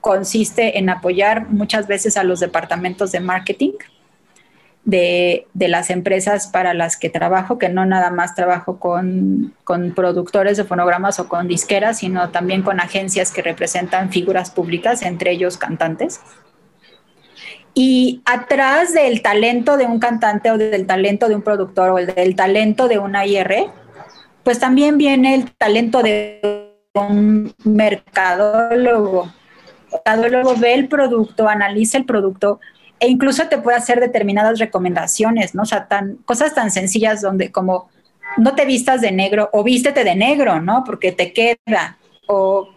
consiste 0.00 0.78
en 0.78 0.88
apoyar 0.88 1.48
muchas 1.48 1.86
veces 1.86 2.16
a 2.16 2.24
los 2.24 2.40
departamentos 2.40 3.12
de 3.12 3.20
marketing 3.20 3.72
de, 4.86 5.46
las 5.54 5.90
empresas 5.90 6.46
para 6.46 6.72
las 6.72 6.96
que 6.96 7.10
trabajo, 7.10 7.58
que 7.58 7.68
no 7.68 7.84
nada 7.84 8.10
más 8.10 8.34
trabajo 8.36 8.78
con, 8.78 9.52
con, 9.64 9.92
productores 9.94 10.56
de 10.56 10.64
fonogramas 10.64 11.18
o 11.18 11.28
con 11.28 11.48
disqueras, 11.48 11.98
sino 11.98 12.30
también 12.30 12.62
con 12.62 12.80
agencias 12.80 13.32
que 13.32 13.42
representan 13.42 14.10
figuras 14.10 14.50
públicas, 14.52 15.02
entre 15.02 15.32
ellos 15.32 15.58
cantantes. 15.58 16.20
Y 17.74 18.22
atrás 18.24 18.94
del 18.94 19.22
talento 19.22 19.76
de 19.76 19.86
un 19.86 19.98
cantante 19.98 20.52
o 20.52 20.56
del 20.56 20.86
talento 20.86 21.28
de 21.28 21.34
un 21.34 21.42
productor 21.42 21.90
o 21.90 21.96
del 21.96 22.36
talento 22.36 22.86
de 22.86 22.98
una 22.98 23.26
IR, 23.26 23.66
pues 24.44 24.60
también 24.60 24.96
viene 24.98 25.34
el 25.34 25.50
talento 25.50 26.00
de 26.02 26.72
un 26.94 27.52
mercadólogo 27.64 29.32
luego 30.28 30.54
ve 30.56 30.74
el 30.74 30.88
producto, 30.88 31.48
analiza 31.48 31.98
el 31.98 32.04
producto 32.04 32.60
e 32.98 33.08
incluso 33.08 33.46
te 33.48 33.58
puede 33.58 33.76
hacer 33.76 34.00
determinadas 34.00 34.58
recomendaciones, 34.58 35.54
¿no? 35.54 35.62
O 35.62 35.66
sea, 35.66 35.86
cosas 36.24 36.54
tan 36.54 36.70
sencillas 36.70 37.20
donde 37.20 37.52
como 37.52 37.88
no 38.38 38.54
te 38.54 38.64
vistas 38.64 39.00
de 39.00 39.12
negro 39.12 39.50
o 39.52 39.62
vístete 39.62 40.04
de 40.04 40.14
negro, 40.14 40.60
¿no? 40.60 40.82
Porque 40.84 41.12
te 41.12 41.32
queda. 41.32 41.98
O 42.26 42.68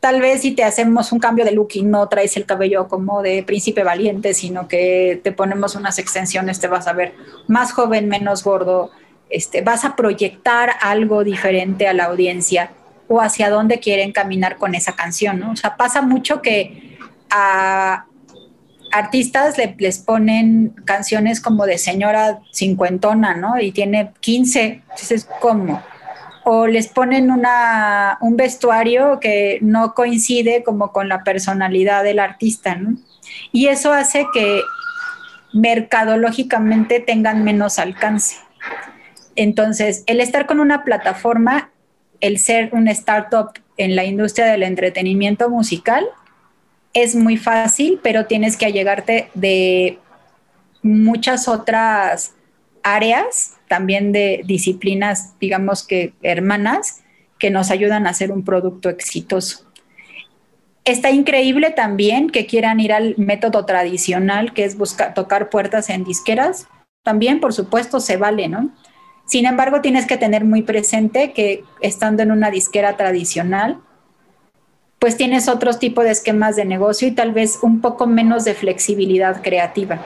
tal 0.00 0.20
vez 0.20 0.42
si 0.42 0.52
te 0.52 0.64
hacemos 0.64 1.12
un 1.12 1.18
cambio 1.18 1.44
de 1.44 1.52
look 1.52 1.70
y 1.74 1.82
no 1.82 2.08
traes 2.08 2.36
el 2.36 2.46
cabello 2.46 2.88
como 2.88 3.22
de 3.22 3.42
príncipe 3.42 3.82
valiente, 3.84 4.34
sino 4.34 4.68
que 4.68 5.20
te 5.22 5.32
ponemos 5.32 5.74
unas 5.74 5.98
extensiones, 5.98 6.60
te 6.60 6.68
vas 6.68 6.86
a 6.86 6.92
ver 6.92 7.14
más 7.48 7.72
joven, 7.72 8.08
menos 8.08 8.44
gordo, 8.44 8.90
este, 9.30 9.62
vas 9.62 9.84
a 9.84 9.96
proyectar 9.96 10.70
algo 10.80 11.24
diferente 11.24 11.88
a 11.88 11.92
la 11.92 12.04
audiencia 12.04 12.70
o 13.08 13.20
hacia 13.20 13.50
dónde 13.50 13.78
quieren 13.78 14.12
caminar 14.12 14.56
con 14.56 14.74
esa 14.74 14.96
canción, 14.96 15.40
¿no? 15.40 15.52
O 15.52 15.56
sea, 15.56 15.76
pasa 15.76 16.02
mucho 16.02 16.42
que 16.42 16.98
a 17.30 18.06
artistas 18.92 19.56
les 19.78 19.98
ponen 19.98 20.74
canciones 20.84 21.40
como 21.40 21.66
de 21.66 21.78
señora 21.78 22.40
cincuentona, 22.52 23.34
¿no? 23.34 23.60
Y 23.60 23.72
tiene 23.72 24.12
15, 24.20 24.82
entonces, 24.82 25.28
¿cómo? 25.40 25.82
O 26.44 26.66
les 26.66 26.88
ponen 26.88 27.30
una, 27.30 28.18
un 28.20 28.36
vestuario 28.36 29.18
que 29.20 29.58
no 29.62 29.94
coincide 29.94 30.62
como 30.62 30.92
con 30.92 31.08
la 31.08 31.24
personalidad 31.24 32.04
del 32.04 32.18
artista, 32.18 32.76
¿no? 32.76 32.96
Y 33.52 33.66
eso 33.66 33.92
hace 33.92 34.26
que 34.32 34.62
mercadológicamente 35.52 37.00
tengan 37.00 37.44
menos 37.44 37.78
alcance. 37.78 38.36
Entonces, 39.34 40.04
el 40.06 40.20
estar 40.20 40.46
con 40.46 40.60
una 40.60 40.84
plataforma 40.84 41.70
el 42.20 42.38
ser 42.38 42.70
un 42.72 42.88
startup 42.88 43.50
en 43.76 43.96
la 43.96 44.04
industria 44.04 44.46
del 44.46 44.62
entretenimiento 44.62 45.50
musical 45.50 46.06
es 46.92 47.14
muy 47.14 47.36
fácil, 47.36 48.00
pero 48.02 48.26
tienes 48.26 48.56
que 48.56 48.66
allegarte 48.66 49.28
de 49.34 49.98
muchas 50.82 51.46
otras 51.48 52.34
áreas, 52.82 53.56
también 53.68 54.12
de 54.12 54.42
disciplinas, 54.46 55.38
digamos 55.38 55.86
que 55.86 56.14
hermanas, 56.22 57.02
que 57.38 57.50
nos 57.50 57.70
ayudan 57.70 58.06
a 58.06 58.10
hacer 58.10 58.32
un 58.32 58.44
producto 58.44 58.88
exitoso. 58.88 59.66
Está 60.84 61.10
increíble 61.10 61.70
también 61.70 62.30
que 62.30 62.46
quieran 62.46 62.78
ir 62.78 62.92
al 62.92 63.14
método 63.18 63.66
tradicional, 63.66 64.54
que 64.54 64.64
es 64.64 64.78
buscar, 64.78 65.14
tocar 65.14 65.50
puertas 65.50 65.90
en 65.90 66.04
disqueras. 66.04 66.68
También, 67.02 67.40
por 67.40 67.52
supuesto, 67.52 67.98
se 67.98 68.16
vale, 68.16 68.48
¿no? 68.48 68.70
Sin 69.26 69.44
embargo, 69.44 69.80
tienes 69.80 70.06
que 70.06 70.16
tener 70.16 70.44
muy 70.44 70.62
presente 70.62 71.32
que 71.32 71.64
estando 71.80 72.22
en 72.22 72.30
una 72.30 72.50
disquera 72.50 72.96
tradicional, 72.96 73.80
pues 75.00 75.16
tienes 75.16 75.48
otro 75.48 75.74
tipo 75.74 76.02
de 76.02 76.10
esquemas 76.10 76.54
de 76.56 76.64
negocio 76.64 77.08
y 77.08 77.10
tal 77.10 77.32
vez 77.32 77.58
un 77.62 77.80
poco 77.80 78.06
menos 78.06 78.44
de 78.44 78.54
flexibilidad 78.54 79.42
creativa. 79.42 80.00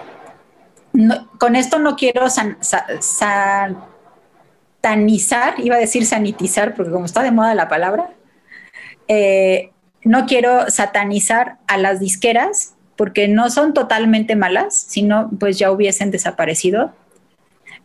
con 1.39 1.55
esto 1.55 1.79
no 1.79 1.95
quiero 1.95 2.27
satanizar, 4.81 5.55
iba 5.59 5.77
a 5.77 5.79
decir 5.79 6.05
sanitizar, 6.05 6.75
porque 6.75 6.91
como 6.91 7.05
está 7.05 7.23
de 7.23 7.31
moda 7.31 7.55
la 7.55 7.69
palabra, 7.69 8.11
eh, 9.07 9.71
no 10.03 10.27
quiero 10.27 10.69
satanizar 10.71 11.59
a 11.69 11.77
las 11.77 12.01
disqueras 12.01 12.75
porque 12.97 13.29
no 13.29 13.51
son 13.51 13.73
totalmente 13.73 14.35
malas, 14.35 14.75
sino 14.77 15.31
pues 15.39 15.59
ya 15.59 15.71
hubiesen 15.71 16.11
desaparecido 16.11 16.93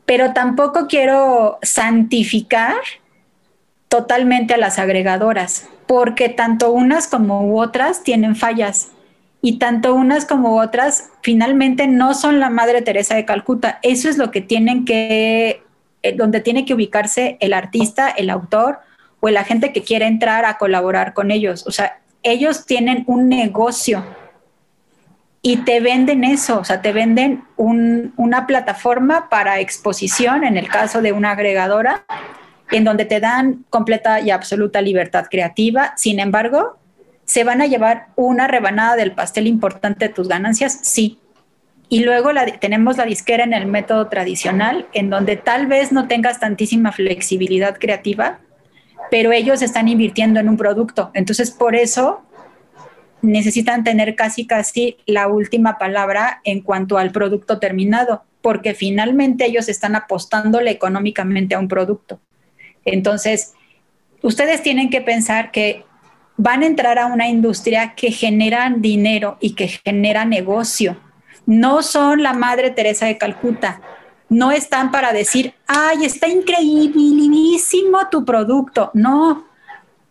pero 0.06 0.34
tampoco 0.34 0.88
quiero 0.88 1.58
santificar 1.62 2.76
totalmente 3.88 4.53
a 4.53 4.58
las 4.58 4.80
agregadoras, 4.80 5.70
porque 5.88 6.30
tanto 6.30 6.72
unas 6.72 7.08
como 7.08 7.58
otras 7.58 8.03
tienen 8.03 8.36
fallas 8.36 8.89
y 9.41 9.60
tanto 9.60 9.93
unas 9.93 10.26
como 10.26 10.60
otras 10.60 11.12
finalmente 11.22 11.88
no 11.88 12.14
son 12.14 12.39
la 12.39 12.49
Madre 12.49 12.82
Teresa 12.82 13.16
de 13.16 13.26
Calcuta. 13.26 13.80
Eso 13.84 14.10
es 14.10 14.18
lo 14.18 14.32
que 14.32 14.41
tienen 14.41 14.86
que, 14.86 15.62
eh, 16.01 16.16
donde 16.16 16.41
tiene 16.41 16.66
que 16.66 16.74
ubicarse 16.74 17.38
el 17.39 17.53
artista, 17.53 18.10
el 18.10 18.30
autor 18.30 18.80
o 19.20 19.30
la 19.30 19.43
gente 19.43 19.72
que 19.72 19.84
quiere 19.84 20.08
entrar 20.08 20.45
a 20.45 20.58
colaborar 20.58 21.14
con 21.14 21.32
ellos. 21.32 21.66
O 21.68 21.72
sea, 21.72 21.99
ellos 22.24 22.66
tienen 22.66 23.03
un 23.08 23.30
negocio 23.30 24.03
y 25.48 25.58
te 25.58 25.80
venden 25.80 26.24
eso, 26.24 26.58
o 26.58 26.64
sea, 26.64 26.82
te 26.82 26.91
venden 26.91 27.43
una 27.56 28.48
plataforma 28.48 29.30
para 29.30 29.60
exposición, 29.60 30.43
en 30.43 30.58
el 30.58 30.68
caso 30.68 31.04
de 31.04 31.12
una 31.12 31.34
agregadora, 31.34 32.04
en 32.72 32.84
donde 32.84 33.06
te 33.06 33.20
dan 33.20 33.64
completa 33.70 34.22
y 34.22 34.32
absoluta 34.32 34.82
libertad 34.82 35.28
creativa. 35.30 35.93
Sin 35.98 36.20
embargo, 36.20 36.80
¿se 37.26 37.43
van 37.43 37.62
a 37.62 37.68
llevar 37.68 38.08
una 38.16 38.48
rebanada 38.48 38.96
del 38.96 39.12
pastel 39.12 39.46
importante 39.46 40.08
de 40.08 40.14
tus 40.16 40.28
ganancias? 40.28 40.80
Sí. 40.82 41.20
Y 41.89 42.04
luego 42.04 42.32
tenemos 42.60 42.98
la 42.98 43.06
disquera 43.06 43.43
en 43.43 43.54
el 43.54 43.68
método 43.68 44.08
tradicional, 44.08 44.88
en 44.93 45.12
donde 45.12 45.36
tal 45.36 45.68
vez 45.68 45.91
no 45.91 46.08
tengas 46.08 46.39
tantísima 46.39 46.91
flexibilidad 46.91 47.78
creativa, 47.78 48.39
pero 49.12 49.32
ellos 49.32 49.62
están 49.62 49.89
invirtiendo 49.89 50.39
en 50.39 50.50
un 50.50 50.58
producto. 50.58 51.12
Entonces, 51.14 51.52
por 51.52 51.76
eso 51.76 52.24
necesitan 53.26 53.84
tener 53.84 54.15
casi 54.15 54.45
casi 54.45 54.97
la 55.05 55.28
última 55.28 55.78
palabra 55.78 56.41
en 56.43 56.61
cuanto 56.61 56.97
al 56.97 57.11
producto 57.11 57.59
terminado, 57.59 58.23
porque 58.41 58.73
finalmente 58.73 59.45
ellos 59.45 59.69
están 59.69 59.95
apostándole 59.95 60.71
económicamente 60.71 61.55
a 61.55 61.59
un 61.59 61.67
producto. 61.67 62.19
Entonces, 62.86 63.53
ustedes 64.21 64.61
tienen 64.61 64.89
que 64.89 65.01
pensar 65.01 65.51
que 65.51 65.84
van 66.38 66.63
a 66.63 66.67
entrar 66.67 66.99
a 66.99 67.07
una 67.07 67.28
industria 67.28 67.95
que 67.95 68.11
genera 68.11 68.73
dinero 68.76 69.38
y 69.39 69.53
que 69.55 69.67
genera 69.67 70.26
negocio. 70.26 70.97
No 71.45 71.82
son 71.82 72.23
la 72.23 72.34
Madre 72.34 72.71
Teresa 72.71 73.05
de 73.05 73.17
Calcuta. 73.17 73.82
No 74.30 74.51
están 74.51 74.91
para 74.91 75.13
decir, 75.13 75.53
ay, 75.67 76.05
está 76.05 76.28
increíbilísimo 76.28 78.09
tu 78.09 78.26
producto. 78.26 78.91
No, 78.93 79.45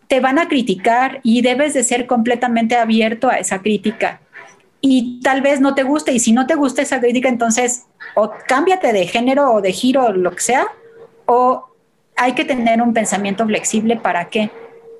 te 0.07 0.20
van 0.20 0.38
a 0.38 0.48
criticar 0.48 1.20
y 1.22 1.42
debes 1.42 1.74
de 1.74 1.84
ser 1.84 2.07
completamente 2.07 2.76
abierto 2.76 3.28
a 3.28 3.38
esa 3.38 3.61
crítica. 3.61 4.20
Y 4.80 5.20
tal 5.22 5.40
vez 5.40 5.61
no 5.61 5.74
te 5.74 5.82
guste, 5.82 6.12
y 6.12 6.18
si 6.18 6.32
no 6.32 6.46
te 6.46 6.55
gusta 6.55 6.82
esa 6.82 7.00
crítica, 7.00 7.28
entonces 7.28 7.86
o 8.14 8.32
cámbiate 8.46 8.92
de 8.92 9.07
género 9.07 9.52
o 9.52 9.61
de 9.62 9.72
giro 9.72 10.07
o 10.07 10.12
lo 10.12 10.32
que 10.32 10.42
sea, 10.42 10.66
o 11.26 11.68
hay 12.16 12.32
que 12.32 12.44
tener 12.44 12.82
un 12.82 12.92
pensamiento 12.92 13.46
flexible 13.46 13.96
para 13.96 14.28
qué? 14.28 14.50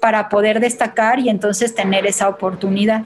Para 0.01 0.29
poder 0.29 0.61
destacar 0.61 1.19
y 1.21 1.29
entonces 1.29 1.75
tener 1.75 2.07
esa 2.07 2.29
oportunidad. 2.29 3.05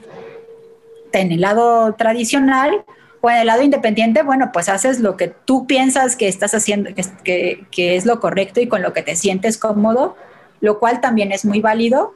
En 1.11 1.31
el 1.31 1.41
lado 1.41 1.93
tradicional 1.95 2.85
o 3.21 3.29
en 3.29 3.37
el 3.37 3.47
lado 3.47 3.61
independiente, 3.61 4.23
bueno, 4.23 4.51
pues 4.53 4.69
haces 4.69 4.99
lo 5.01 5.17
que 5.17 5.27
tú 5.27 5.67
piensas 5.67 6.15
que 6.15 6.27
estás 6.27 6.53
haciendo, 6.53 6.91
que, 7.23 7.65
que 7.71 7.95
es 7.97 8.05
lo 8.05 8.19
correcto 8.19 8.61
y 8.61 8.67
con 8.67 8.81
lo 8.81 8.93
que 8.93 9.01
te 9.01 9.15
sientes 9.15 9.57
cómodo 9.57 10.15
lo 10.61 10.79
cual 10.79 11.01
también 11.01 11.31
es 11.31 11.45
muy 11.45 11.61
válido. 11.61 12.13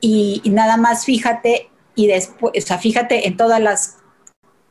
y, 0.00 0.42
nada 0.46 0.76
más 0.78 1.04
fíjate 1.04 1.70
y 1.94 2.06
después, 2.06 2.52
o 2.56 2.66
sea, 2.66 2.78
fíjate 2.78 3.26
en 3.28 3.36
todas 3.36 3.60
las 3.60 3.98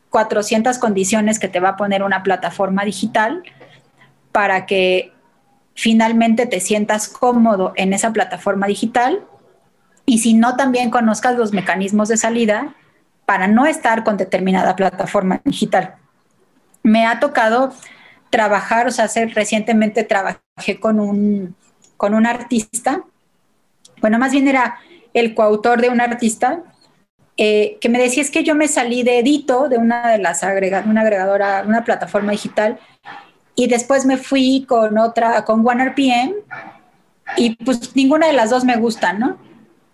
400 0.09 0.79
condiciones 0.79 1.37
que 1.37 1.47
te 1.47 1.59
va 1.59 1.69
a 1.69 1.77
poner 1.77 2.01
una 2.01 2.23
plataforma 2.23 2.83
digital 2.83 3.43
para 4.31 4.65
que 4.65 5.13
finalmente 5.75 6.47
te 6.47 6.59
sientas 6.59 7.07
cómodo 7.07 7.73
en 7.75 7.93
esa 7.93 8.11
plataforma 8.11 8.67
digital 8.67 9.23
y 10.09 10.17
si 10.17 10.33
no, 10.33 10.55
también 10.55 10.89
conozcas 10.89 11.37
los 11.37 11.53
mecanismos 11.53 12.09
de 12.09 12.17
salida 12.17 12.73
para 13.27 13.47
no 13.47 13.67
estar 13.67 14.03
con 14.03 14.17
determinada 14.17 14.75
plataforma 14.75 15.39
digital. 15.45 15.97
Me 16.81 17.05
ha 17.05 17.19
tocado 17.19 17.71
trabajar, 18.31 18.87
o 18.87 18.91
sea, 18.91 19.07
recientemente 19.35 20.03
trabajé 20.03 20.79
con 20.79 20.99
un, 20.99 21.55
con 21.99 22.13
un 22.13 22.25
artista, 22.25 23.03
bueno, 23.99 24.17
más 24.17 24.31
bien 24.31 24.47
era 24.47 24.79
el 25.13 25.35
coautor 25.35 25.81
de 25.81 25.89
un 25.89 25.99
artista, 25.99 26.63
eh, 27.35 27.77
que 27.81 27.89
me 27.89 27.99
decía 27.99 28.23
es 28.23 28.31
que 28.31 28.45
yo 28.45 28.55
me 28.55 28.69
salí 28.69 29.03
de 29.03 29.19
Edito, 29.19 29.67
de 29.67 29.77
una 29.77 30.09
de 30.09 30.17
las 30.17 30.41
agregadoras, 30.41 30.89
una 30.89 31.01
agregadora, 31.01 31.63
una 31.67 31.83
plataforma 31.83 32.31
digital, 32.31 32.79
y 33.53 33.67
después 33.67 34.05
me 34.05 34.15
fui 34.15 34.65
con 34.65 34.97
otra, 34.97 35.43
con 35.43 35.67
OneRPM, 35.67 36.35
y 37.35 37.57
pues 37.65 37.93
ninguna 37.97 38.27
de 38.27 38.33
las 38.33 38.49
dos 38.49 38.63
me 38.63 38.77
gusta, 38.77 39.11
¿no? 39.11 39.37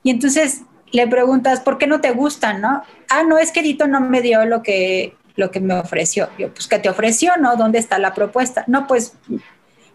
Y 0.03 0.11
entonces 0.11 0.61
le 0.91 1.07
preguntas, 1.07 1.61
¿por 1.61 1.79
qué 1.79 1.87
no 1.87 2.01
te 2.01 2.11
gustan, 2.11 2.61
no? 2.61 2.83
Ah, 3.09 3.23
no, 3.27 3.39
es 3.39 3.51
que 3.51 3.61
Edito 3.61 3.87
no 3.87 3.99
me 3.99 4.21
dio 4.21 4.45
lo 4.45 4.61
que, 4.61 5.15
lo 5.35 5.49
que 5.49 5.59
me 5.59 5.73
ofreció. 5.73 6.29
Yo, 6.37 6.53
pues, 6.53 6.67
¿qué 6.67 6.77
te 6.77 6.87
ofreció, 6.87 7.31
no? 7.39 7.55
¿Dónde 7.55 7.79
está 7.79 7.97
la 7.97 8.13
propuesta? 8.13 8.63
No, 8.67 8.85
pues, 8.85 9.13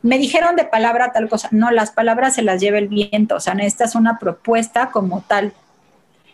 me 0.02 0.18
dijeron 0.18 0.56
de 0.56 0.64
palabra 0.64 1.12
tal 1.12 1.28
cosa. 1.28 1.48
No, 1.52 1.70
las 1.70 1.90
palabras 1.90 2.34
se 2.34 2.42
las 2.42 2.60
lleva 2.60 2.78
el 2.78 2.88
viento, 2.88 3.36
o 3.36 3.40
sea, 3.40 3.54
necesitas 3.54 3.94
una 3.94 4.18
propuesta 4.18 4.90
como 4.90 5.22
tal. 5.22 5.52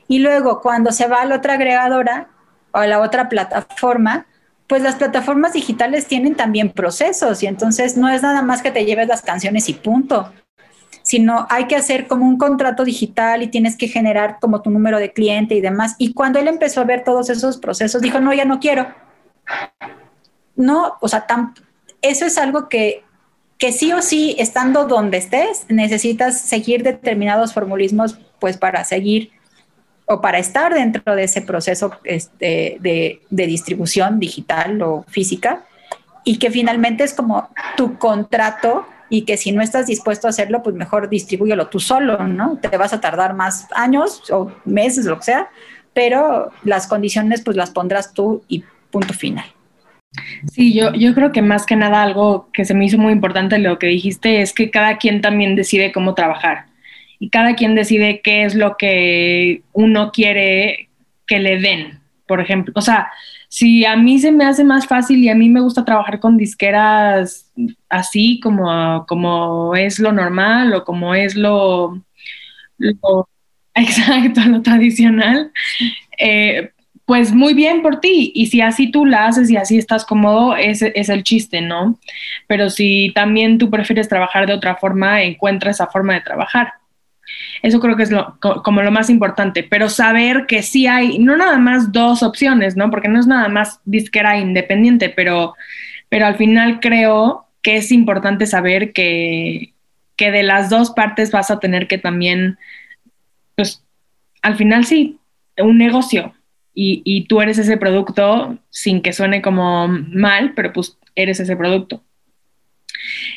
Y 0.09 0.21
luego, 0.21 0.61
cuando 0.61 0.93
se 0.93 1.09
va 1.09 1.23
a 1.23 1.25
la 1.25 1.37
otra 1.37 1.55
agregadora 1.55 2.29
o 2.73 2.79
a 2.79 2.87
la 2.87 3.01
otra 3.01 3.29
plataforma, 3.29 4.27
pues 4.67 4.83
las 4.83 4.97
plataformas 4.97 5.53
digitales 5.53 6.07
tienen 6.07 6.35
también 6.35 6.71
procesos 6.71 7.43
y 7.43 7.47
entonces 7.47 7.97
no 7.97 8.09
es 8.09 8.23
nada 8.23 8.43
más 8.43 8.63
que 8.63 8.71
te 8.71 8.85
lleves 8.85 9.09
las 9.09 9.23
canciones 9.23 9.69
y 9.69 9.75
punto, 9.75 10.33
sino 11.03 11.47
hay 11.51 11.67
que 11.67 11.77
hacer 11.77 12.09
como 12.09 12.27
un 12.27 12.37
contrato 12.37 12.85
digital 12.85 13.43
y 13.43 13.49
tienes 13.49 13.77
que 13.77 13.87
generar 13.87 14.39
como 14.41 14.63
tu 14.63 14.71
número 14.71 14.99
de 14.99 15.13
cliente 15.13 15.55
y 15.55 15.61
demás. 15.61 15.95
Y 15.99 16.15
cuando 16.15 16.41
él 16.41 16.49
empezó 16.49 16.81
a 16.81 16.85
ver 16.85 17.05
todos 17.05 17.31
esos 17.31 17.59
procesos, 17.59 18.03
dijo, 18.03 18.19
no, 18.19 18.33
ya 18.33 18.45
no 18.45 18.59
quiero. 18.59 18.89
No, 20.57 20.95
o 21.01 21.09
sea, 21.09 21.27
eso 22.03 22.27
es 22.27 22.39
algo 22.39 22.69
que, 22.69 23.05
que 23.59 23.73
sí 23.73 23.93
o 23.93 24.03
sí, 24.03 24.37
estando 24.39 24.87
donde 24.87 25.19
estés, 25.19 25.67
necesitas 25.69 26.41
seguir 26.41 26.83
determinados 26.83 27.55
formulismos, 27.55 28.19
pues 28.39 28.59
para 28.59 28.85
seguir 28.85 29.31
o 30.07 30.21
para 30.21 30.39
estar 30.39 30.73
dentro 30.73 31.17
de 31.17 31.25
ese 31.25 31.43
proceso 31.43 31.93
este, 32.05 32.77
de, 32.81 33.23
de, 33.29 33.47
distribución 33.47 34.21
digital 34.21 34.81
o 34.83 35.05
física 35.09 35.65
y 36.23 36.39
que 36.39 36.51
finalmente 36.51 37.03
es 37.03 37.13
como 37.13 37.49
tu 37.77 37.99
contrato 37.99 38.87
y 39.09 39.23
que 39.23 39.37
si 39.37 39.53
no 39.53 39.63
estás 39.63 39.87
dispuesto 39.87 40.27
a 40.27 40.31
hacerlo, 40.31 40.63
pues 40.63 40.77
mejor 40.77 41.09
distribúyelo 41.09 41.69
tú 41.69 41.81
solo, 41.81 42.27
¿no? 42.27 42.59
Te 42.59 42.77
vas 42.77 42.93
a 42.93 43.01
tardar 43.01 43.35
más 43.35 43.67
años 43.75 44.23
o 44.31 44.53
meses, 44.65 45.07
lo 45.07 45.19
que 45.19 45.25
sea, 45.25 45.49
pero 45.95 46.51
las 46.63 46.87
condiciones 46.87 47.43
pues 47.43 47.57
las 47.57 47.71
pondrás 47.71 48.13
tú 48.13 48.43
y 48.49 48.65
punto 48.91 49.15
final. 49.15 49.56
Sí, 50.51 50.73
yo, 50.75 50.93
yo 50.95 51.15
creo 51.15 51.33
que 51.33 51.43
más 51.43 51.67
que 51.67 51.77
nada 51.77 52.03
algo 52.03 52.49
que 52.53 52.65
se 52.65 52.75
me 52.75 52.85
hizo 52.85 52.99
muy 52.99 53.13
importante 53.13 53.59
lo 53.59 53.79
que 53.79 53.87
dijiste 53.87 54.41
es 54.41 54.53
que 54.53 54.71
cada 54.71 54.99
quien 54.99 55.21
también 55.21 55.57
decide 55.57 55.93
cómo 55.93 56.15
trabajar 56.15 56.67
y 57.19 57.31
cada 57.31 57.55
quien 57.55 57.75
decide 57.75 58.21
qué 58.23 58.45
es 58.45 58.55
lo 58.55 58.77
que 58.77 59.63
uno 59.73 60.11
quiere 60.13 60.89
que 61.27 61.39
le 61.39 61.61
den, 61.61 62.01
por 62.27 62.41
ejemplo. 62.41 62.73
O 62.77 62.81
sea, 62.81 63.11
si 63.49 63.85
a 63.85 63.97
mí 63.97 64.19
se 64.19 64.33
me 64.33 64.45
hace 64.45 64.65
más 64.65 64.87
fácil 64.87 65.19
y 65.19 65.29
a 65.29 65.35
mí 65.35 65.49
me 65.49 65.61
gusta 65.61 65.85
trabajar 65.85 66.21
con 66.21 66.37
disqueras 66.37 67.51
así 67.89 68.41
como, 68.41 69.05
como 69.07 69.75
es 69.75 69.99
lo 69.99 70.13
normal 70.13 70.75
o 70.75 70.85
como 70.85 71.15
es 71.15 71.35
lo, 71.37 72.03
exacto, 73.75 74.41
lo 74.47 74.63
tradicional, 74.63 75.53
eh, 76.19 76.71
pues 77.07 77.33
muy 77.33 77.55
bien 77.55 77.83
por 77.83 78.01
ti. 78.01 78.33
Y 78.35 78.47
si 78.49 78.61
así 78.61 78.91
tú 78.91 79.07
la 79.07 79.27
haces 79.27 79.49
y 79.49 79.57
así 79.57 79.79
estás 79.79 80.05
cómodo, 80.05 80.57
ese 80.57 80.93
es 80.97 81.09
el 81.09 81.23
chiste, 81.23 81.63
¿no? 81.63 81.99
Pero 82.49 82.69
si 82.69 83.13
también 83.15 83.59
tú 83.59 83.71
prefieres 83.71 84.09
trabajar 84.09 84.47
de 84.47 84.53
otra 84.53 84.77
forma, 84.77 85.23
encuentra 85.23 85.71
esa 85.71 85.87
forma 85.87 86.15
de 86.15 86.21
trabajar. 86.21 86.75
Eso 87.63 87.81
creo 87.81 87.97
que 87.97 88.03
es 88.03 88.11
lo, 88.11 88.39
como 88.41 88.83
lo 88.83 88.91
más 88.91 89.09
importante, 89.09 89.63
pero 89.63 89.89
saber 89.89 90.47
que 90.47 90.63
sí 90.63 90.87
hay, 90.87 91.19
no 91.19 91.37
nada 91.37 91.59
más 91.59 91.93
dos 91.93 92.23
opciones, 92.23 92.77
¿no? 92.77 92.91
Porque 92.91 93.09
no 93.09 93.21
es 93.21 93.27
nada 93.27 93.49
más 93.49 93.81
disquera 93.85 94.39
independiente, 94.39 95.09
pero, 95.09 95.55
pero 96.09 96.27
al 96.27 96.37
final 96.37 96.81
creo 96.81 97.47
que 97.63 97.77
es 97.77 97.91
importante 97.93 98.47
saber 98.47 98.93
que, 98.93 99.75
que 100.17 100.31
de 100.31 100.43
las 100.43 100.71
dos 100.71 100.91
partes 100.91 101.31
vas 101.31 101.51
a 101.51 101.61
tener 101.61 101.89
que 101.89 101.99
también, 101.99 102.59
pues, 103.55 103.85
al 104.43 104.57
final 104.57 104.85
sí, 104.85 105.19
un 105.59 105.79
negocio. 105.79 106.36
Y, 106.79 107.25
tú 107.27 107.41
eres 107.41 107.57
ese 107.57 107.79
producto 107.79 108.59
sin 108.69 109.01
que 109.01 109.15
suene 109.15 109.41
como 109.41 109.89
mal, 109.89 110.53
pero 110.55 110.75
pues 110.75 110.99
eres 111.15 111.41
ese 111.41 111.57
producto. 111.57 112.03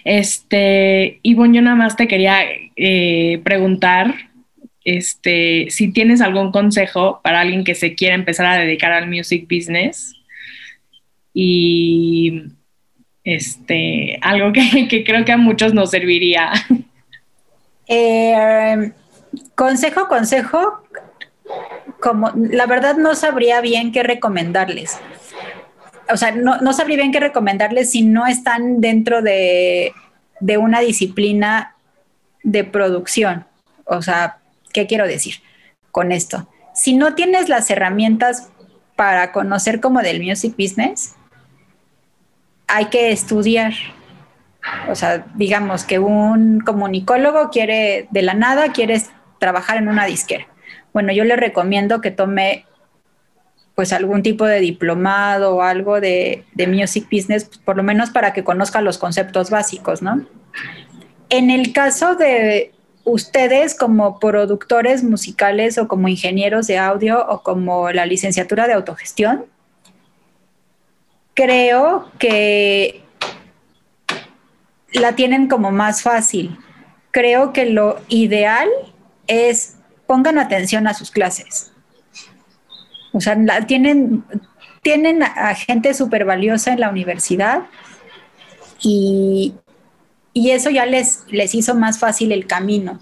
Este, 0.04 1.20
y 1.22 1.36
bueno, 1.36 1.54
yo 1.54 1.62
nada 1.62 1.78
más 1.78 1.96
te 1.96 2.10
quería 2.10 2.40
eh, 2.76 3.40
preguntar 3.46 4.14
este, 4.84 5.68
si 5.70 5.94
tienes 5.94 6.20
algún 6.20 6.52
consejo 6.52 7.22
para 7.24 7.40
alguien 7.40 7.64
que 7.64 7.76
se 7.76 7.96
quiera 7.96 8.16
empezar 8.16 8.46
a 8.46 8.58
dedicar 8.58 8.92
al 8.92 9.08
music 9.08 9.48
business 9.50 10.16
y 11.34 12.44
este, 13.24 14.18
algo 14.22 14.52
que, 14.52 15.04
creo 15.06 15.24
que 15.24 15.32
a 15.32 15.38
muchos 15.38 15.74
nos 15.74 15.92
serviría. 15.92 16.52
Eh, 17.88 18.92
consejo, 19.56 20.08
consejo, 20.08 20.84
como 22.00 22.32
la 22.36 22.66
verdad 22.66 22.98
no 22.98 23.16
sabría 23.16 23.62
bien 23.62 23.92
qué 23.92 24.04
recomendarles 24.04 25.00
o 26.12 26.18
sea, 26.18 26.32
no, 26.32 26.74
sabría 26.74 26.98
bien 26.98 27.12
qué 27.12 27.20
recomendarles 27.20 27.92
si 27.92 28.02
no 28.02 28.26
están 28.28 28.82
dentro 28.82 29.22
de, 29.22 29.94
una 30.60 30.80
disciplina 30.80 31.76
de 32.44 32.64
producción. 32.64 33.46
O 33.86 34.02
sea, 34.02 34.38
¿qué 34.74 34.88
quiero 34.88 35.06
decir 35.06 35.36
con 35.92 36.12
esto? 36.12 36.48
Si 36.74 36.96
no 36.96 37.16
tienes 37.16 37.50
las 37.50 37.70
herramientas 37.70 38.50
para 38.96 39.32
conocer 39.32 39.80
como 39.80 40.02
del 40.02 40.24
music 40.24 40.56
business, 40.58 41.16
hay 42.68 42.86
que 42.86 43.12
estudiar. 43.12 43.74
O 44.90 44.96
sea, 44.96 45.26
digamos 45.36 45.84
que 45.84 46.00
un 46.00 46.60
comunicólogo 46.62 47.50
quiere 47.50 48.08
de 48.12 48.22
la 48.22 48.34
nada, 48.34 48.72
quiere 48.72 49.02
trabajar 49.40 49.78
en 49.78 49.88
una 49.88 50.06
disquera. 50.06 50.48
Bueno, 50.94 51.14
yo 51.14 51.24
le 51.24 51.36
recomiendo 51.36 52.02
que 52.02 52.12
tome 52.12 52.66
pues 53.76 53.94
algún 53.94 54.24
tipo 54.24 54.46
de 54.46 54.60
diplomado 54.60 55.56
o 55.56 55.62
algo 55.62 56.02
de, 56.02 56.44
music 56.68 57.08
business, 57.10 57.46
pues, 57.46 57.60
por 57.60 57.78
lo 57.78 57.84
menos 57.84 58.10
para 58.10 58.34
que 58.34 58.44
conozca 58.44 58.82
los 58.82 58.98
conceptos 58.98 59.50
básicos, 59.50 60.02
¿no? 60.02 60.26
En 61.30 61.50
el 61.50 61.72
caso 61.72 62.16
de 62.16 62.74
ustedes 63.06 63.76
como 63.76 64.20
productores 64.20 65.04
musicales 65.04 65.78
o 65.78 65.88
como 65.88 66.10
ingenieros 66.10 66.68
de 66.68 66.78
audio 66.78 67.26
o 67.26 67.42
como 67.42 67.90
la 67.92 68.06
licenciatura 68.06 68.68
de 68.68 68.74
autogestión, 68.74 69.46
creo 71.34 72.12
que 72.20 73.02
la 74.92 75.16
tienen 75.16 75.48
como 75.48 75.72
más 75.72 76.02
fácil. 76.02 76.58
Creo 77.12 77.54
que 77.54 77.66
lo 77.66 78.02
ideal 78.10 78.68
es 79.28 79.79
pongan 80.10 80.40
atención 80.40 80.88
a 80.88 80.96
sus 80.96 81.12
clases. 81.12 81.72
O 83.14 83.22
sea, 83.22 83.38
tienen, 83.68 84.24
tienen 84.82 85.22
a 85.22 85.54
gente 85.54 85.94
súper 85.94 86.26
valiosa 86.26 86.74
en 86.74 86.80
la 86.80 86.90
universidad 86.90 87.68
y, 88.82 89.54
eso 90.34 90.72
ya 90.72 90.88
les, 90.88 91.26
les 91.28 91.54
hizo 91.54 91.76
más 91.76 92.00
fácil 92.00 92.32
el 92.32 92.48
camino. 92.48 93.00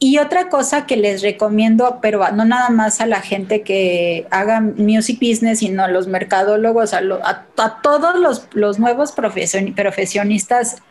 Y 0.00 0.18
otra 0.18 0.48
cosa 0.48 0.84
que 0.84 0.96
les 0.96 1.22
recomiendo, 1.22 2.00
pero 2.02 2.28
no 2.32 2.44
nada 2.44 2.70
más 2.70 3.00
a 3.00 3.06
la 3.06 3.20
gente 3.20 3.62
que 3.62 4.26
haga 4.32 4.60
music 4.60 5.20
business, 5.20 5.60
sino 5.60 5.84
a 5.84 5.88
los 5.88 6.08
mercadólogos, 6.08 6.92
a, 6.92 7.02
a, 7.22 7.82
todos 7.82 8.18
los, 8.18 8.48
los 8.52 8.80
nuevos 8.80 9.12
profesionistas 9.12 10.82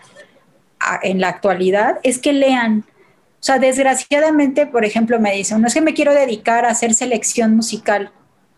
en 1.03 1.19
la 1.19 1.27
actualidad, 1.27 1.99
es 2.03 2.19
que 2.19 2.31
lean. 2.31 2.85
O 3.39 3.43
sea, 3.43 3.57
desgraciadamente, 3.57 4.67
por 4.67 4.83
ejemplo, 4.83 5.19
me 5.19 5.33
dicen, 5.33 5.61
no 5.61 5.67
es 5.67 5.73
que 5.73 5.81
me 5.81 5.93
quiero 5.93 6.13
dedicar 6.13 6.65
a 6.65 6.71
hacer 6.71 6.93
selección 6.93 7.55
musical. 7.55 8.11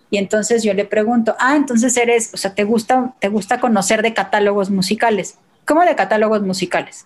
Y 0.09 0.17
entonces 0.17 0.63
yo 0.63 0.73
le 0.73 0.85
pregunto, 0.85 1.35
ah, 1.39 1.55
entonces 1.55 1.95
eres, 1.97 2.33
o 2.33 2.37
sea, 2.37 2.55
¿te 2.55 2.63
gusta, 2.63 3.13
te 3.19 3.29
gusta 3.29 3.59
conocer 3.59 4.01
de 4.01 4.13
catálogos 4.13 4.71
musicales? 4.71 5.37
¿Cómo 5.65 5.81
de 5.81 5.95
catálogos 5.95 6.41
musicales? 6.41 7.05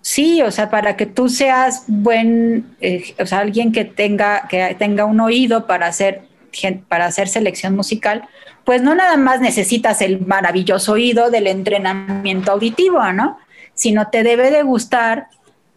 Sí, 0.00 0.40
o 0.40 0.52
sea, 0.52 0.70
para 0.70 0.96
que 0.96 1.04
tú 1.04 1.28
seas 1.28 1.82
buen, 1.88 2.76
eh, 2.80 3.14
o 3.18 3.26
sea, 3.26 3.40
alguien 3.40 3.72
que 3.72 3.84
tenga, 3.84 4.46
que 4.48 4.76
tenga 4.78 5.04
un 5.04 5.18
oído 5.18 5.66
para 5.66 5.88
hacer, 5.88 6.22
para 6.88 7.06
hacer 7.06 7.26
selección 7.26 7.74
musical, 7.74 8.28
pues 8.64 8.82
no 8.82 8.94
nada 8.94 9.16
más 9.16 9.40
necesitas 9.40 10.00
el 10.02 10.24
maravilloso 10.24 10.92
oído 10.92 11.30
del 11.30 11.48
entrenamiento 11.48 12.52
auditivo, 12.52 13.02
¿no? 13.12 13.38
Sino 13.74 14.08
te 14.08 14.22
debe 14.22 14.52
de 14.52 14.62
gustar 14.62 15.26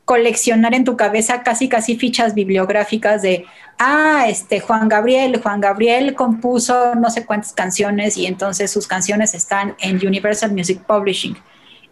coleccionar 0.09 0.73
en 0.73 0.85
tu 0.85 0.97
cabeza 0.97 1.43
casi 1.43 1.69
casi 1.69 1.95
fichas 1.95 2.33
bibliográficas 2.33 3.21
de, 3.21 3.45
ah, 3.77 4.25
este 4.27 4.59
Juan 4.59 4.89
Gabriel, 4.89 5.39
Juan 5.39 5.61
Gabriel 5.61 6.15
compuso 6.15 6.95
no 6.95 7.11
sé 7.11 7.27
cuántas 7.27 7.53
canciones 7.53 8.17
y 8.17 8.25
entonces 8.25 8.71
sus 8.71 8.87
canciones 8.87 9.35
están 9.35 9.75
en 9.79 9.97
Universal 9.97 10.51
Music 10.51 10.81
Publishing. 10.81 11.37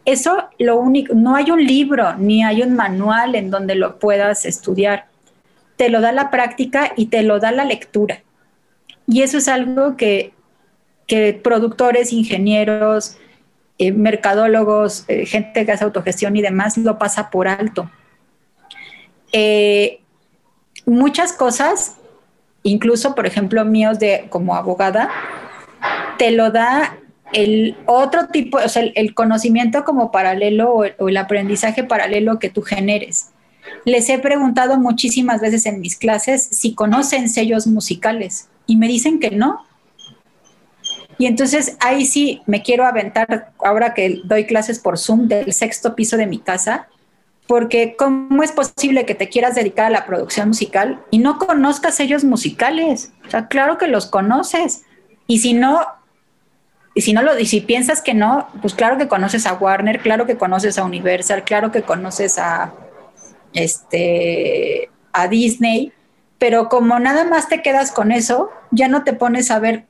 Eso 0.03 0.49
lo 0.57 0.80
único, 0.80 1.13
no 1.13 1.36
hay 1.36 1.51
un 1.51 1.63
libro 1.63 2.15
ni 2.15 2.43
hay 2.43 2.63
un 2.63 2.74
manual 2.74 3.36
en 3.36 3.51
donde 3.51 3.76
lo 3.76 3.99
puedas 3.99 4.45
estudiar. 4.45 5.05
Te 5.76 5.89
lo 5.89 6.01
da 6.01 6.11
la 6.11 6.32
práctica 6.32 6.93
y 6.97 7.05
te 7.05 7.22
lo 7.22 7.39
da 7.39 7.51
la 7.51 7.65
lectura. 7.65 8.24
Y 9.05 9.22
eso 9.22 9.38
es 9.38 9.47
algo 9.47 9.95
que, 9.95 10.34
que 11.05 11.34
productores, 11.34 12.11
ingenieros, 12.11 13.20
eh, 13.78 13.91
mercadólogos, 13.91 15.05
eh, 15.07 15.28
gente 15.28 15.68
que 15.68 15.72
hace 15.72 15.84
autogestión 15.84 16.36
y 16.36 16.41
demás 16.41 16.80
lo 16.80 16.97
pasa 16.97 17.30
por 17.30 17.47
alto. 17.47 17.91
Eh, 19.39 19.99
muchas 20.88 21.31
cosas, 21.31 21.97
incluso 22.63 23.13
por 23.13 23.27
ejemplo 23.27 23.63
míos 23.65 23.99
de 23.99 24.25
como 24.29 24.55
abogada, 24.55 25.11
te 26.17 26.31
lo 26.31 26.49
da 26.49 26.97
el 27.33 27.77
otro 27.85 28.29
tipo, 28.29 28.57
o 28.57 28.67
sea, 28.67 28.81
el, 28.81 29.13
conocimiento 29.13 29.83
como 29.83 30.11
paralelo 30.11 30.73
o 30.73 30.85
el, 30.85 31.17
aprendizaje 31.17 31.83
paralelo 31.83 32.39
que 32.39 32.49
tú 32.49 32.63
generes. 32.63 33.29
Les 33.85 34.09
he 34.09 34.17
preguntado 34.17 34.79
muchísimas 34.79 35.39
veces 35.39 35.67
en 35.67 35.81
mis 35.81 35.97
clases 35.97 36.43
si 36.43 36.73
conocen 36.73 37.29
sellos 37.29 37.67
musicales 37.67 38.47
y 38.65 38.77
me 38.77 38.88
dicen 38.88 39.19
que 39.19 39.29
no. 39.29 39.67
Y 41.19 41.27
entonces 41.27 41.77
ahí 41.79 42.05
sí 42.05 42.41
me 42.47 42.63
quiero 42.63 42.88
aventar, 42.88 43.51
ahora 43.63 43.93
que 43.93 44.19
doy 44.23 44.47
clases 44.47 44.79
por 44.79 44.97
Zoom 44.97 45.27
del 45.27 45.53
sexto 45.53 45.95
piso 45.95 46.17
de 46.17 46.25
mi 46.25 46.39
casa, 46.39 46.88
porque 47.48 47.95
¿cómo 47.98 48.43
es 48.43 48.52
posible 48.52 49.06
que 49.06 49.16
te 49.16 49.30
quieras 49.30 49.56
dedicar 49.56 49.86
a 49.86 49.89
la 49.89 50.06
producción 50.06 50.50
musical 50.50 51.02
y 51.12 51.20
no 51.20 51.38
conozcas 51.38 52.00
ellos 52.00 52.24
musicales? 52.24 53.12
O 53.26 53.30
sea, 53.30 53.48
claro 53.48 53.78
que 53.78 53.88
los 53.88 54.06
conoces. 54.06 54.84
Y 55.28 55.39
si 55.39 55.54
no, 55.54 55.86
y 56.93 57.02
si 57.02 57.14
no 57.14 57.22
lo, 57.22 57.38
y 57.39 57.45
si 57.45 57.62
piensas 57.62 58.02
que 58.02 58.14
no, 58.14 58.50
pues 58.62 58.74
claro 58.74 58.98
que 58.98 59.08
conoces 59.08 59.45
a 59.45 59.54
Warner, 59.54 60.02
claro 60.02 60.26
que 60.26 60.38
conoces 60.38 60.78
a 60.78 60.84
Universal, 60.84 61.43
claro 61.43 61.72
que 61.72 61.84
conoces 61.84 62.38
a 62.38 62.74
este 63.54 64.89
a 65.14 65.28
Disney, 65.28 65.93
pero 66.38 66.70
como 66.70 67.00
nada 67.00 67.24
más 67.24 67.48
te 67.48 67.62
quedas 67.62 67.91
con 67.91 68.12
eso, 68.12 68.52
ya 68.72 68.88
no 68.88 69.04
te 69.04 69.14
pones 69.14 69.52
a 69.52 69.60
ver 69.60 69.86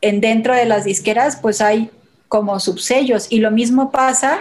en 0.00 0.20
dentro 0.20 0.54
de 0.54 0.64
las 0.64 0.84
disqueras, 0.84 1.36
pues 1.36 1.60
hay 1.60 1.90
como 2.28 2.58
subsellos 2.60 3.26
y 3.30 3.40
lo 3.40 3.50
mismo 3.50 3.90
pasa 3.90 4.38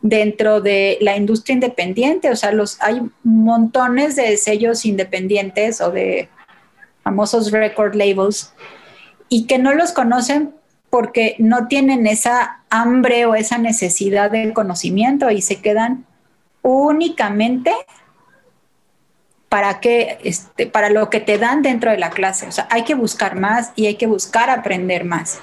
dentro 0.00 0.60
de 0.60 0.98
la 1.00 1.16
industria 1.16 1.54
independiente, 1.54 2.30
o 2.30 2.36
sea, 2.36 2.52
los, 2.52 2.80
hay 2.80 3.02
montones 3.24 4.16
de 4.16 4.36
sellos 4.36 4.84
independientes 4.84 5.80
o 5.80 5.90
de 5.90 6.28
famosos 7.02 7.50
record 7.50 7.94
labels 7.94 8.52
y 9.28 9.46
que 9.46 9.58
no 9.58 9.74
los 9.74 9.92
conocen 9.92 10.54
porque 10.90 11.36
no 11.38 11.66
tienen 11.66 12.06
esa 12.06 12.62
hambre 12.70 13.26
o 13.26 13.34
esa 13.34 13.58
necesidad 13.58 14.30
de 14.30 14.52
conocimiento 14.52 15.30
y 15.30 15.42
se 15.42 15.60
quedan 15.60 16.06
únicamente 16.62 17.72
para 19.48 19.80
que 19.80 20.18
este, 20.24 20.66
para 20.66 20.90
lo 20.90 21.10
que 21.10 21.20
te 21.20 21.38
dan 21.38 21.62
dentro 21.62 21.90
de 21.90 21.98
la 21.98 22.10
clase, 22.10 22.46
o 22.46 22.52
sea, 22.52 22.68
hay 22.70 22.84
que 22.84 22.94
buscar 22.94 23.34
más 23.34 23.72
y 23.76 23.86
hay 23.86 23.96
que 23.96 24.06
buscar 24.06 24.50
aprender 24.50 25.04
más. 25.04 25.40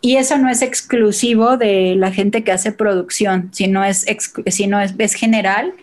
Y 0.00 0.16
eso 0.16 0.38
no 0.38 0.48
es 0.48 0.62
exclusivo 0.62 1.56
de 1.56 1.94
la 1.96 2.10
gente 2.10 2.42
que 2.42 2.52
hace 2.52 2.72
producción, 2.72 3.50
sino 3.52 3.84
es, 3.84 4.04
general 5.14 5.74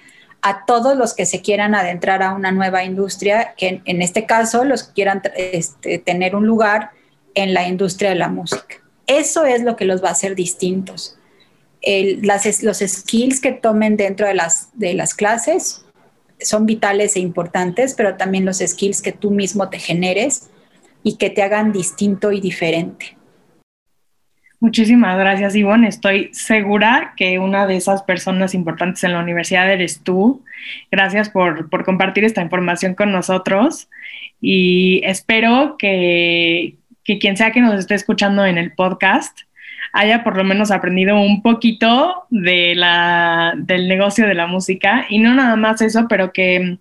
a 0.41 0.65
todos 0.65 0.97
los 0.97 1.13
que 1.13 1.25
se 1.25 1.41
quieran 1.41 1.75
adentrar 1.75 2.23
a 2.23 2.33
una 2.33 2.51
nueva 2.51 2.83
industria, 2.83 3.53
que 3.57 3.81
en, 3.85 4.01
este 4.01 4.25
caso 4.25 4.63
los 4.63 4.83
que 4.83 4.93
quieran 4.93 5.21
este, 5.35 5.99
tener 5.99 6.35
un 6.35 6.47
lugar 6.47 6.91
en 7.35 7.53
la 7.53 7.67
industria 7.67 8.09
de 8.09 8.15
la 8.15 8.29
música. 8.29 8.77
Eso 9.05 9.45
es 9.45 9.61
lo 9.61 9.75
que 9.75 9.85
los 9.85 10.03
va 10.03 10.09
a 10.09 10.13
hacer 10.13 10.35
distintos. 10.35 11.17
los 11.83 12.77
skills 12.77 13.39
que 13.39 13.51
tomen 13.51 13.97
dentro 13.97 14.27
de 14.27 14.93
las 14.93 15.13
clases 15.13 15.85
son 16.39 16.65
vitales 16.65 17.15
e 17.15 17.19
importantes, 17.19 17.93
pero 17.93 18.15
también 18.15 18.45
los 18.45 18.57
skills 18.57 19.01
que 19.01 19.11
tú 19.11 19.31
mismo 19.31 19.69
te 19.69 19.79
generes 19.79 20.49
y 21.03 21.17
que 21.17 21.29
te 21.29 21.41
hagan 21.41 21.71
distinto 21.71 22.31
y 22.31 22.41
diferente. 22.41 23.16
Muchísimas 24.59 25.19
gracias, 25.19 25.55
Ivonne. 25.55 25.87
Estoy 25.87 26.29
segura 26.33 27.13
que 27.15 27.37
una 27.37 27.67
de 27.67 27.75
esas 27.75 28.01
personas 28.01 28.55
importantes 28.55 29.03
en 29.03 29.13
la 29.13 29.19
universidad 29.19 29.71
eres 29.71 30.01
tú. 30.03 30.43
Gracias 30.91 31.29
por, 31.29 31.69
compartir 31.85 32.23
esta 32.23 32.41
información 32.41 32.95
con 32.95 33.11
nosotros 33.11 33.87
y 34.41 35.01
espero 35.03 35.75
que, 35.77 36.75
quien 37.03 37.37
sea 37.37 37.51
que 37.51 37.61
nos 37.61 37.75
esté 37.75 37.93
escuchando 37.93 38.45
en 38.45 38.57
el 38.57 38.73
podcast 38.73 39.41
haya 39.93 40.23
por 40.23 40.35
lo 40.35 40.43
menos 40.43 40.71
aprendido 40.71 41.19
un 41.19 41.43
poquito 41.43 42.25
de 42.31 42.73
la, 42.75 43.53
del 43.57 43.87
negocio 43.87 44.25
de 44.25 44.33
la 44.33 44.47
música 44.47 45.05
y 45.07 45.19
no 45.19 45.35
nada 45.35 45.55
más 45.55 45.81
eso, 45.81 46.07
pero 46.09 46.33
que, 46.33 46.79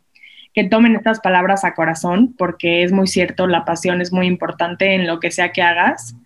que 0.54 0.64
tomen 0.64 0.96
estas 0.96 1.20
palabras 1.20 1.64
a 1.64 1.74
corazón 1.74 2.34
porque 2.38 2.84
es 2.84 2.92
muy 2.92 3.06
cierto, 3.06 3.46
la 3.46 3.66
pasión 3.66 4.00
es 4.00 4.12
muy 4.12 4.26
importante 4.26 4.94
en 4.94 5.06
lo 5.06 5.20
que 5.20 5.30
sea 5.30 5.52
que 5.52 5.60
hagas 5.62 6.16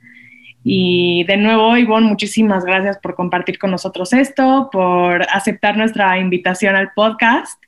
y 0.62 1.24
de 1.24 1.36
nuevo, 1.36 1.76
Ivonne, 1.76 2.06
muchísimas 2.06 2.64
gracias 2.64 2.98
por 2.98 3.14
compartir 3.14 3.58
con 3.58 3.70
nosotros 3.70 4.12
esto, 4.12 4.68
por 4.70 5.22
aceptar 5.30 5.76
nuestra 5.76 6.18
invitación 6.18 6.76
al 6.76 6.92
podcast 6.92 7.62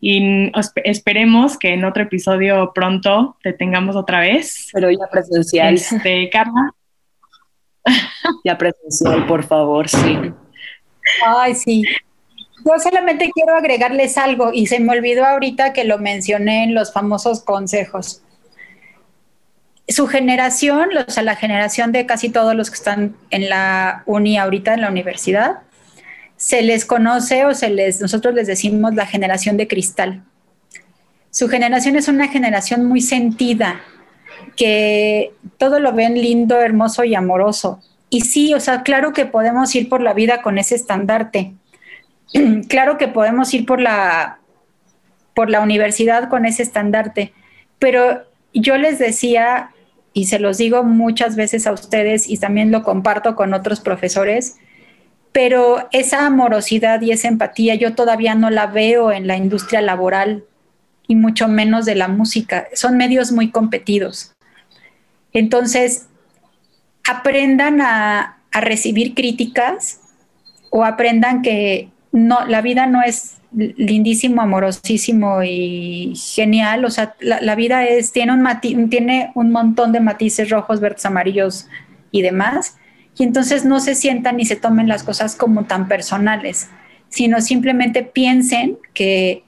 y 0.00 0.52
esperemos 0.84 1.58
que 1.58 1.74
en 1.74 1.84
otro 1.84 2.04
episodio 2.04 2.72
pronto 2.74 3.36
te 3.42 3.52
tengamos 3.52 3.96
otra 3.96 4.20
vez. 4.20 4.68
Pero 4.72 4.90
ya 4.90 5.06
presencial. 5.10 5.74
Este, 5.74 6.30
Carla. 6.30 6.72
Ya 8.44 8.58
presencial, 8.58 9.26
por 9.26 9.44
favor, 9.44 9.88
sí. 9.88 10.32
Ay, 11.24 11.54
sí. 11.54 11.84
Yo 12.64 12.72
solamente 12.82 13.30
quiero 13.32 13.54
agregarles 13.54 14.18
algo 14.18 14.52
y 14.52 14.66
se 14.66 14.80
me 14.80 14.90
olvidó 14.90 15.24
ahorita 15.24 15.72
que 15.72 15.84
lo 15.84 15.98
mencioné 15.98 16.64
en 16.64 16.74
los 16.74 16.92
famosos 16.92 17.44
consejos 17.44 18.22
su 19.88 20.06
generación, 20.06 20.90
o 20.96 21.10
sea, 21.10 21.22
la 21.22 21.36
generación 21.36 21.92
de 21.92 22.06
casi 22.06 22.28
todos 22.28 22.54
los 22.54 22.70
que 22.70 22.76
están 22.76 23.16
en 23.30 23.48
la 23.48 24.02
uni 24.06 24.36
ahorita, 24.36 24.74
en 24.74 24.80
la 24.80 24.90
universidad, 24.90 25.58
se 26.36 26.62
les 26.62 26.84
conoce 26.84 27.44
o 27.44 27.54
se 27.54 27.70
les, 27.70 28.00
nosotros 28.00 28.34
les 28.34 28.46
decimos 28.46 28.94
la 28.94 29.06
generación 29.06 29.56
de 29.56 29.68
cristal. 29.68 30.22
Su 31.30 31.48
generación 31.48 31.96
es 31.96 32.08
una 32.08 32.28
generación 32.28 32.84
muy 32.84 33.00
sentida, 33.00 33.80
que 34.56 35.32
todo 35.58 35.78
lo 35.80 35.92
ven 35.92 36.14
lindo, 36.14 36.60
hermoso 36.60 37.04
y 37.04 37.14
amoroso. 37.14 37.80
Y 38.10 38.22
sí, 38.22 38.54
o 38.54 38.60
sea, 38.60 38.82
claro 38.82 39.12
que 39.12 39.26
podemos 39.26 39.74
ir 39.74 39.88
por 39.88 40.00
la 40.00 40.14
vida 40.14 40.42
con 40.42 40.58
ese 40.58 40.74
estandarte. 40.74 41.54
claro 42.68 42.98
que 42.98 43.08
podemos 43.08 43.52
ir 43.54 43.66
por 43.66 43.80
la, 43.80 44.38
por 45.34 45.50
la 45.50 45.60
universidad 45.60 46.28
con 46.28 46.44
ese 46.44 46.62
estandarte. 46.62 47.32
Pero 47.78 48.22
yo 48.52 48.78
les 48.78 48.98
decía 48.98 49.70
y 50.16 50.24
se 50.24 50.38
los 50.38 50.56
digo 50.56 50.82
muchas 50.82 51.36
veces 51.36 51.66
a 51.66 51.72
ustedes 51.72 52.26
y 52.26 52.38
también 52.38 52.72
lo 52.72 52.82
comparto 52.82 53.36
con 53.36 53.52
otros 53.52 53.80
profesores, 53.80 54.56
pero 55.30 55.90
esa 55.92 56.24
amorosidad 56.24 57.02
y 57.02 57.10
esa 57.10 57.28
empatía 57.28 57.74
yo 57.74 57.94
todavía 57.94 58.34
no 58.34 58.48
la 58.48 58.66
veo 58.66 59.12
en 59.12 59.26
la 59.26 59.36
industria 59.36 59.82
laboral 59.82 60.44
y 61.06 61.16
mucho 61.16 61.48
menos 61.48 61.84
de 61.84 61.96
la 61.96 62.08
música. 62.08 62.66
Son 62.72 62.96
medios 62.96 63.30
muy 63.30 63.50
competidos. 63.50 64.32
Entonces, 65.34 66.06
aprendan 67.06 67.82
a, 67.82 68.38
a 68.52 68.60
recibir 68.62 69.14
críticas 69.14 70.00
o 70.70 70.86
aprendan 70.86 71.42
que 71.42 71.90
no, 72.10 72.46
la 72.46 72.62
vida 72.62 72.86
no 72.86 73.02
es 73.02 73.36
lindísimo, 73.56 74.42
amorosísimo 74.42 75.42
y 75.42 76.14
genial. 76.14 76.84
O 76.84 76.90
sea, 76.90 77.16
la, 77.20 77.54
vida 77.54 77.86
es, 77.86 78.12
tiene 78.12 78.32
un, 78.32 78.90
tiene 78.90 79.32
un 79.34 79.50
montón 79.50 79.92
de 79.92 80.00
matices 80.00 80.50
rojos, 80.50 80.80
verdes, 80.80 81.06
amarillos 81.06 81.66
y 82.10 82.22
demás. 82.22 82.76
Y 83.16 83.24
entonces 83.24 83.64
no 83.64 83.80
se 83.80 83.94
sientan 83.94 84.36
ni 84.36 84.44
se 84.44 84.56
tomen 84.56 84.88
las 84.88 85.02
cosas 85.02 85.36
como 85.36 85.64
tan 85.64 85.88
personales, 85.88 86.68
sino 87.08 87.40
simplemente 87.40 88.02
piensen 88.02 88.76
que, 88.92 89.42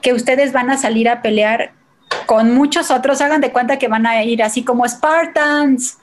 que 0.00 0.14
ustedes 0.14 0.52
van 0.52 0.70
a 0.70 0.78
salir 0.78 1.10
a 1.10 1.20
pelear 1.20 1.72
con 2.24 2.54
muchos 2.54 2.90
otros. 2.90 3.20
Hagan 3.20 3.42
de 3.42 3.52
cuenta 3.52 3.78
que 3.78 3.88
van 3.88 4.06
a 4.06 4.24
ir 4.24 4.42
así 4.42 4.64
como 4.64 4.88
Spartans 4.88 5.98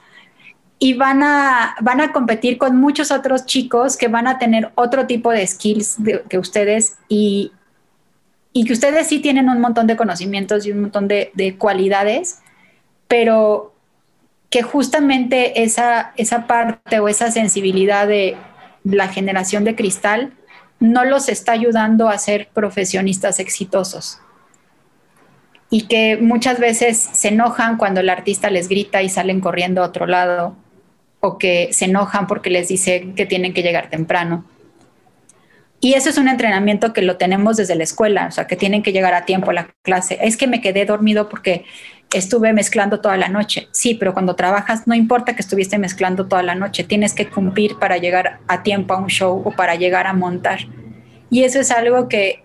y 0.78 0.94
van 0.94 1.22
a, 1.22 1.74
van 1.80 2.00
a 2.00 2.12
competir 2.12 2.58
con 2.58 2.76
muchos 2.76 3.10
otros 3.10 3.46
chicos 3.46 3.96
que 3.96 4.08
van 4.08 4.26
a 4.26 4.38
tener 4.38 4.72
otro 4.74 5.06
tipo 5.06 5.30
de 5.30 5.46
skills 5.46 5.96
que 6.28 6.38
ustedes 6.38 6.96
y, 7.08 7.52
y, 8.52 8.64
que 8.64 8.74
ustedes 8.74 9.06
sí 9.06 9.20
tienen 9.20 9.48
un 9.48 9.60
montón 9.60 9.86
de 9.86 9.96
conocimientos 9.96 10.66
y 10.66 10.72
un 10.72 10.82
montón 10.82 11.08
de, 11.08 11.30
de 11.34 11.56
cualidades, 11.56 12.40
pero 13.08 13.72
que 14.50 14.62
justamente 14.62 15.62
esa, 15.62 16.12
esa 16.16 16.46
parte 16.46 17.00
o 17.00 17.08
esa 17.08 17.30
sensibilidad 17.30 18.06
de 18.06 18.36
la 18.84 19.08
generación 19.08 19.64
de 19.64 19.74
cristal 19.74 20.34
no 20.78 21.04
los 21.04 21.30
está 21.30 21.52
ayudando 21.52 22.08
a 22.08 22.18
ser 22.18 22.48
profesionistas 22.52 23.40
exitosos. 23.40 24.20
Y 25.70 25.88
que 25.88 26.18
muchas 26.18 26.60
veces 26.60 26.98
se 26.98 27.28
enojan 27.28 27.76
cuando 27.76 28.00
el 28.00 28.10
artista 28.10 28.50
les 28.50 28.68
grita 28.68 29.02
y 29.02 29.08
salen 29.08 29.40
corriendo 29.40 29.82
a 29.82 29.86
otro 29.86 30.06
lado 30.06 30.54
o 31.26 31.38
que 31.38 31.72
se 31.72 31.86
enojan 31.86 32.26
porque 32.26 32.50
les 32.50 32.68
dice 32.68 33.12
que 33.16 33.26
tienen 33.26 33.52
que 33.52 33.62
llegar 33.62 33.90
temprano. 33.90 34.44
Y 35.80 35.94
eso 35.94 36.08
es 36.08 36.18
un 36.18 36.28
entrenamiento 36.28 36.92
que 36.92 37.02
lo 37.02 37.16
tenemos 37.16 37.56
desde 37.56 37.74
la 37.74 37.84
escuela, 37.84 38.26
o 38.28 38.30
sea, 38.30 38.46
que 38.46 38.56
tienen 38.56 38.82
que 38.82 38.92
llegar 38.92 39.12
a 39.14 39.24
tiempo 39.24 39.50
a 39.50 39.54
la 39.54 39.68
clase. 39.82 40.18
Es 40.22 40.36
que 40.36 40.46
me 40.46 40.60
quedé 40.60 40.86
dormido 40.86 41.28
porque 41.28 41.64
estuve 42.12 42.52
mezclando 42.52 43.00
toda 43.00 43.16
la 43.16 43.28
noche. 43.28 43.68
Sí, 43.72 43.94
pero 43.94 44.14
cuando 44.14 44.36
trabajas 44.36 44.86
no 44.86 44.94
importa 44.94 45.34
que 45.34 45.42
estuviste 45.42 45.78
mezclando 45.78 46.26
toda 46.26 46.42
la 46.42 46.54
noche, 46.54 46.84
tienes 46.84 47.12
que 47.12 47.28
cumplir 47.28 47.78
para 47.78 47.98
llegar 47.98 48.38
a 48.48 48.62
tiempo 48.62 48.94
a 48.94 48.98
un 48.98 49.08
show 49.08 49.42
o 49.44 49.50
para 49.50 49.74
llegar 49.74 50.06
a 50.06 50.12
montar. 50.12 50.60
Y 51.28 51.42
eso 51.42 51.60
es 51.60 51.70
algo 51.70 52.08
que 52.08 52.42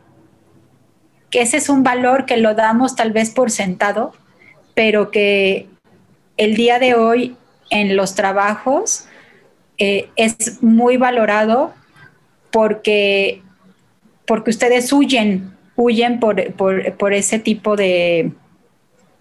ese 1.32 1.57
es 1.57 1.69
un 1.69 1.84
valor 1.84 2.25
que 2.25 2.38
lo 2.38 2.55
damos 2.55 2.95
tal 2.95 3.11
vez 3.11 3.29
por 3.29 3.51
sentado, 3.51 4.13
pero 4.73 5.11
que 5.11 5.67
el 6.38 6.55
día 6.55 6.79
de 6.79 6.95
hoy 6.95 7.38
en 7.72 7.95
los 7.97 8.13
trabajos 8.13 9.07
eh, 9.80 10.09
es 10.15 10.61
muy 10.61 10.97
valorado 10.97 11.74
porque, 12.51 13.41
porque 14.28 14.51
ustedes 14.51 14.93
huyen, 14.93 15.57
huyen 15.76 16.19
por, 16.19 16.53
por 16.53 17.13
ese 17.13 17.39
tipo 17.39 17.76
de, 17.76 18.32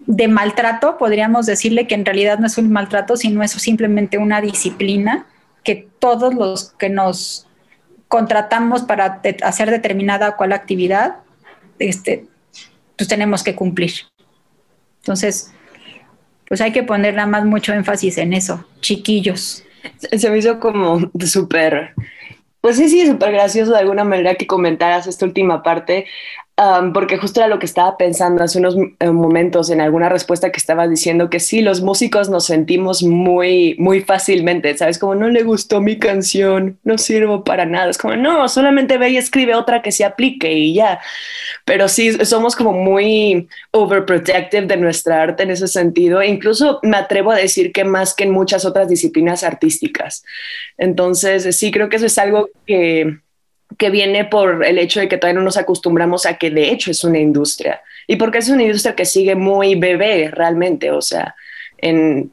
de 0.05 0.27
maltrato, 0.27 0.97
podríamos 0.97 1.45
decirle 1.45 1.87
que 1.87 1.95
en 1.95 2.05
realidad 2.05 2.39
no 2.39 2.47
es 2.47 2.57
un 2.57 2.71
maltrato, 2.71 3.17
sino 3.17 3.43
es 3.43 3.51
simplemente 3.51 4.17
una 4.17 4.41
disciplina 4.41 5.25
que 5.63 5.87
todos 5.99 6.33
los 6.33 6.71
que 6.73 6.89
nos 6.89 7.47
contratamos 8.07 8.81
para 8.83 9.21
hacer 9.43 9.69
determinada 9.69 10.35
cual 10.35 10.53
actividad, 10.53 11.17
este, 11.79 12.25
pues 12.97 13.07
tenemos 13.07 13.43
que 13.43 13.55
cumplir. 13.55 13.93
Entonces, 15.01 15.53
pues 16.51 16.59
hay 16.59 16.73
que 16.73 16.83
poner 16.83 17.13
nada 17.13 17.27
más 17.27 17.45
mucho 17.45 17.71
énfasis 17.71 18.17
en 18.17 18.33
eso, 18.33 18.65
chiquillos. 18.81 19.63
Se 20.11 20.29
me 20.29 20.37
hizo 20.37 20.59
como 20.59 20.99
súper, 21.25 21.93
pues 22.59 22.75
sí, 22.75 22.89
sí, 22.89 23.07
súper 23.07 23.31
gracioso 23.31 23.71
de 23.71 23.77
alguna 23.79 24.03
manera 24.03 24.35
que 24.35 24.47
comentaras 24.47 25.07
esta 25.07 25.25
última 25.25 25.63
parte, 25.63 26.07
porque 26.93 27.17
justo 27.17 27.39
era 27.39 27.47
lo 27.47 27.57
que 27.59 27.65
estaba 27.65 27.97
pensando 27.97 28.43
hace 28.43 28.59
unos 28.59 28.75
eh, 28.99 29.09
momentos 29.09 29.69
en 29.71 29.81
alguna 29.81 30.09
respuesta 30.09 30.51
que 30.51 30.57
estabas 30.57 30.89
diciendo 30.89 31.29
que 31.29 31.39
sí, 31.39 31.61
los 31.61 31.81
músicos 31.81 32.29
nos 32.29 32.45
sentimos 32.45 33.01
muy, 33.01 33.75
muy 33.79 34.01
fácilmente, 34.01 34.77
¿sabes? 34.77 34.99
Como 34.99 35.15
no 35.15 35.29
le 35.29 35.43
gustó 35.43 35.81
mi 35.81 35.97
canción, 35.97 36.77
no 36.83 36.97
sirvo 36.97 37.43
para 37.43 37.65
nada. 37.65 37.89
Es 37.89 37.97
como, 37.97 38.15
no, 38.15 38.47
solamente 38.47 38.97
ve 38.99 39.09
y 39.09 39.17
escribe 39.17 39.55
otra 39.55 39.81
que 39.81 39.91
se 39.91 40.05
aplique 40.05 40.53
y 40.53 40.75
ya. 40.75 40.99
Pero 41.65 41.87
sí, 41.87 42.11
somos 42.25 42.55
como 42.55 42.73
muy 42.73 43.47
overprotective 43.71 44.67
de 44.67 44.77
nuestra 44.77 45.21
arte 45.21 45.43
en 45.43 45.51
ese 45.51 45.67
sentido. 45.67 46.21
E 46.21 46.27
incluso 46.27 46.79
me 46.83 46.97
atrevo 46.97 47.31
a 47.31 47.35
decir 47.35 47.71
que 47.71 47.83
más 47.85 48.13
que 48.13 48.25
en 48.25 48.31
muchas 48.31 48.65
otras 48.65 48.87
disciplinas 48.87 49.43
artísticas. 49.43 50.23
Entonces, 50.77 51.55
sí, 51.57 51.71
creo 51.71 51.89
que 51.89 51.95
eso 51.95 52.05
es 52.05 52.17
algo 52.19 52.49
que 52.67 53.19
que 53.77 53.89
viene 53.89 54.25
por 54.25 54.65
el 54.65 54.77
hecho 54.77 54.99
de 54.99 55.07
que 55.07 55.17
todavía 55.17 55.39
no 55.39 55.45
nos 55.45 55.57
acostumbramos 55.57 56.25
a 56.25 56.37
que 56.37 56.49
de 56.49 56.71
hecho 56.71 56.91
es 56.91 57.03
una 57.03 57.19
industria 57.19 57.81
y 58.07 58.15
porque 58.15 58.39
es 58.39 58.49
una 58.49 58.63
industria 58.63 58.95
que 58.95 59.05
sigue 59.05 59.35
muy 59.35 59.75
bebé 59.75 60.29
realmente, 60.31 60.91
o 60.91 61.01
sea, 61.01 61.35
en... 61.77 62.31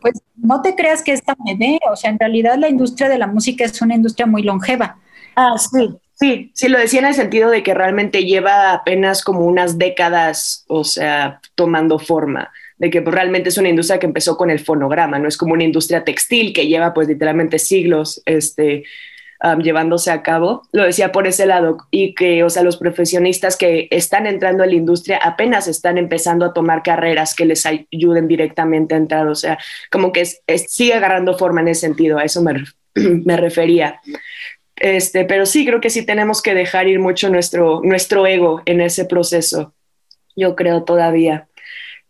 Pues 0.00 0.20
no 0.36 0.62
te 0.62 0.74
creas 0.74 1.02
que 1.02 1.12
está 1.12 1.36
bebé, 1.44 1.80
o 1.90 1.96
sea, 1.96 2.10
en 2.10 2.18
realidad 2.18 2.56
la 2.56 2.68
industria 2.68 3.08
de 3.08 3.18
la 3.18 3.26
música 3.26 3.64
es 3.64 3.80
una 3.82 3.94
industria 3.94 4.26
muy 4.26 4.42
longeva. 4.42 4.98
Ah, 5.34 5.56
sí, 5.58 5.88
sí, 6.14 6.50
sí, 6.54 6.68
lo 6.68 6.78
decía 6.78 7.00
en 7.00 7.06
el 7.06 7.14
sentido 7.14 7.50
de 7.50 7.62
que 7.62 7.74
realmente 7.74 8.24
lleva 8.24 8.72
apenas 8.72 9.24
como 9.24 9.40
unas 9.40 9.78
décadas, 9.78 10.64
o 10.68 10.84
sea, 10.84 11.40
tomando 11.54 11.98
forma 11.98 12.52
de 12.78 12.90
que 12.90 13.02
pues, 13.02 13.14
realmente 13.14 13.48
es 13.48 13.58
una 13.58 13.68
industria 13.68 13.98
que 13.98 14.06
empezó 14.06 14.36
con 14.36 14.50
el 14.50 14.60
fonograma, 14.60 15.18
no 15.18 15.28
es 15.28 15.36
como 15.36 15.52
una 15.52 15.64
industria 15.64 16.04
textil 16.04 16.52
que 16.52 16.66
lleva 16.66 16.94
pues 16.94 17.08
literalmente 17.08 17.58
siglos 17.58 18.22
este, 18.24 18.84
llevándose 19.62 20.10
a 20.10 20.22
cabo. 20.22 20.62
Lo 20.72 20.84
decía 20.84 21.12
por 21.12 21.26
ese 21.26 21.46
lado 21.46 21.78
y 21.90 22.14
que, 22.14 22.42
o 22.42 22.50
sea, 22.50 22.62
los 22.62 22.76
profesionistas 22.76 23.56
que 23.56 23.88
están 23.90 24.26
entrando 24.26 24.62
a 24.62 24.66
la 24.66 24.74
industria 24.74 25.18
apenas 25.18 25.68
están 25.68 25.98
empezando 25.98 26.44
a 26.44 26.52
tomar 26.52 26.82
carreras 26.82 27.34
que 27.34 27.44
les 27.44 27.64
ayuden 27.66 28.28
directamente 28.28 28.94
a 28.94 28.98
entrar, 28.98 29.26
o 29.28 29.34
sea, 29.34 29.58
como 29.90 30.12
que 30.12 30.24
sigue 30.24 30.94
agarrando 30.94 31.38
forma 31.38 31.60
en 31.60 31.68
ese 31.68 31.82
sentido, 31.82 32.18
a 32.18 32.24
eso 32.24 32.42
me, 32.42 32.64
me 32.94 33.36
refería. 33.36 34.00
Este, 34.76 35.24
pero 35.24 35.46
sí, 35.46 35.66
creo 35.66 35.80
que 35.80 35.90
sí 35.90 36.04
tenemos 36.04 36.40
que 36.42 36.54
dejar 36.54 36.86
ir 36.88 37.00
mucho 37.00 37.30
nuestro, 37.30 37.80
nuestro 37.82 38.26
ego 38.26 38.62
en 38.64 38.80
ese 38.80 39.04
proceso, 39.04 39.74
yo 40.36 40.54
creo 40.54 40.84
todavía. 40.84 41.47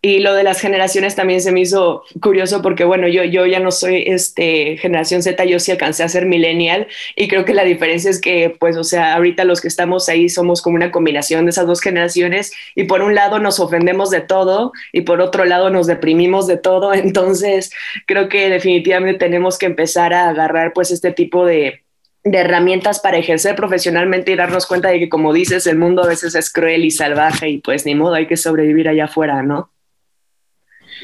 Y 0.00 0.20
lo 0.20 0.32
de 0.32 0.44
las 0.44 0.60
generaciones 0.60 1.16
también 1.16 1.40
se 1.40 1.50
me 1.50 1.60
hizo 1.60 2.04
curioso 2.20 2.62
porque, 2.62 2.84
bueno, 2.84 3.08
yo, 3.08 3.24
yo 3.24 3.46
ya 3.46 3.58
no 3.58 3.72
soy 3.72 4.04
este, 4.06 4.76
generación 4.76 5.24
Z, 5.24 5.44
yo 5.44 5.58
sí 5.58 5.72
alcancé 5.72 6.04
a 6.04 6.08
ser 6.08 6.24
millennial 6.26 6.86
y 7.16 7.26
creo 7.26 7.44
que 7.44 7.52
la 7.52 7.64
diferencia 7.64 8.08
es 8.08 8.20
que, 8.20 8.54
pues, 8.60 8.76
o 8.76 8.84
sea, 8.84 9.14
ahorita 9.14 9.42
los 9.42 9.60
que 9.60 9.66
estamos 9.66 10.08
ahí 10.08 10.28
somos 10.28 10.62
como 10.62 10.76
una 10.76 10.92
combinación 10.92 11.46
de 11.46 11.50
esas 11.50 11.66
dos 11.66 11.80
generaciones 11.80 12.52
y 12.76 12.84
por 12.84 13.02
un 13.02 13.16
lado 13.16 13.40
nos 13.40 13.58
ofendemos 13.58 14.10
de 14.10 14.20
todo 14.20 14.72
y 14.92 15.00
por 15.00 15.20
otro 15.20 15.44
lado 15.44 15.68
nos 15.70 15.88
deprimimos 15.88 16.46
de 16.46 16.58
todo. 16.58 16.94
Entonces, 17.08 17.72
creo 18.06 18.28
que 18.28 18.50
definitivamente 18.50 19.18
tenemos 19.18 19.58
que 19.58 19.66
empezar 19.66 20.14
a 20.14 20.28
agarrar 20.28 20.72
pues 20.74 20.92
este 20.92 21.10
tipo 21.12 21.44
de, 21.44 21.82
de 22.22 22.38
herramientas 22.38 23.00
para 23.00 23.18
ejercer 23.18 23.56
profesionalmente 23.56 24.30
y 24.30 24.36
darnos 24.36 24.66
cuenta 24.66 24.90
de 24.90 25.00
que, 25.00 25.08
como 25.08 25.32
dices, 25.32 25.66
el 25.66 25.76
mundo 25.76 26.04
a 26.04 26.08
veces 26.08 26.36
es 26.36 26.52
cruel 26.52 26.84
y 26.84 26.92
salvaje 26.92 27.48
y 27.48 27.58
pues 27.58 27.84
ni 27.84 27.96
modo, 27.96 28.14
hay 28.14 28.28
que 28.28 28.36
sobrevivir 28.36 28.88
allá 28.88 29.06
afuera, 29.06 29.42
¿no? 29.42 29.72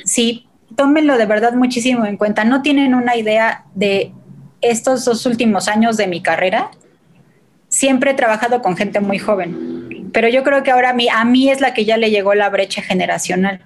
Sí, 0.05 0.47
tómenlo 0.77 1.17
de 1.19 1.27
verdad 1.27 1.55
muchísimo 1.55 2.05
en 2.05 2.17
cuenta. 2.17 2.45
No 2.45 2.63
tienen 2.63 2.95
una 2.95 3.17
idea 3.17 3.65
de 3.75 4.13
estos 4.61 5.05
dos 5.05 5.27
últimos 5.27 5.69
años 5.69 5.97
de 5.97 6.07
mi 6.07 6.23
carrera. 6.23 6.71
Siempre 7.69 8.13
he 8.13 8.15
trabajado 8.15 8.63
con 8.63 8.77
gente 8.77 9.01
muy 9.01 9.19
joven, 9.19 10.11
pero 10.13 10.29
yo 10.29 10.43
creo 10.43 10.63
que 10.63 10.71
ahora 10.71 10.91
a 10.91 11.25
mí, 11.25 11.51
es 11.51 11.61
la 11.61 11.75
que 11.75 11.85
ya 11.85 11.97
le 11.97 12.11
llegó 12.11 12.35
la 12.35 12.51
brecha 12.51 12.83
generacional. 12.83 13.61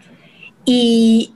Y, 0.65 1.35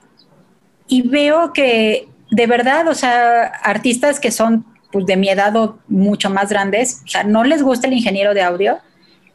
y 0.89 1.03
veo 1.03 1.53
que 1.53 2.09
de 2.31 2.47
verdad, 2.47 2.89
o 2.89 2.95
sea, 2.95 3.45
artistas 3.45 4.19
que 4.19 4.31
son 4.31 4.65
pues, 4.91 5.05
de 5.05 5.17
mi 5.17 5.29
edad 5.29 5.55
o 5.57 5.79
mucho 5.89 6.31
más 6.31 6.49
grandes, 6.49 7.03
o 7.05 7.09
sea, 7.09 7.25
no 7.25 7.45
les 7.45 7.63
gusta 7.63 7.87
el 7.87 7.93
ingeniero 7.93 8.33
de 8.33 8.43
audio 8.43 8.79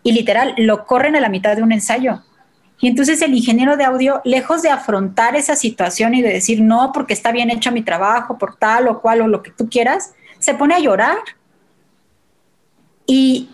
y 0.01 0.13
literal 0.13 0.55
lo 0.57 0.85
corren 0.85 1.15
a 1.15 1.19
la 1.19 1.29
mitad 1.29 1.55
de 1.55 1.61
un 1.61 1.71
ensayo. 1.71 2.23
Y 2.80 2.88
entonces 2.88 3.21
el 3.21 3.34
ingeniero 3.34 3.75
de 3.75 3.86
audio, 3.86 4.21
lejos 4.23 4.61
de 4.61 4.69
afrontar 4.69 5.36
esa 5.36 5.55
situación 5.55 6.13
y 6.13 6.21
de 6.21 6.32
decir, 6.32 6.61
no, 6.61 6.91
porque 6.93 7.13
está 7.13 7.32
bien 7.32 7.49
hecho 7.49 7.71
mi 7.71 7.82
trabajo, 7.82 8.38
por 8.38 8.55
tal 8.55 8.88
o 8.88 9.01
cual 9.01 9.21
o 9.21 9.28
lo 9.28 9.41
que 9.41 9.51
tú 9.51 9.67
quieras, 9.69 10.13
se 10.39 10.53
pone 10.53 10.75
a 10.75 10.80
llorar. 10.80 11.17
Y, 13.07 13.49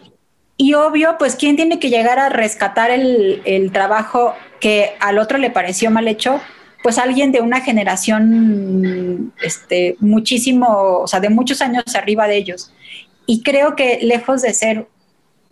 y 0.58 0.74
obvio, 0.74 1.16
pues, 1.18 1.36
¿quién 1.36 1.56
tiene 1.56 1.80
que 1.80 1.90
llegar 1.90 2.20
a 2.20 2.30
rescatar 2.30 2.92
el, 2.92 3.42
el, 3.46 3.72
trabajo 3.72 4.34
que 4.60 4.92
al 5.00 5.18
otro 5.18 5.38
le 5.38 5.50
pareció 5.50 5.90
mal 5.90 6.08
hecho? 6.08 6.42
Pues 6.82 6.98
alguien 6.98 7.32
de 7.32 7.40
una 7.40 7.62
generación 7.62 9.32
este, 9.42 9.96
muchísimo, 10.00 10.68
o 11.00 11.08
sea, 11.08 11.22
de 11.22 11.30
muchos 11.30 11.62
años 11.62 11.84
arriba 11.96 12.28
de 12.28 12.36
ellos. 12.36 12.74
Y 13.26 13.42
creo 13.42 13.78
que 13.78 14.00
lejos 14.02 14.42
de 14.42 14.54
ser, 14.54 14.88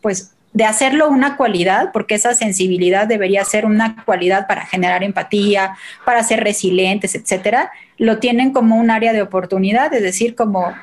pues, 0.02 0.34
de 0.54 0.66
hacerlo 0.66 1.10
una 1.10 1.38
cualidad, 1.38 1.92
porque 1.94 2.16
esa 2.16 2.34
sensibilidad 2.34 3.08
debería 3.08 3.46
ser 3.46 3.66
una 3.66 4.04
cualidad 4.04 4.48
para 4.48 4.66
generar 4.66 5.04
empatía, 5.04 5.78
para 6.06 6.24
ser 6.24 6.44
resilientes, 6.44 7.16
etcétera, 7.16 7.72
lo 7.98 8.20
tienen 8.20 8.52
como 8.52 8.76
un 8.76 8.92
área 8.92 9.14
de 9.14 9.22
oportunidad, 9.22 9.94
es 9.94 10.02
decir, 10.02 10.36
como, 10.36 10.74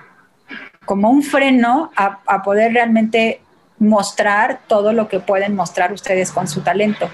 como 0.87 1.11
un 1.11 1.23
freno 1.23 1.91
a, 1.97 2.21
a 2.27 2.43
poder 2.43 2.73
realmente 2.73 3.41
mostrar 3.79 4.61
todo 4.67 4.93
lo 4.93 5.09
que 5.09 5.21
pueden 5.21 5.55
mostrar 5.55 5.93
ustedes 5.93 6.33
con 6.33 6.49
su 6.49 6.63
talento. 6.63 7.11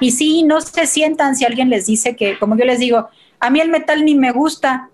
Y 0.00 0.10
sí, 0.10 0.42
no 0.42 0.60
se 0.60 0.86
sientan 0.86 1.36
si 1.36 1.44
alguien 1.44 1.70
les 1.70 1.86
dice 1.86 2.16
que, 2.16 2.36
como 2.38 2.56
yo 2.56 2.64
les 2.64 2.80
digo, 2.80 3.08
a 3.38 3.50
mí 3.50 3.60
el 3.60 3.68
metal 3.68 4.04
ni 4.04 4.16
me 4.16 4.32
gusta, 4.32 4.90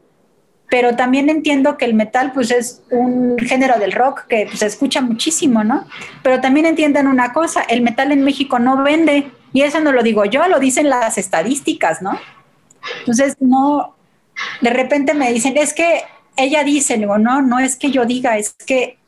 pero 0.68 0.96
también 0.96 1.30
entiendo 1.30 1.76
que 1.78 1.84
el 1.84 1.94
metal 1.94 2.32
pues 2.32 2.50
es 2.50 2.82
un 2.90 3.38
género 3.38 3.78
del 3.78 3.92
rock 3.92 4.26
que 4.26 4.46
pues, 4.46 4.58
se 4.58 4.66
escucha 4.66 5.00
muchísimo, 5.00 5.64
¿no? 5.64 5.86
Pero 6.22 6.40
también 6.40 6.66
entiendan 6.66 7.06
una 7.06 7.32
cosa, 7.32 7.62
el 7.62 7.80
metal 7.82 8.12
en 8.12 8.22
México 8.22 8.58
no 8.58 8.82
vende 8.82 9.30
y 9.52 9.62
eso 9.62 9.80
no 9.80 9.92
lo 9.92 10.02
digo 10.02 10.24
yo, 10.26 10.46
lo 10.48 10.60
dicen 10.60 10.90
las 10.90 11.16
estadísticas, 11.16 12.02
¿no? 12.02 12.18
Entonces 13.00 13.36
no 13.40 13.94
de 14.60 14.70
repente 14.70 15.14
me 15.14 15.32
dicen, 15.32 15.56
es 15.56 15.72
que 15.72 16.02
ella 16.36 16.62
dice, 16.64 16.96
digo, 16.96 17.18
no, 17.18 17.42
no 17.42 17.58
es 17.58 17.76
que 17.76 17.90
yo 17.90 18.04
diga, 18.04 18.38
es 18.38 18.52
que 18.52 18.98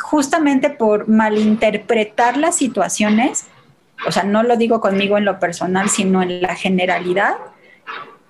justamente 0.00 0.70
por 0.70 1.08
malinterpretar 1.08 2.36
las 2.36 2.56
situaciones, 2.56 3.46
o 4.06 4.12
sea, 4.12 4.22
no 4.22 4.42
lo 4.42 4.56
digo 4.56 4.80
conmigo 4.80 5.18
en 5.18 5.24
lo 5.24 5.38
personal, 5.38 5.88
sino 5.90 6.22
en 6.22 6.40
la 6.40 6.54
generalidad, 6.54 7.36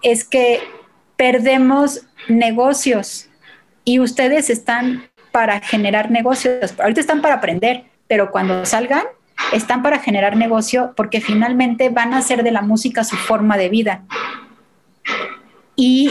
es 0.03 0.25
que 0.25 0.61
perdemos 1.17 2.03
negocios 2.29 3.29
y 3.85 4.01
ustedes 4.01 4.51
están 4.51 5.05
para 5.33 5.61
generar 5.61 6.11
negocios. 6.11 6.75
Ahorita 6.79 7.01
están 7.01 7.23
para 7.23 7.37
aprender, 7.37 7.85
pero 8.07 8.31
cuando 8.31 8.65
salgan, 8.65 9.05
están 9.53 9.83
para 9.83 9.99
generar 9.99 10.37
negocio 10.37 10.93
porque 10.97 11.21
finalmente 11.21 11.89
van 11.89 12.15
a 12.15 12.19
hacer 12.19 12.43
de 12.43 12.51
la 12.51 12.63
música 12.63 13.05
su 13.05 13.17
forma 13.17 13.57
de 13.57 13.69
vida. 13.69 14.03
Y 15.77 16.11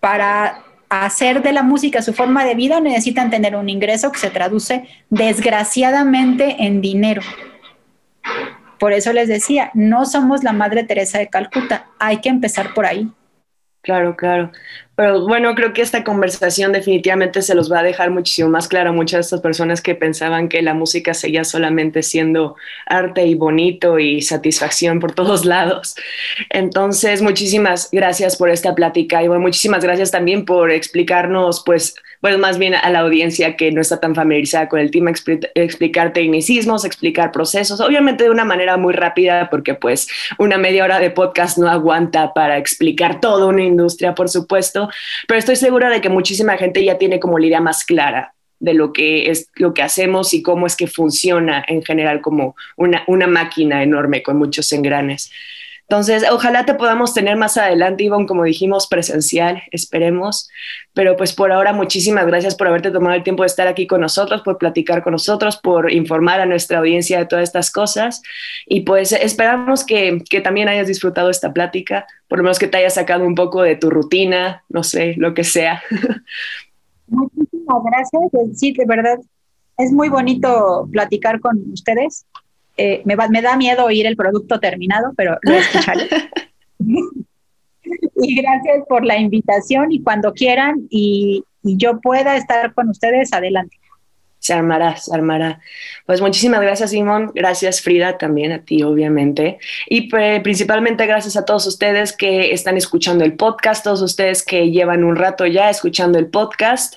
para 0.00 0.62
hacer 0.88 1.42
de 1.42 1.52
la 1.52 1.62
música 1.62 2.02
su 2.02 2.12
forma 2.12 2.44
de 2.44 2.54
vida 2.54 2.80
necesitan 2.80 3.30
tener 3.30 3.54
un 3.54 3.68
ingreso 3.68 4.10
que 4.10 4.18
se 4.18 4.30
traduce 4.30 4.88
desgraciadamente 5.08 6.64
en 6.64 6.80
dinero. 6.80 7.22
Por 8.78 8.92
eso 8.92 9.12
les 9.12 9.28
decía, 9.28 9.70
no 9.74 10.06
somos 10.06 10.42
la 10.42 10.52
Madre 10.52 10.84
Teresa 10.84 11.18
de 11.18 11.28
Calcuta, 11.28 11.86
hay 11.98 12.22
que 12.22 12.30
empezar 12.30 12.72
por 12.72 12.86
ahí. 12.86 13.10
Claro, 13.82 14.14
claro. 14.14 14.52
Pero 14.94 15.26
bueno, 15.26 15.54
creo 15.54 15.72
que 15.72 15.80
esta 15.80 16.04
conversación 16.04 16.72
definitivamente 16.72 17.40
se 17.40 17.54
los 17.54 17.72
va 17.72 17.78
a 17.78 17.82
dejar 17.82 18.10
muchísimo 18.10 18.50
más 18.50 18.68
claro 18.68 18.90
a 18.90 18.92
muchas 18.92 19.16
de 19.18 19.20
estas 19.22 19.40
personas 19.40 19.80
que 19.80 19.94
pensaban 19.94 20.50
que 20.50 20.60
la 20.60 20.74
música 20.74 21.14
seguía 21.14 21.44
solamente 21.44 22.02
siendo 22.02 22.56
arte 22.84 23.24
y 23.26 23.34
bonito 23.34 23.98
y 23.98 24.20
satisfacción 24.20 25.00
por 25.00 25.12
todos 25.14 25.46
lados. 25.46 25.94
Entonces, 26.50 27.22
muchísimas 27.22 27.88
gracias 27.90 28.36
por 28.36 28.50
esta 28.50 28.74
plática 28.74 29.22
y 29.22 29.28
muchísimas 29.30 29.82
gracias 29.82 30.10
también 30.10 30.44
por 30.44 30.70
explicarnos, 30.70 31.62
pues, 31.64 31.94
bueno, 32.22 32.38
más 32.38 32.58
bien 32.58 32.74
a 32.74 32.90
la 32.90 33.00
audiencia 33.00 33.56
que 33.56 33.72
no 33.72 33.80
está 33.80 34.00
tan 34.00 34.14
familiarizada 34.14 34.68
con 34.68 34.80
el 34.80 34.90
tema, 34.90 35.10
explicar 35.54 36.12
tecnicismos, 36.12 36.84
explicar 36.84 37.32
procesos, 37.32 37.80
obviamente 37.80 38.24
de 38.24 38.30
una 38.30 38.44
manera 38.44 38.76
muy 38.76 38.92
rápida, 38.92 39.48
porque 39.50 39.74
pues 39.74 40.08
una 40.38 40.58
media 40.58 40.84
hora 40.84 40.98
de 40.98 41.10
podcast 41.10 41.58
no 41.58 41.68
aguanta 41.68 42.34
para 42.34 42.58
explicar 42.58 43.20
toda 43.20 43.46
una 43.46 43.64
industria, 43.64 44.14
por 44.14 44.28
supuesto, 44.28 44.90
pero 45.26 45.38
estoy 45.38 45.56
segura 45.56 45.88
de 45.88 46.00
que 46.00 46.08
muchísima 46.08 46.56
gente 46.56 46.84
ya 46.84 46.98
tiene 46.98 47.20
como 47.20 47.38
la 47.38 47.46
idea 47.46 47.60
más 47.60 47.84
clara 47.84 48.34
de 48.60 48.74
lo 48.74 48.92
que 48.92 49.30
es 49.30 49.48
lo 49.54 49.72
que 49.72 49.82
hacemos 49.82 50.34
y 50.34 50.42
cómo 50.42 50.66
es 50.66 50.76
que 50.76 50.86
funciona 50.86 51.64
en 51.66 51.82
general 51.82 52.20
como 52.20 52.54
una, 52.76 53.04
una 53.06 53.26
máquina 53.26 53.82
enorme 53.82 54.22
con 54.22 54.36
muchos 54.36 54.70
engranes. 54.72 55.32
Entonces, 55.90 56.22
ojalá 56.30 56.64
te 56.64 56.74
podamos 56.74 57.14
tener 57.14 57.36
más 57.36 57.56
adelante, 57.56 58.04
Ivonne, 58.04 58.24
como 58.24 58.44
dijimos, 58.44 58.86
presencial, 58.86 59.60
esperemos. 59.72 60.48
Pero 60.92 61.16
pues 61.16 61.32
por 61.32 61.50
ahora, 61.50 61.72
muchísimas 61.72 62.28
gracias 62.28 62.54
por 62.54 62.68
haberte 62.68 62.92
tomado 62.92 63.16
el 63.16 63.24
tiempo 63.24 63.42
de 63.42 63.48
estar 63.48 63.66
aquí 63.66 63.88
con 63.88 64.00
nosotros, 64.00 64.42
por 64.42 64.56
platicar 64.56 65.02
con 65.02 65.10
nosotros, 65.14 65.56
por 65.56 65.90
informar 65.90 66.40
a 66.40 66.46
nuestra 66.46 66.78
audiencia 66.78 67.18
de 67.18 67.26
todas 67.26 67.42
estas 67.42 67.72
cosas. 67.72 68.22
Y 68.66 68.82
pues 68.82 69.10
esperamos 69.10 69.84
que, 69.84 70.22
que 70.30 70.40
también 70.40 70.68
hayas 70.68 70.86
disfrutado 70.86 71.28
esta 71.28 71.52
plática, 71.52 72.06
por 72.28 72.38
lo 72.38 72.44
menos 72.44 72.60
que 72.60 72.68
te 72.68 72.78
hayas 72.78 72.94
sacado 72.94 73.24
un 73.24 73.34
poco 73.34 73.62
de 73.62 73.74
tu 73.74 73.90
rutina, 73.90 74.62
no 74.68 74.84
sé, 74.84 75.16
lo 75.16 75.34
que 75.34 75.42
sea. 75.42 75.82
Muchísimas 77.08 77.82
gracias. 77.82 78.22
Sí, 78.54 78.72
de 78.74 78.84
verdad, 78.86 79.18
es 79.76 79.90
muy 79.90 80.08
bonito 80.08 80.88
platicar 80.92 81.40
con 81.40 81.60
ustedes. 81.72 82.26
Eh, 82.76 83.02
me, 83.04 83.42
da 83.42 83.56
miedo 83.56 83.84
oír 83.84 84.06
el 84.06 84.16
producto 84.16 84.60
terminado, 84.60 85.12
pero 85.16 85.38
lo 85.42 85.54
escucharé. 85.54 86.08
y 86.78 88.34
gracias 88.34 88.84
por 88.88 89.04
la 89.04 89.18
invitación 89.18 89.92
y 89.92 90.02
cuando 90.02 90.32
quieran 90.32 90.86
y 90.90 91.44
yo 91.62 92.00
pueda 92.00 92.36
estar 92.36 92.72
con 92.72 92.88
ustedes, 92.88 93.32
adelante 93.32 93.79
se 94.40 94.54
armará, 94.54 94.96
se 94.96 95.14
armará. 95.14 95.60
Pues 96.06 96.22
muchísimas 96.22 96.62
gracias, 96.62 96.90
Simón. 96.90 97.30
Gracias, 97.34 97.82
Frida, 97.82 98.16
también 98.16 98.52
a 98.52 98.64
ti, 98.64 98.82
obviamente. 98.82 99.58
Y 99.86 100.08
principalmente 100.08 101.06
gracias 101.06 101.36
a 101.36 101.44
todos 101.44 101.66
ustedes 101.66 102.16
que 102.16 102.52
están 102.52 102.78
escuchando 102.78 103.22
el 103.22 103.34
podcast, 103.34 103.84
todos 103.84 104.00
ustedes 104.00 104.42
que 104.42 104.70
llevan 104.70 105.04
un 105.04 105.16
rato 105.16 105.46
ya 105.46 105.68
escuchando 105.68 106.18
el 106.18 106.28
podcast. 106.28 106.94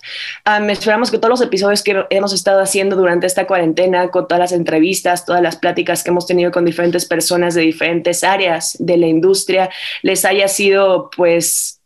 Um, 0.48 0.70
esperamos 0.70 1.12
que 1.12 1.18
todos 1.18 1.32
los 1.32 1.41
episodios 1.41 1.84
que 1.84 2.06
hemos 2.10 2.34
estado 2.34 2.62
haciendo 2.62 2.96
durante 2.96 3.28
esta 3.28 3.46
cuarentena, 3.46 4.08
con 4.08 4.26
todas 4.26 4.39
las 4.39 4.52
entrevistas, 4.54 5.26
todas 5.26 5.41
las 5.41 5.58
pláticas 5.58 6.02
que 6.02 6.12
hemos 6.12 6.26
tenido 6.26 6.50
con 6.50 6.64
diferentes 6.64 7.06
personas 7.06 7.56
de 7.56 7.62
diferentes 7.62 8.24
áreas 8.24 8.78
de 8.80 8.96
la 8.96 9.08
industria, 9.08 9.70
les 10.02 10.24
haya 10.24 10.48
sido, 10.48 11.10
pues, 11.14 11.82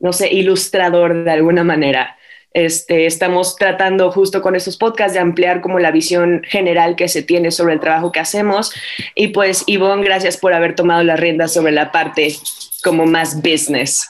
no 0.00 0.12
sé, 0.12 0.32
ilustrador 0.32 1.22
de 1.22 1.30
alguna 1.30 1.62
manera. 1.62 2.18
Este, 2.54 3.06
estamos 3.06 3.56
tratando 3.56 4.12
justo 4.12 4.40
con 4.40 4.54
estos 4.54 4.76
podcasts 4.76 5.12
de 5.12 5.18
ampliar 5.18 5.60
como 5.60 5.80
la 5.80 5.90
visión 5.90 6.42
general 6.44 6.94
que 6.94 7.08
se 7.08 7.22
tiene 7.22 7.50
sobre 7.50 7.74
el 7.74 7.80
trabajo 7.80 8.12
que 8.12 8.20
hacemos. 8.20 8.72
Y 9.16 9.28
pues, 9.28 9.64
Ivonne, 9.66 10.04
gracias 10.04 10.36
por 10.36 10.54
haber 10.54 10.76
tomado 10.76 11.02
las 11.02 11.18
riendas 11.18 11.52
sobre 11.52 11.72
la 11.72 11.90
parte 11.90 12.36
como 12.84 13.06
más 13.06 13.42
business. 13.42 14.08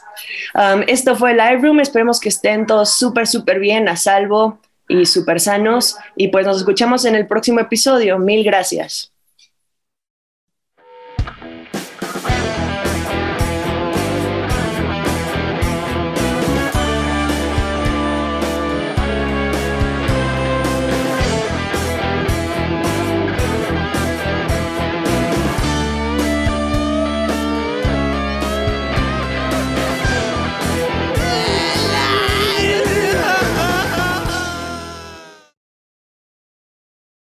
Um, 0.54 0.82
esto 0.86 1.16
fue 1.16 1.32
Live 1.32 1.60
Room. 1.62 1.80
Esperemos 1.80 2.20
que 2.20 2.28
estén 2.28 2.66
todos 2.66 2.94
súper, 2.94 3.26
súper 3.26 3.58
bien, 3.60 3.88
a 3.88 3.96
salvo 3.96 4.58
y 4.88 5.06
súper 5.06 5.40
sanos. 5.40 5.96
Y 6.14 6.28
pues 6.28 6.46
nos 6.46 6.58
escuchamos 6.58 7.06
en 7.06 7.14
el 7.14 7.26
próximo 7.26 7.60
episodio. 7.60 8.18
Mil 8.18 8.44
gracias. 8.44 9.13